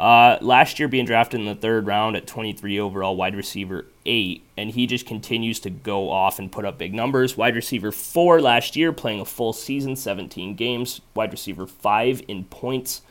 Uh, 0.00 0.38
last 0.40 0.78
year, 0.78 0.88
being 0.88 1.04
drafted 1.04 1.40
in 1.40 1.44
the 1.44 1.54
third 1.54 1.86
round 1.86 2.16
at 2.16 2.26
23 2.26 2.80
overall, 2.80 3.14
wide 3.14 3.36
receiver 3.36 3.84
eight, 4.06 4.42
and 4.56 4.70
he 4.70 4.86
just 4.86 5.04
continues 5.04 5.60
to 5.60 5.68
go 5.68 6.08
off 6.08 6.38
and 6.38 6.50
put 6.50 6.64
up 6.64 6.78
big 6.78 6.94
numbers. 6.94 7.36
Wide 7.36 7.54
receiver 7.54 7.92
four 7.92 8.40
last 8.40 8.76
year, 8.76 8.94
playing 8.94 9.20
a 9.20 9.26
full 9.26 9.52
season, 9.52 9.94
17 9.94 10.54
games. 10.54 11.02
Wide 11.14 11.32
receiver 11.32 11.66
five 11.66 12.22
in 12.28 12.44
points 12.44 13.02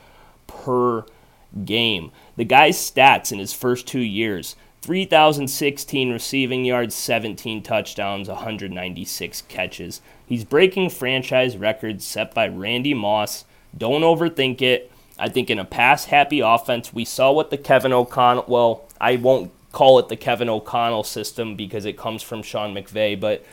per 0.47 1.05
game. 1.63 2.11
The 2.39 2.45
guy's 2.45 2.77
stats 2.77 3.33
in 3.33 3.39
his 3.39 3.51
first 3.51 3.85
two 3.85 3.99
years 3.99 4.55
3,016 4.83 6.09
receiving 6.09 6.63
yards, 6.63 6.95
17 6.95 7.61
touchdowns, 7.61 8.29
196 8.29 9.41
catches. 9.49 9.99
He's 10.25 10.45
breaking 10.45 10.91
franchise 10.91 11.57
records 11.57 12.05
set 12.05 12.33
by 12.33 12.47
Randy 12.47 12.93
Moss. 12.93 13.43
Don't 13.77 14.03
overthink 14.03 14.61
it. 14.61 14.89
I 15.17 15.27
think 15.27 15.49
in 15.49 15.59
a 15.59 15.65
pass 15.65 16.05
happy 16.05 16.39
offense, 16.39 16.93
we 16.93 17.03
saw 17.03 17.33
what 17.33 17.49
the 17.49 17.57
Kevin 17.57 17.91
O'Connell, 17.91 18.45
well, 18.47 18.87
I 19.01 19.17
won't 19.17 19.51
call 19.73 19.99
it 19.99 20.07
the 20.07 20.15
Kevin 20.15 20.47
O'Connell 20.47 21.03
system 21.03 21.57
because 21.57 21.83
it 21.83 21.97
comes 21.97 22.23
from 22.23 22.41
Sean 22.41 22.73
McVay, 22.73 23.19
but 23.19 23.45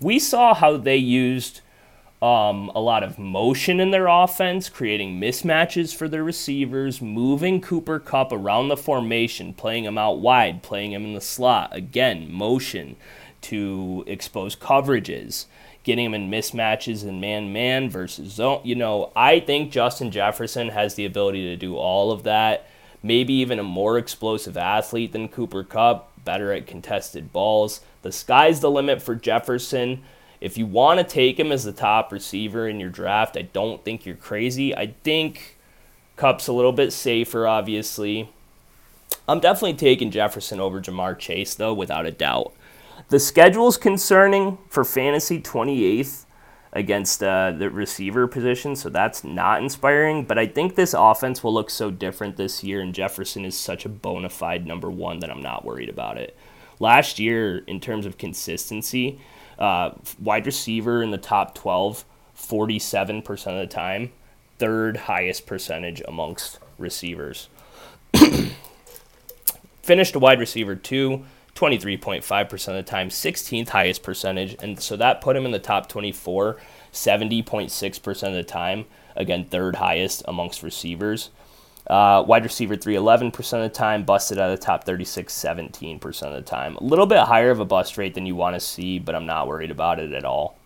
we 0.00 0.18
saw 0.18 0.52
how 0.52 0.76
they 0.76 0.96
used 0.96 1.60
um, 2.22 2.70
a 2.72 2.80
lot 2.80 3.02
of 3.02 3.18
motion 3.18 3.80
in 3.80 3.90
their 3.90 4.06
offense, 4.06 4.68
creating 4.68 5.20
mismatches 5.20 5.92
for 5.92 6.08
their 6.08 6.22
receivers, 6.22 7.02
moving 7.02 7.60
Cooper 7.60 7.98
Kupp 7.98 8.30
around 8.30 8.68
the 8.68 8.76
formation, 8.76 9.52
playing 9.52 9.84
him 9.84 9.98
out 9.98 10.20
wide, 10.20 10.62
playing 10.62 10.92
him 10.92 11.04
in 11.04 11.14
the 11.14 11.20
slot. 11.20 11.74
Again, 11.74 12.32
motion 12.32 12.94
to 13.42 14.04
expose 14.06 14.54
coverages, 14.54 15.46
getting 15.82 16.04
him 16.06 16.14
in 16.14 16.30
mismatches 16.30 17.02
and 17.02 17.20
man 17.20 17.52
man 17.52 17.90
versus 17.90 18.34
zone. 18.34 18.60
You 18.62 18.76
know, 18.76 19.10
I 19.16 19.40
think 19.40 19.72
Justin 19.72 20.12
Jefferson 20.12 20.68
has 20.68 20.94
the 20.94 21.04
ability 21.04 21.42
to 21.48 21.56
do 21.56 21.76
all 21.76 22.12
of 22.12 22.22
that. 22.22 22.68
Maybe 23.02 23.34
even 23.34 23.58
a 23.58 23.64
more 23.64 23.98
explosive 23.98 24.56
athlete 24.56 25.10
than 25.10 25.26
Cooper 25.26 25.64
Kupp, 25.64 26.12
better 26.24 26.52
at 26.52 26.68
contested 26.68 27.32
balls. 27.32 27.80
The 28.02 28.12
sky's 28.12 28.60
the 28.60 28.70
limit 28.70 29.02
for 29.02 29.16
Jefferson. 29.16 30.04
If 30.42 30.58
you 30.58 30.66
want 30.66 30.98
to 30.98 31.04
take 31.04 31.38
him 31.38 31.52
as 31.52 31.62
the 31.62 31.70
top 31.70 32.10
receiver 32.10 32.68
in 32.68 32.80
your 32.80 32.90
draft, 32.90 33.36
I 33.36 33.42
don't 33.42 33.84
think 33.84 34.04
you're 34.04 34.16
crazy. 34.16 34.74
I 34.76 34.88
think 35.04 35.56
Kupp's 36.16 36.48
a 36.48 36.52
little 36.52 36.72
bit 36.72 36.92
safer, 36.92 37.46
obviously. 37.46 38.28
I'm 39.28 39.38
definitely 39.38 39.74
taking 39.74 40.10
Jefferson 40.10 40.58
over 40.58 40.80
Ja'Marr 40.80 41.16
Chase, 41.16 41.54
though, 41.54 41.72
without 41.72 42.06
a 42.06 42.10
doubt. 42.10 42.52
The 43.08 43.20
schedule's 43.20 43.76
concerning 43.76 44.58
for 44.68 44.84
fantasy 44.84 45.40
28th 45.40 46.24
against 46.72 47.22
uh, 47.22 47.52
the 47.52 47.70
receiver 47.70 48.26
position, 48.26 48.74
so 48.74 48.88
that's 48.88 49.22
not 49.22 49.62
inspiring. 49.62 50.24
But 50.24 50.40
I 50.40 50.48
think 50.48 50.74
this 50.74 50.92
offense 50.92 51.44
will 51.44 51.54
look 51.54 51.70
so 51.70 51.92
different 51.92 52.36
this 52.36 52.64
year, 52.64 52.80
and 52.80 52.92
Jefferson 52.92 53.44
is 53.44 53.56
such 53.56 53.84
a 53.84 53.88
bona 53.88 54.28
fide 54.28 54.66
number 54.66 54.90
one 54.90 55.20
that 55.20 55.30
I'm 55.30 55.42
not 55.42 55.64
worried 55.64 55.88
about 55.88 56.18
it. 56.18 56.36
Last 56.80 57.20
year, 57.20 57.58
in 57.68 57.78
terms 57.78 58.06
of 58.06 58.18
consistency, 58.18 59.20
uh, 59.62 59.92
wide 60.20 60.44
receiver 60.44 61.04
in 61.04 61.12
the 61.12 61.18
top 61.18 61.54
12, 61.54 62.04
47% 62.36 63.46
of 63.46 63.58
the 63.60 63.66
time, 63.72 64.10
third 64.58 64.96
highest 64.96 65.46
percentage 65.46 66.02
amongst 66.08 66.58
receivers. 66.78 67.48
Finished 69.82 70.16
a 70.16 70.18
wide 70.18 70.40
receiver 70.40 70.74
two, 70.74 71.24
23.5% 71.54 72.68
of 72.68 72.74
the 72.74 72.82
time, 72.82 73.08
16th 73.08 73.68
highest 73.68 74.02
percentage. 74.02 74.56
And 74.60 74.80
so 74.80 74.96
that 74.96 75.20
put 75.20 75.36
him 75.36 75.46
in 75.46 75.52
the 75.52 75.60
top 75.60 75.88
24, 75.88 76.56
70.6% 76.92 78.22
of 78.28 78.34
the 78.34 78.42
time. 78.42 78.86
Again, 79.14 79.44
third 79.44 79.76
highest 79.76 80.24
amongst 80.26 80.64
receivers. 80.64 81.30
Uh, 81.92 82.22
wide 82.22 82.42
receiver 82.42 82.74
3, 82.74 82.94
11% 82.94 83.36
of 83.36 83.62
the 83.62 83.68
time, 83.68 84.02
busted 84.02 84.38
out 84.38 84.50
of 84.50 84.58
the 84.58 84.64
top 84.64 84.84
36, 84.84 85.30
17% 85.30 86.22
of 86.22 86.32
the 86.32 86.40
time. 86.40 86.74
A 86.76 86.82
little 86.82 87.04
bit 87.04 87.18
higher 87.18 87.50
of 87.50 87.60
a 87.60 87.66
bust 87.66 87.98
rate 87.98 88.14
than 88.14 88.24
you 88.24 88.34
want 88.34 88.56
to 88.56 88.60
see, 88.60 88.98
but 88.98 89.14
I'm 89.14 89.26
not 89.26 89.46
worried 89.46 89.70
about 89.70 89.98
it 89.98 90.10
at 90.14 90.24
all. 90.24 90.56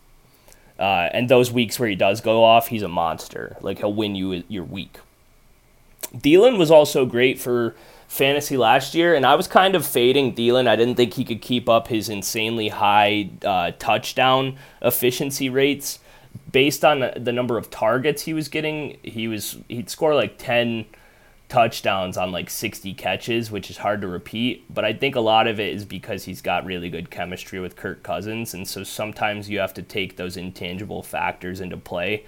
Uh, 0.78 1.08
and 1.12 1.28
those 1.28 1.50
weeks 1.50 1.80
where 1.80 1.88
he 1.88 1.96
does 1.96 2.20
go 2.20 2.44
off, 2.44 2.68
he's 2.68 2.82
a 2.82 2.88
monster. 2.88 3.56
Like 3.60 3.78
he'll 3.78 3.92
win 3.92 4.14
you 4.14 4.44
your 4.46 4.62
week. 4.62 5.00
Thielen 6.14 6.58
was 6.58 6.70
also 6.70 7.04
great 7.04 7.40
for 7.40 7.74
fantasy 8.06 8.56
last 8.56 8.94
year, 8.94 9.12
and 9.12 9.26
I 9.26 9.34
was 9.34 9.48
kind 9.48 9.74
of 9.74 9.84
fading 9.84 10.32
Thielen. 10.32 10.68
I 10.68 10.76
didn't 10.76 10.94
think 10.94 11.14
he 11.14 11.24
could 11.24 11.42
keep 11.42 11.68
up 11.68 11.88
his 11.88 12.08
insanely 12.08 12.68
high 12.68 13.30
uh, 13.44 13.72
touchdown 13.80 14.58
efficiency 14.80 15.50
rates 15.50 15.98
based 16.52 16.84
on 16.84 17.10
the 17.16 17.32
number 17.32 17.58
of 17.58 17.68
targets 17.68 18.22
he 18.22 18.32
was 18.32 18.46
getting. 18.46 18.98
He 19.02 19.26
was 19.26 19.58
he'd 19.66 19.90
score 19.90 20.14
like 20.14 20.38
ten 20.38 20.86
touchdowns 21.48 22.16
on 22.16 22.32
like 22.32 22.50
60 22.50 22.94
catches, 22.94 23.50
which 23.50 23.70
is 23.70 23.78
hard 23.78 24.00
to 24.00 24.08
repeat. 24.08 24.64
But 24.72 24.84
I 24.84 24.92
think 24.92 25.14
a 25.14 25.20
lot 25.20 25.46
of 25.46 25.60
it 25.60 25.74
is 25.74 25.84
because 25.84 26.24
he's 26.24 26.42
got 26.42 26.64
really 26.64 26.90
good 26.90 27.10
chemistry 27.10 27.60
with 27.60 27.76
Kirk 27.76 28.02
Cousins. 28.02 28.54
And 28.54 28.66
so 28.66 28.82
sometimes 28.82 29.48
you 29.48 29.58
have 29.58 29.74
to 29.74 29.82
take 29.82 30.16
those 30.16 30.36
intangible 30.36 31.02
factors 31.02 31.60
into 31.60 31.76
play. 31.76 32.24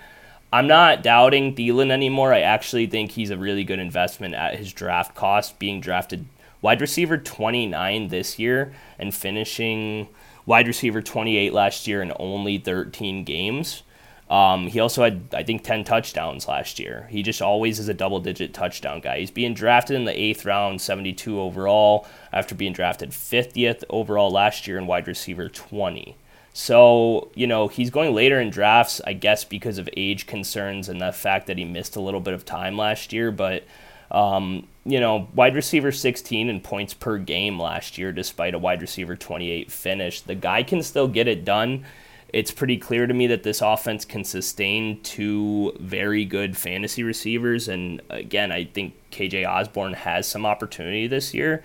I'm 0.52 0.66
not 0.66 1.02
doubting 1.02 1.54
Thielen 1.54 1.90
anymore. 1.90 2.32
I 2.32 2.40
actually 2.40 2.86
think 2.86 3.10
he's 3.10 3.30
a 3.30 3.36
really 3.36 3.64
good 3.64 3.78
investment 3.78 4.34
at 4.34 4.56
his 4.56 4.72
draft 4.72 5.14
cost, 5.14 5.58
being 5.58 5.80
drafted 5.80 6.24
wide 6.62 6.80
receiver 6.80 7.18
29 7.18 8.08
this 8.08 8.38
year 8.38 8.72
and 8.98 9.14
finishing 9.14 10.08
wide 10.46 10.66
receiver 10.66 11.02
28 11.02 11.52
last 11.52 11.86
year 11.86 12.00
in 12.00 12.12
only 12.18 12.56
13 12.56 13.24
games. 13.24 13.82
Um, 14.30 14.66
he 14.66 14.78
also 14.78 15.02
had, 15.02 15.22
I 15.32 15.42
think, 15.42 15.64
10 15.64 15.84
touchdowns 15.84 16.46
last 16.46 16.78
year. 16.78 17.06
He 17.10 17.22
just 17.22 17.40
always 17.40 17.78
is 17.78 17.88
a 17.88 17.94
double 17.94 18.20
digit 18.20 18.52
touchdown 18.52 19.00
guy. 19.00 19.20
He's 19.20 19.30
being 19.30 19.54
drafted 19.54 19.96
in 19.96 20.04
the 20.04 20.18
eighth 20.18 20.44
round, 20.44 20.80
72 20.80 21.40
overall, 21.40 22.06
after 22.32 22.54
being 22.54 22.74
drafted 22.74 23.10
50th 23.10 23.84
overall 23.88 24.30
last 24.30 24.66
year 24.66 24.76
in 24.76 24.86
wide 24.86 25.08
receiver 25.08 25.48
20. 25.48 26.14
So, 26.52 27.30
you 27.34 27.46
know, 27.46 27.68
he's 27.68 27.88
going 27.88 28.14
later 28.14 28.40
in 28.40 28.50
drafts, 28.50 29.00
I 29.06 29.14
guess, 29.14 29.44
because 29.44 29.78
of 29.78 29.88
age 29.96 30.26
concerns 30.26 30.88
and 30.88 31.00
the 31.00 31.12
fact 31.12 31.46
that 31.46 31.56
he 31.56 31.64
missed 31.64 31.96
a 31.96 32.00
little 32.00 32.20
bit 32.20 32.34
of 32.34 32.44
time 32.44 32.76
last 32.76 33.12
year. 33.12 33.30
But, 33.30 33.64
um, 34.10 34.66
you 34.84 35.00
know, 35.00 35.28
wide 35.34 35.54
receiver 35.54 35.92
16 35.92 36.50
in 36.50 36.60
points 36.60 36.92
per 36.92 37.16
game 37.16 37.58
last 37.58 37.96
year, 37.96 38.12
despite 38.12 38.54
a 38.54 38.58
wide 38.58 38.82
receiver 38.82 39.16
28 39.16 39.70
finish. 39.70 40.20
The 40.20 40.34
guy 40.34 40.62
can 40.62 40.82
still 40.82 41.08
get 41.08 41.28
it 41.28 41.46
done 41.46 41.86
it's 42.32 42.50
pretty 42.50 42.76
clear 42.76 43.06
to 43.06 43.14
me 43.14 43.26
that 43.28 43.42
this 43.42 43.62
offense 43.62 44.04
can 44.04 44.22
sustain 44.24 45.00
two 45.02 45.72
very 45.80 46.24
good 46.24 46.56
fantasy 46.56 47.02
receivers. 47.02 47.68
And 47.68 48.02
again, 48.10 48.52
I 48.52 48.64
think 48.64 48.94
KJ 49.10 49.48
Osborn 49.48 49.94
has 49.94 50.28
some 50.28 50.44
opportunity 50.44 51.06
this 51.06 51.32
year. 51.32 51.62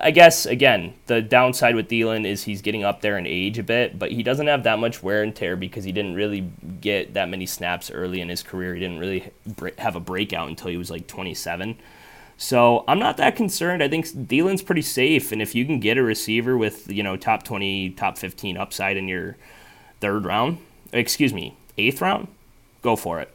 I 0.00 0.10
guess, 0.10 0.46
again, 0.46 0.94
the 1.06 1.20
downside 1.20 1.74
with 1.74 1.88
Thielen 1.88 2.24
is 2.24 2.44
he's 2.44 2.62
getting 2.62 2.82
up 2.82 3.02
there 3.02 3.18
in 3.18 3.26
age 3.26 3.58
a 3.58 3.62
bit, 3.62 3.98
but 3.98 4.10
he 4.10 4.22
doesn't 4.22 4.46
have 4.46 4.62
that 4.62 4.78
much 4.78 5.02
wear 5.02 5.22
and 5.22 5.36
tear 5.36 5.54
because 5.54 5.84
he 5.84 5.92
didn't 5.92 6.14
really 6.14 6.50
get 6.80 7.12
that 7.12 7.28
many 7.28 7.44
snaps 7.44 7.90
early 7.90 8.22
in 8.22 8.30
his 8.30 8.42
career. 8.42 8.72
He 8.72 8.80
didn't 8.80 8.98
really 8.98 9.30
have 9.76 9.94
a 9.94 10.00
breakout 10.00 10.48
until 10.48 10.70
he 10.70 10.78
was 10.78 10.90
like 10.90 11.06
27. 11.06 11.76
So 12.38 12.84
I'm 12.88 12.98
not 12.98 13.18
that 13.18 13.36
concerned. 13.36 13.82
I 13.82 13.88
think 13.88 14.06
Thielen's 14.06 14.62
pretty 14.62 14.82
safe, 14.82 15.30
and 15.30 15.42
if 15.42 15.54
you 15.54 15.66
can 15.66 15.78
get 15.78 15.98
a 15.98 16.02
receiver 16.02 16.56
with 16.56 16.90
you 16.90 17.02
know 17.02 17.16
top 17.16 17.42
20, 17.42 17.90
top 17.90 18.16
15 18.16 18.56
upside 18.56 18.96
in 18.96 19.08
your 19.08 19.36
third 20.02 20.26
round, 20.26 20.58
excuse 20.92 21.32
me, 21.32 21.56
eighth 21.78 22.02
round, 22.02 22.28
go 22.82 22.96
for 22.96 23.20
it. 23.20 23.32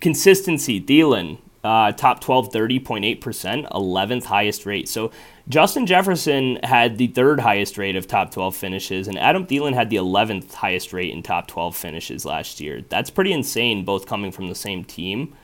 Consistency, 0.00 0.80
Thielen, 0.80 1.38
uh, 1.64 1.92
top 1.92 2.20
12, 2.20 2.52
30.8%, 2.52 3.70
11th 3.70 4.24
highest 4.24 4.66
rate. 4.66 4.88
So 4.88 5.10
Justin 5.48 5.86
Jefferson 5.86 6.58
had 6.62 6.98
the 6.98 7.06
third 7.06 7.40
highest 7.40 7.78
rate 7.78 7.96
of 7.96 8.06
top 8.06 8.32
12 8.32 8.54
finishes, 8.54 9.08
and 9.08 9.18
Adam 9.18 9.46
Thielen 9.46 9.72
had 9.72 9.88
the 9.88 9.96
11th 9.96 10.52
highest 10.52 10.92
rate 10.92 11.12
in 11.12 11.22
top 11.22 11.46
12 11.46 11.76
finishes 11.76 12.24
last 12.24 12.60
year. 12.60 12.82
That's 12.88 13.10
pretty 13.10 13.32
insane, 13.32 13.84
both 13.84 14.06
coming 14.06 14.32
from 14.32 14.48
the 14.48 14.54
same 14.54 14.84
team. 14.84 15.34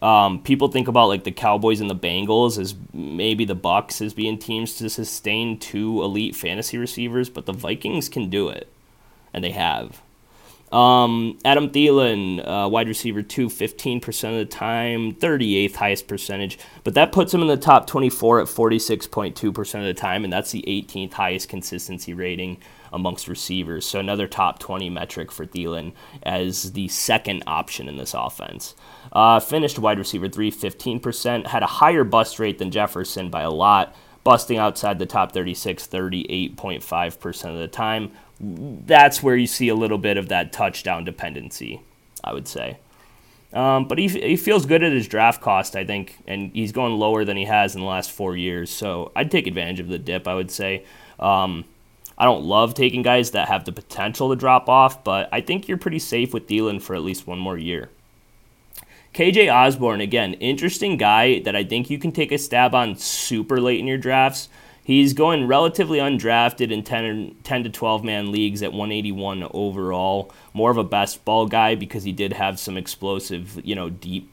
Um, 0.00 0.40
people 0.42 0.66
think 0.66 0.88
about 0.88 1.08
like 1.08 1.24
the 1.24 1.30
Cowboys 1.30 1.80
and 1.80 1.90
the 1.90 1.94
Bengals 1.94 2.58
as 2.58 2.74
maybe 2.92 3.44
the 3.44 3.54
Bucks 3.54 4.00
as 4.00 4.14
being 4.14 4.38
teams 4.38 4.74
to 4.76 4.90
sustain 4.90 5.58
two 5.58 6.02
elite 6.02 6.34
fantasy 6.34 6.78
receivers, 6.78 7.28
but 7.28 7.46
the 7.46 7.52
Vikings 7.52 8.08
can 8.08 8.30
do 8.30 8.48
it 8.48 8.68
and 9.32 9.42
they 9.42 9.50
have. 9.50 10.02
Um, 10.72 11.38
Adam 11.44 11.68
Thielen, 11.68 12.40
uh, 12.48 12.66
wide 12.66 12.88
receiver 12.88 13.20
two, 13.20 13.48
15% 13.48 14.30
of 14.30 14.38
the 14.38 14.46
time, 14.46 15.12
38th 15.12 15.74
highest 15.74 16.08
percentage, 16.08 16.58
but 16.82 16.94
that 16.94 17.12
puts 17.12 17.34
him 17.34 17.42
in 17.42 17.48
the 17.48 17.58
top 17.58 17.86
24 17.86 18.40
at 18.40 18.46
46.2% 18.46 19.74
of 19.74 19.84
the 19.84 19.92
time, 19.92 20.24
and 20.24 20.32
that's 20.32 20.50
the 20.50 20.64
18th 20.66 21.12
highest 21.12 21.50
consistency 21.50 22.14
rating 22.14 22.56
amongst 22.90 23.28
receivers. 23.28 23.84
So 23.84 24.00
another 24.00 24.26
top 24.26 24.60
20 24.60 24.88
metric 24.88 25.30
for 25.30 25.44
Thielen 25.44 25.92
as 26.22 26.72
the 26.72 26.88
second 26.88 27.44
option 27.46 27.86
in 27.86 27.98
this 27.98 28.14
offense. 28.14 28.74
Uh, 29.12 29.40
finished 29.40 29.78
wide 29.78 29.98
receiver 29.98 30.28
three, 30.28 30.50
15%, 30.50 31.48
had 31.48 31.62
a 31.62 31.66
higher 31.66 32.04
bust 32.04 32.38
rate 32.38 32.58
than 32.58 32.70
Jefferson 32.70 33.28
by 33.28 33.42
a 33.42 33.50
lot, 33.50 33.94
busting 34.24 34.56
outside 34.56 34.98
the 34.98 35.06
top 35.06 35.32
36, 35.32 35.86
38.5% 35.86 37.44
of 37.44 37.58
the 37.58 37.68
time 37.68 38.10
that's 38.42 39.22
where 39.22 39.36
you 39.36 39.46
see 39.46 39.68
a 39.68 39.74
little 39.74 39.98
bit 39.98 40.16
of 40.16 40.28
that 40.28 40.52
touchdown 40.52 41.04
dependency, 41.04 41.80
I 42.24 42.32
would 42.32 42.48
say. 42.48 42.78
Um, 43.52 43.86
but 43.86 43.98
he, 43.98 44.08
he 44.08 44.36
feels 44.36 44.66
good 44.66 44.82
at 44.82 44.92
his 44.92 45.06
draft 45.06 45.40
cost, 45.40 45.76
I 45.76 45.84
think, 45.84 46.18
and 46.26 46.50
he's 46.52 46.72
going 46.72 46.94
lower 46.94 47.24
than 47.24 47.36
he 47.36 47.44
has 47.44 47.74
in 47.74 47.82
the 47.82 47.86
last 47.86 48.10
four 48.10 48.36
years. 48.36 48.70
So 48.70 49.12
I'd 49.14 49.30
take 49.30 49.46
advantage 49.46 49.78
of 49.78 49.88
the 49.88 49.98
dip, 49.98 50.26
I 50.26 50.34
would 50.34 50.50
say. 50.50 50.84
Um, 51.20 51.66
I 52.16 52.24
don't 52.24 52.44
love 52.44 52.74
taking 52.74 53.02
guys 53.02 53.30
that 53.32 53.48
have 53.48 53.64
the 53.64 53.72
potential 53.72 54.30
to 54.30 54.36
drop 54.36 54.68
off, 54.68 55.04
but 55.04 55.28
I 55.32 55.40
think 55.40 55.68
you're 55.68 55.78
pretty 55.78 55.98
safe 55.98 56.32
with 56.32 56.46
Thielen 56.48 56.80
for 56.80 56.94
at 56.96 57.02
least 57.02 57.26
one 57.26 57.38
more 57.38 57.58
year. 57.58 57.90
KJ 59.14 59.52
Osborn, 59.52 60.00
again, 60.00 60.34
interesting 60.34 60.96
guy 60.96 61.40
that 61.40 61.54
I 61.54 61.64
think 61.64 61.90
you 61.90 61.98
can 61.98 62.12
take 62.12 62.32
a 62.32 62.38
stab 62.38 62.74
on 62.74 62.96
super 62.96 63.60
late 63.60 63.78
in 63.78 63.86
your 63.86 63.98
drafts. 63.98 64.48
He's 64.84 65.12
going 65.12 65.46
relatively 65.46 65.98
undrafted 65.98 66.72
in 66.72 66.82
10, 66.82 67.36
10 67.44 67.64
to 67.64 67.70
12 67.70 68.02
man 68.02 68.32
leagues 68.32 68.62
at 68.62 68.72
181 68.72 69.48
overall. 69.52 70.32
More 70.52 70.70
of 70.70 70.76
a 70.76 70.84
best 70.84 71.24
ball 71.24 71.46
guy 71.46 71.74
because 71.76 72.02
he 72.04 72.12
did 72.12 72.32
have 72.32 72.58
some 72.58 72.76
explosive, 72.76 73.60
you 73.64 73.74
know, 73.74 73.90
deep 73.90 74.28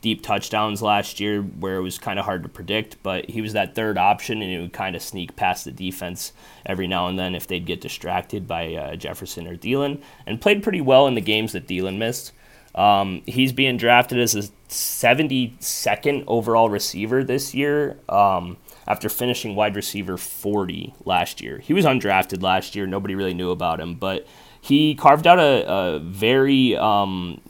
deep 0.00 0.22
touchdowns 0.22 0.80
last 0.80 1.18
year 1.18 1.42
where 1.42 1.76
it 1.76 1.82
was 1.82 1.98
kind 1.98 2.18
of 2.20 2.24
hard 2.24 2.42
to 2.44 2.48
predict, 2.48 2.96
but 3.02 3.28
he 3.28 3.40
was 3.40 3.52
that 3.52 3.74
third 3.74 3.98
option 3.98 4.40
and 4.40 4.52
he 4.52 4.58
would 4.58 4.72
kind 4.72 4.94
of 4.94 5.02
sneak 5.02 5.34
past 5.34 5.64
the 5.64 5.72
defense 5.72 6.32
every 6.64 6.86
now 6.86 7.08
and 7.08 7.18
then 7.18 7.34
if 7.34 7.46
they'd 7.48 7.66
get 7.66 7.80
distracted 7.80 8.46
by 8.46 8.74
uh, 8.74 8.94
Jefferson 8.94 9.46
or 9.46 9.56
Thielen, 9.56 10.00
and 10.26 10.40
played 10.40 10.62
pretty 10.62 10.80
well 10.80 11.08
in 11.08 11.14
the 11.14 11.20
games 11.20 11.52
that 11.52 11.66
Thielen 11.66 11.98
missed. 11.98 12.32
Um, 12.74 13.22
he's 13.26 13.52
being 13.52 13.76
drafted 13.76 14.20
as 14.20 14.36
a 14.36 14.42
72nd 14.68 16.24
overall 16.28 16.70
receiver 16.70 17.24
this 17.24 17.54
year. 17.54 17.98
Um, 18.08 18.56
after 18.88 19.10
finishing 19.10 19.54
wide 19.54 19.76
receiver 19.76 20.16
40 20.16 20.94
last 21.04 21.42
year. 21.42 21.58
He 21.58 21.74
was 21.74 21.84
undrafted 21.84 22.42
last 22.42 22.74
year. 22.74 22.86
Nobody 22.86 23.14
really 23.14 23.34
knew 23.34 23.50
about 23.50 23.80
him, 23.80 23.94
but 23.94 24.26
he 24.60 24.94
carved 24.94 25.26
out 25.26 25.38
a, 25.38 25.70
a 25.70 25.98
very 26.00 26.74
um, 26.76 27.40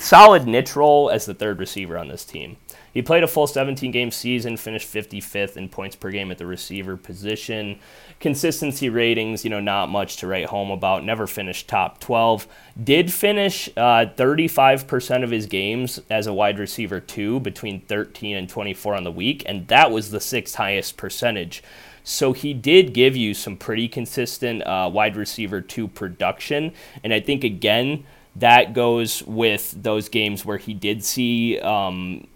solid 0.00 0.46
niche 0.46 0.76
role 0.76 1.10
as 1.10 1.24
the 1.24 1.34
third 1.34 1.58
receiver 1.58 1.96
on 1.96 2.08
this 2.08 2.24
team. 2.24 2.58
He 2.92 3.02
played 3.02 3.22
a 3.22 3.28
full 3.28 3.46
17 3.46 3.90
game 3.90 4.10
season, 4.10 4.56
finished 4.56 4.92
55th 4.92 5.56
in 5.56 5.68
points 5.68 5.96
per 5.96 6.10
game 6.10 6.30
at 6.30 6.38
the 6.38 6.46
receiver 6.46 6.96
position. 6.96 7.78
Consistency 8.20 8.88
ratings, 8.88 9.44
you 9.44 9.50
know, 9.50 9.60
not 9.60 9.88
much 9.88 10.16
to 10.18 10.26
write 10.26 10.46
home 10.46 10.70
about. 10.70 11.04
Never 11.04 11.26
finished 11.26 11.68
top 11.68 12.00
12. 12.00 12.46
Did 12.82 13.12
finish 13.12 13.68
uh, 13.76 14.06
35% 14.16 15.24
of 15.24 15.30
his 15.30 15.46
games 15.46 16.00
as 16.10 16.26
a 16.26 16.32
wide 16.32 16.58
receiver, 16.58 17.00
two, 17.00 17.40
between 17.40 17.80
13 17.80 18.36
and 18.36 18.48
24 18.48 18.94
on 18.94 19.04
the 19.04 19.10
week, 19.10 19.42
and 19.46 19.66
that 19.68 19.90
was 19.90 20.10
the 20.10 20.20
sixth 20.20 20.56
highest 20.56 20.96
percentage. 20.96 21.62
So 22.04 22.32
he 22.32 22.52
did 22.52 22.94
give 22.94 23.16
you 23.16 23.32
some 23.32 23.56
pretty 23.56 23.88
consistent 23.88 24.66
uh, 24.66 24.90
wide 24.92 25.16
receiver 25.16 25.60
two 25.60 25.88
production. 25.88 26.72
And 27.04 27.14
I 27.14 27.20
think, 27.20 27.44
again, 27.44 28.04
that 28.36 28.72
goes 28.72 29.22
with 29.22 29.74
those 29.82 30.08
games 30.08 30.44
where 30.44 30.56
he 30.56 30.74
did 30.74 31.04
see 31.04 31.60
um, 31.60 32.26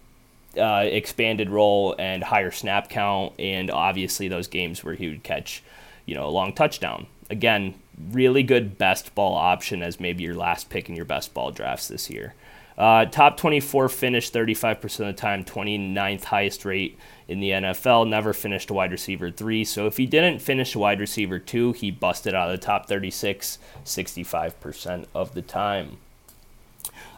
uh, 0.57 0.83
expanded 0.83 1.49
role 1.49 1.95
and 1.97 2.23
higher 2.23 2.51
snap 2.51 2.89
count, 2.89 3.33
and 3.39 3.69
obviously 3.71 4.27
those 4.27 4.47
games 4.47 4.83
where 4.83 4.95
he 4.95 5.07
would 5.07 5.23
catch, 5.23 5.63
you 6.05 6.15
know, 6.15 6.27
a 6.27 6.29
long 6.29 6.53
touchdown. 6.53 7.07
Again, 7.29 7.75
really 8.11 8.43
good 8.43 8.77
best 8.77 9.13
ball 9.15 9.35
option 9.35 9.81
as 9.81 9.99
maybe 9.99 10.23
your 10.23 10.35
last 10.35 10.69
pick 10.69 10.89
in 10.89 10.95
your 10.95 11.05
best 11.05 11.33
ball 11.33 11.51
drafts 11.51 11.87
this 11.87 12.09
year. 12.09 12.33
Uh, 12.77 13.05
top 13.05 13.37
24 13.37 13.89
finish 13.89 14.31
35% 14.31 14.83
of 14.99 15.07
the 15.07 15.13
time, 15.13 15.43
29th 15.43 16.25
highest 16.25 16.63
rate 16.63 16.97
in 17.27 17.39
the 17.39 17.49
NFL. 17.49 18.07
Never 18.07 18.33
finished 18.33 18.69
a 18.69 18.73
wide 18.73 18.91
receiver 18.91 19.31
three. 19.31 19.63
So 19.65 19.87
if 19.87 19.97
he 19.97 20.05
didn't 20.05 20.39
finish 20.39 20.75
a 20.75 20.79
wide 20.79 20.99
receiver 20.99 21.39
two, 21.39 21.71
he 21.71 21.89
busted 21.89 22.35
out 22.35 22.51
of 22.51 22.59
the 22.59 22.63
top 22.63 22.87
36 22.87 23.57
65% 23.83 25.05
of 25.15 25.33
the 25.33 25.41
time. 25.41 25.97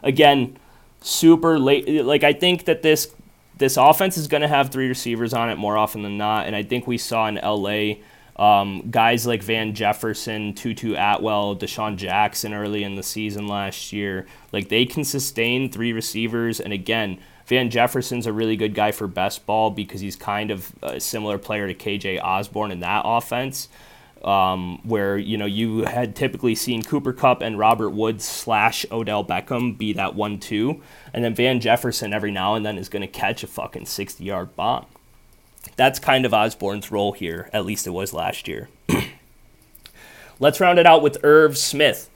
Again, 0.02 0.56
super 1.02 1.58
late. 1.58 2.06
Like 2.06 2.24
I 2.24 2.32
think 2.32 2.64
that 2.64 2.80
this 2.80 3.12
this 3.60 3.76
offense 3.76 4.16
is 4.16 4.26
going 4.26 4.40
to 4.42 4.48
have 4.48 4.70
three 4.70 4.88
receivers 4.88 5.32
on 5.32 5.50
it 5.50 5.56
more 5.56 5.76
often 5.76 6.02
than 6.02 6.18
not, 6.18 6.46
and 6.46 6.56
I 6.56 6.64
think 6.64 6.86
we 6.86 6.98
saw 6.98 7.28
in 7.28 7.36
LA 7.36 8.00
um, 8.36 8.88
guys 8.90 9.26
like 9.26 9.42
Van 9.42 9.74
Jefferson, 9.74 10.54
Tutu 10.54 10.94
Atwell, 10.94 11.54
DeSean 11.54 11.96
Jackson 11.96 12.54
early 12.54 12.82
in 12.82 12.94
the 12.94 13.02
season 13.02 13.46
last 13.46 13.92
year, 13.92 14.26
like 14.50 14.70
they 14.70 14.86
can 14.86 15.04
sustain 15.04 15.70
three 15.70 15.92
receivers. 15.92 16.58
And 16.58 16.72
again, 16.72 17.20
Van 17.44 17.68
Jefferson's 17.68 18.26
a 18.26 18.32
really 18.32 18.56
good 18.56 18.74
guy 18.74 18.92
for 18.92 19.06
best 19.06 19.44
ball 19.44 19.70
because 19.70 20.00
he's 20.00 20.16
kind 20.16 20.50
of 20.50 20.72
a 20.82 20.98
similar 20.98 21.36
player 21.36 21.66
to 21.66 21.74
KJ 21.74 22.22
Osborn 22.22 22.70
in 22.70 22.80
that 22.80 23.02
offense. 23.04 23.68
Um, 24.22 24.80
where 24.84 25.16
you 25.16 25.38
know 25.38 25.46
you 25.46 25.84
had 25.84 26.14
typically 26.14 26.54
seen 26.54 26.82
Cooper 26.82 27.14
Kupp 27.14 27.40
and 27.40 27.58
Robert 27.58 27.90
Woods 27.90 28.22
slash 28.24 28.84
Odell 28.92 29.24
Beckham 29.24 29.78
be 29.78 29.94
that 29.94 30.14
one-two, 30.14 30.82
and 31.14 31.24
then 31.24 31.34
Van 31.34 31.58
Jefferson 31.58 32.12
every 32.12 32.30
now 32.30 32.54
and 32.54 32.66
then 32.66 32.76
is 32.76 32.90
going 32.90 33.00
to 33.00 33.08
catch 33.08 33.42
a 33.42 33.46
fucking 33.46 33.86
sixty-yard 33.86 34.54
bomb 34.56 34.84
that's 35.76 35.98
kind 35.98 36.26
of 36.26 36.34
Osborn's 36.34 36.90
role 36.90 37.12
here, 37.12 37.48
at 37.54 37.64
least 37.64 37.86
it 37.86 37.90
was 37.90 38.12
last 38.12 38.46
year. 38.46 38.68
Let's 40.38 40.60
round 40.60 40.78
it 40.78 40.84
out 40.84 41.02
with 41.02 41.18
Irv 41.24 41.56
Smith. 41.56 42.09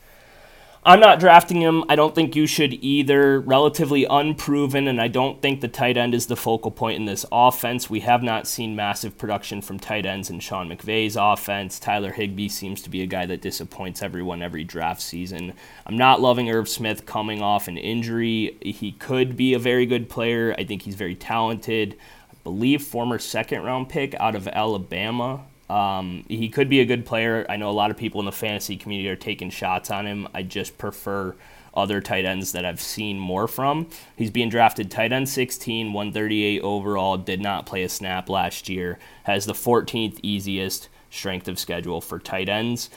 I'm 0.87 1.01
not 1.01 1.19
drafting 1.19 1.63
him. 1.63 1.83
I 1.89 1.97
don't 1.97 2.15
think 2.15 2.37
you 2.37 2.47
should 2.47 2.75
either. 2.75 3.41
Relatively 3.41 4.05
unproven, 4.05 4.87
and 4.87 5.01
I 5.01 5.09
don't 5.09 5.41
think 5.41 5.63
the 5.63 5.69
tight 5.69 5.97
end 5.97 6.15
is 6.15 6.27
the 6.27 6.37
focal 6.37 6.71
point 6.71 6.99
in 6.99 7.07
this 7.07 7.25
offense. 7.33 7.89
We 7.89 8.01
have 8.01 8.23
not 8.23 8.47
seen 8.47 8.77
massive 8.77 9.17
production 9.17 9.63
from 9.63 9.79
tight 9.79 10.05
ends 10.05 10.29
in 10.29 10.41
Sean 10.41 10.69
McVay's 10.69 11.17
offense. 11.17 11.79
Tyler 11.79 12.13
Higbee 12.13 12.51
seems 12.51 12.83
to 12.83 12.91
be 12.91 13.01
a 13.01 13.07
guy 13.07 13.25
that 13.25 13.41
disappoints 13.41 14.03
everyone 14.03 14.43
every 14.43 14.63
draft 14.63 15.01
season. 15.01 15.55
I'm 15.87 15.97
not 15.97 16.21
loving 16.21 16.51
Irv 16.51 16.69
Smith 16.69 17.07
coming 17.07 17.41
off 17.41 17.67
an 17.67 17.79
injury. 17.79 18.59
He 18.61 18.93
could 18.93 19.39
be 19.39 19.55
a 19.55 19.59
very 19.59 19.87
good 19.87 20.11
player. 20.11 20.55
I 20.59 20.65
think 20.65 20.83
he's 20.83 20.97
very 20.97 21.15
talented 21.15 21.97
I 22.31 22.35
believe 22.43 22.83
former 22.83 23.19
second 23.19 23.63
round 23.63 23.89
pick 23.89 24.15
out 24.17 24.35
of 24.35 24.47
Alabama. 24.49 25.47
Um, 25.75 26.25
he 26.29 26.49
could 26.49 26.69
be 26.69 26.79
a 26.79 26.85
good 26.85 27.05
player. 27.05 27.45
I 27.49 27.57
know 27.57 27.69
a 27.69 27.73
lot 27.73 27.91
of 27.91 27.97
people 27.97 28.21
in 28.21 28.27
the 28.27 28.33
fantasy 28.33 28.77
community 28.77 29.09
are 29.09 29.17
taking 29.17 29.51
shots 29.51 29.91
on 29.91 30.07
him. 30.07 30.29
I 30.33 30.45
just 30.45 30.79
prefer 30.79 31.35
other 31.75 32.01
tight 32.01 32.25
ends 32.25 32.53
that 32.53 32.65
I've 32.65 32.81
seen 32.81 33.19
more 33.19 33.49
from. 33.49 33.89
He's 34.15 34.31
being 34.31 34.49
drafted 34.49 34.89
tight 34.89 35.11
end 35.11 35.29
16, 35.29 35.93
138 35.93 36.61
overall, 36.61 37.17
did 37.17 37.41
not 37.41 37.67
play 37.67 37.83
a 37.83 37.89
snap 37.89 38.29
last 38.29 38.69
year, 38.69 39.01
has 39.25 39.47
the 39.47 39.53
14th 39.53 40.21
easiest 40.23 40.89
strength 41.11 41.49
of 41.49 41.59
schedule 41.59 42.01
for 42.01 42.21
tight 42.21 42.49
ends. 42.49 42.89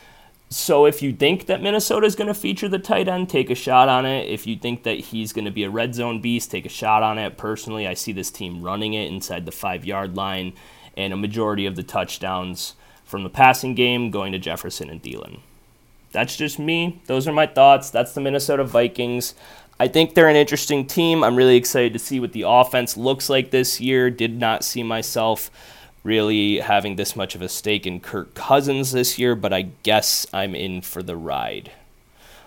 So 0.50 0.86
if 0.86 1.02
you 1.02 1.14
think 1.14 1.48
that 1.48 1.64
Minnesota 1.64 2.06
is 2.06 2.16
going 2.16 2.28
to 2.28 2.34
feature 2.36 2.70
the 2.70 2.78
tight 2.78 3.08
end, 3.08 3.28
take 3.28 3.50
a 3.50 3.56
shot 3.56 3.90
on 3.90 4.06
it. 4.06 4.30
If 4.30 4.46
you 4.46 4.56
think 4.56 4.84
that 4.84 5.00
he's 5.00 5.34
going 5.34 5.46
to 5.46 5.52
be 5.52 5.64
a 5.64 5.70
red 5.70 5.96
zone 5.96 6.22
beast, 6.22 6.52
take 6.52 6.68
a 6.68 6.70
shot 6.70 7.02
on 7.02 7.18
it. 7.18 7.38
Personally, 7.38 7.88
I 7.88 7.96
see 7.96 8.12
this 8.12 8.30
team 8.30 8.62
running 8.62 8.94
it 8.94 9.12
inside 9.12 9.48
the 9.48 9.52
five 9.52 9.84
yard 9.84 10.16
line, 10.16 10.54
and 10.98 11.14
a 11.14 11.18
majority 11.18 11.66
of 11.66 11.78
the 11.78 11.84
touchdowns 11.84 12.74
from 13.06 13.24
the 13.24 13.30
passing 13.30 13.74
game 13.76 14.12
going 14.12 14.34
to 14.34 14.40
Jefferson 14.40 14.90
and 14.90 15.02
Thielen. 15.02 15.40
That's 16.12 16.36
just 16.36 16.60
me. 16.60 17.02
Those 17.06 17.28
are 17.28 17.34
my 17.34 17.48
thoughts. 17.48 17.90
That's 17.90 18.14
the 18.14 18.22
Minnesota 18.22 18.66
Vikings. 18.66 19.36
I 19.80 19.88
think 19.88 20.14
they're 20.14 20.28
an 20.28 20.36
interesting 20.36 20.88
team. 20.88 21.24
I'm 21.24 21.36
really 21.36 21.56
excited 21.56 21.94
to 21.94 22.00
see 22.00 22.20
what 22.20 22.34
the 22.34 22.44
offense 22.46 22.98
looks 22.98 23.30
like 23.30 23.52
this 23.52 23.80
year. 23.80 24.10
Did 24.10 24.40
not 24.40 24.64
see 24.64 24.84
myself 24.84 25.52
really 26.04 26.60
having 26.60 26.96
this 26.96 27.16
much 27.16 27.36
of 27.36 27.42
a 27.42 27.50
stake 27.50 27.86
in 27.86 28.00
Kirk 28.00 28.34
Cousins 28.34 28.92
this 28.92 29.20
year, 29.20 29.36
but 29.36 29.54
I 29.54 29.64
guess 29.84 30.26
I'm 30.34 30.56
in 30.56 30.82
for 30.82 31.04
the 31.04 31.16
ride. 31.16 31.72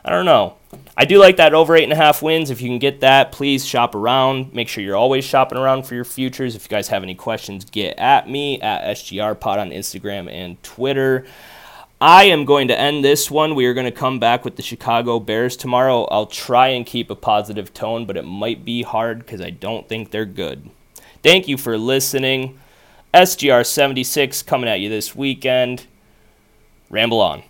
I 0.04 0.10
don't 0.10 0.24
know. 0.24 0.56
I 0.96 1.04
do 1.04 1.18
like 1.18 1.36
that 1.36 1.54
over 1.54 1.76
eight 1.76 1.84
and 1.84 1.92
a 1.92 1.96
half 1.96 2.22
wins. 2.22 2.50
If 2.50 2.60
you 2.60 2.68
can 2.68 2.78
get 2.78 3.00
that, 3.00 3.32
please 3.32 3.66
shop 3.66 3.94
around. 3.94 4.54
Make 4.54 4.68
sure 4.68 4.82
you're 4.82 4.96
always 4.96 5.24
shopping 5.24 5.58
around 5.58 5.84
for 5.84 5.94
your 5.94 6.04
futures. 6.04 6.54
If 6.54 6.64
you 6.64 6.68
guys 6.68 6.88
have 6.88 7.02
any 7.02 7.14
questions, 7.14 7.64
get 7.64 7.98
at 7.98 8.28
me 8.28 8.60
at 8.60 8.96
SGRPod 8.96 9.58
on 9.58 9.70
Instagram 9.70 10.30
and 10.30 10.62
Twitter. 10.62 11.26
I 12.00 12.24
am 12.24 12.46
going 12.46 12.68
to 12.68 12.78
end 12.78 13.04
this 13.04 13.30
one. 13.30 13.54
We 13.54 13.66
are 13.66 13.74
going 13.74 13.84
to 13.84 13.92
come 13.92 14.18
back 14.18 14.44
with 14.44 14.56
the 14.56 14.62
Chicago 14.62 15.20
Bears 15.20 15.54
tomorrow. 15.56 16.04
I'll 16.04 16.26
try 16.26 16.68
and 16.68 16.86
keep 16.86 17.10
a 17.10 17.14
positive 17.14 17.74
tone, 17.74 18.06
but 18.06 18.16
it 18.16 18.24
might 18.24 18.64
be 18.64 18.82
hard 18.82 19.18
because 19.18 19.42
I 19.42 19.50
don't 19.50 19.86
think 19.86 20.10
they're 20.10 20.24
good. 20.24 20.70
Thank 21.22 21.46
you 21.46 21.58
for 21.58 21.76
listening. 21.76 22.58
SGR 23.12 23.66
76 23.66 24.42
coming 24.44 24.70
at 24.70 24.80
you 24.80 24.88
this 24.88 25.14
weekend. 25.14 25.86
Ramble 26.88 27.20
on. 27.20 27.42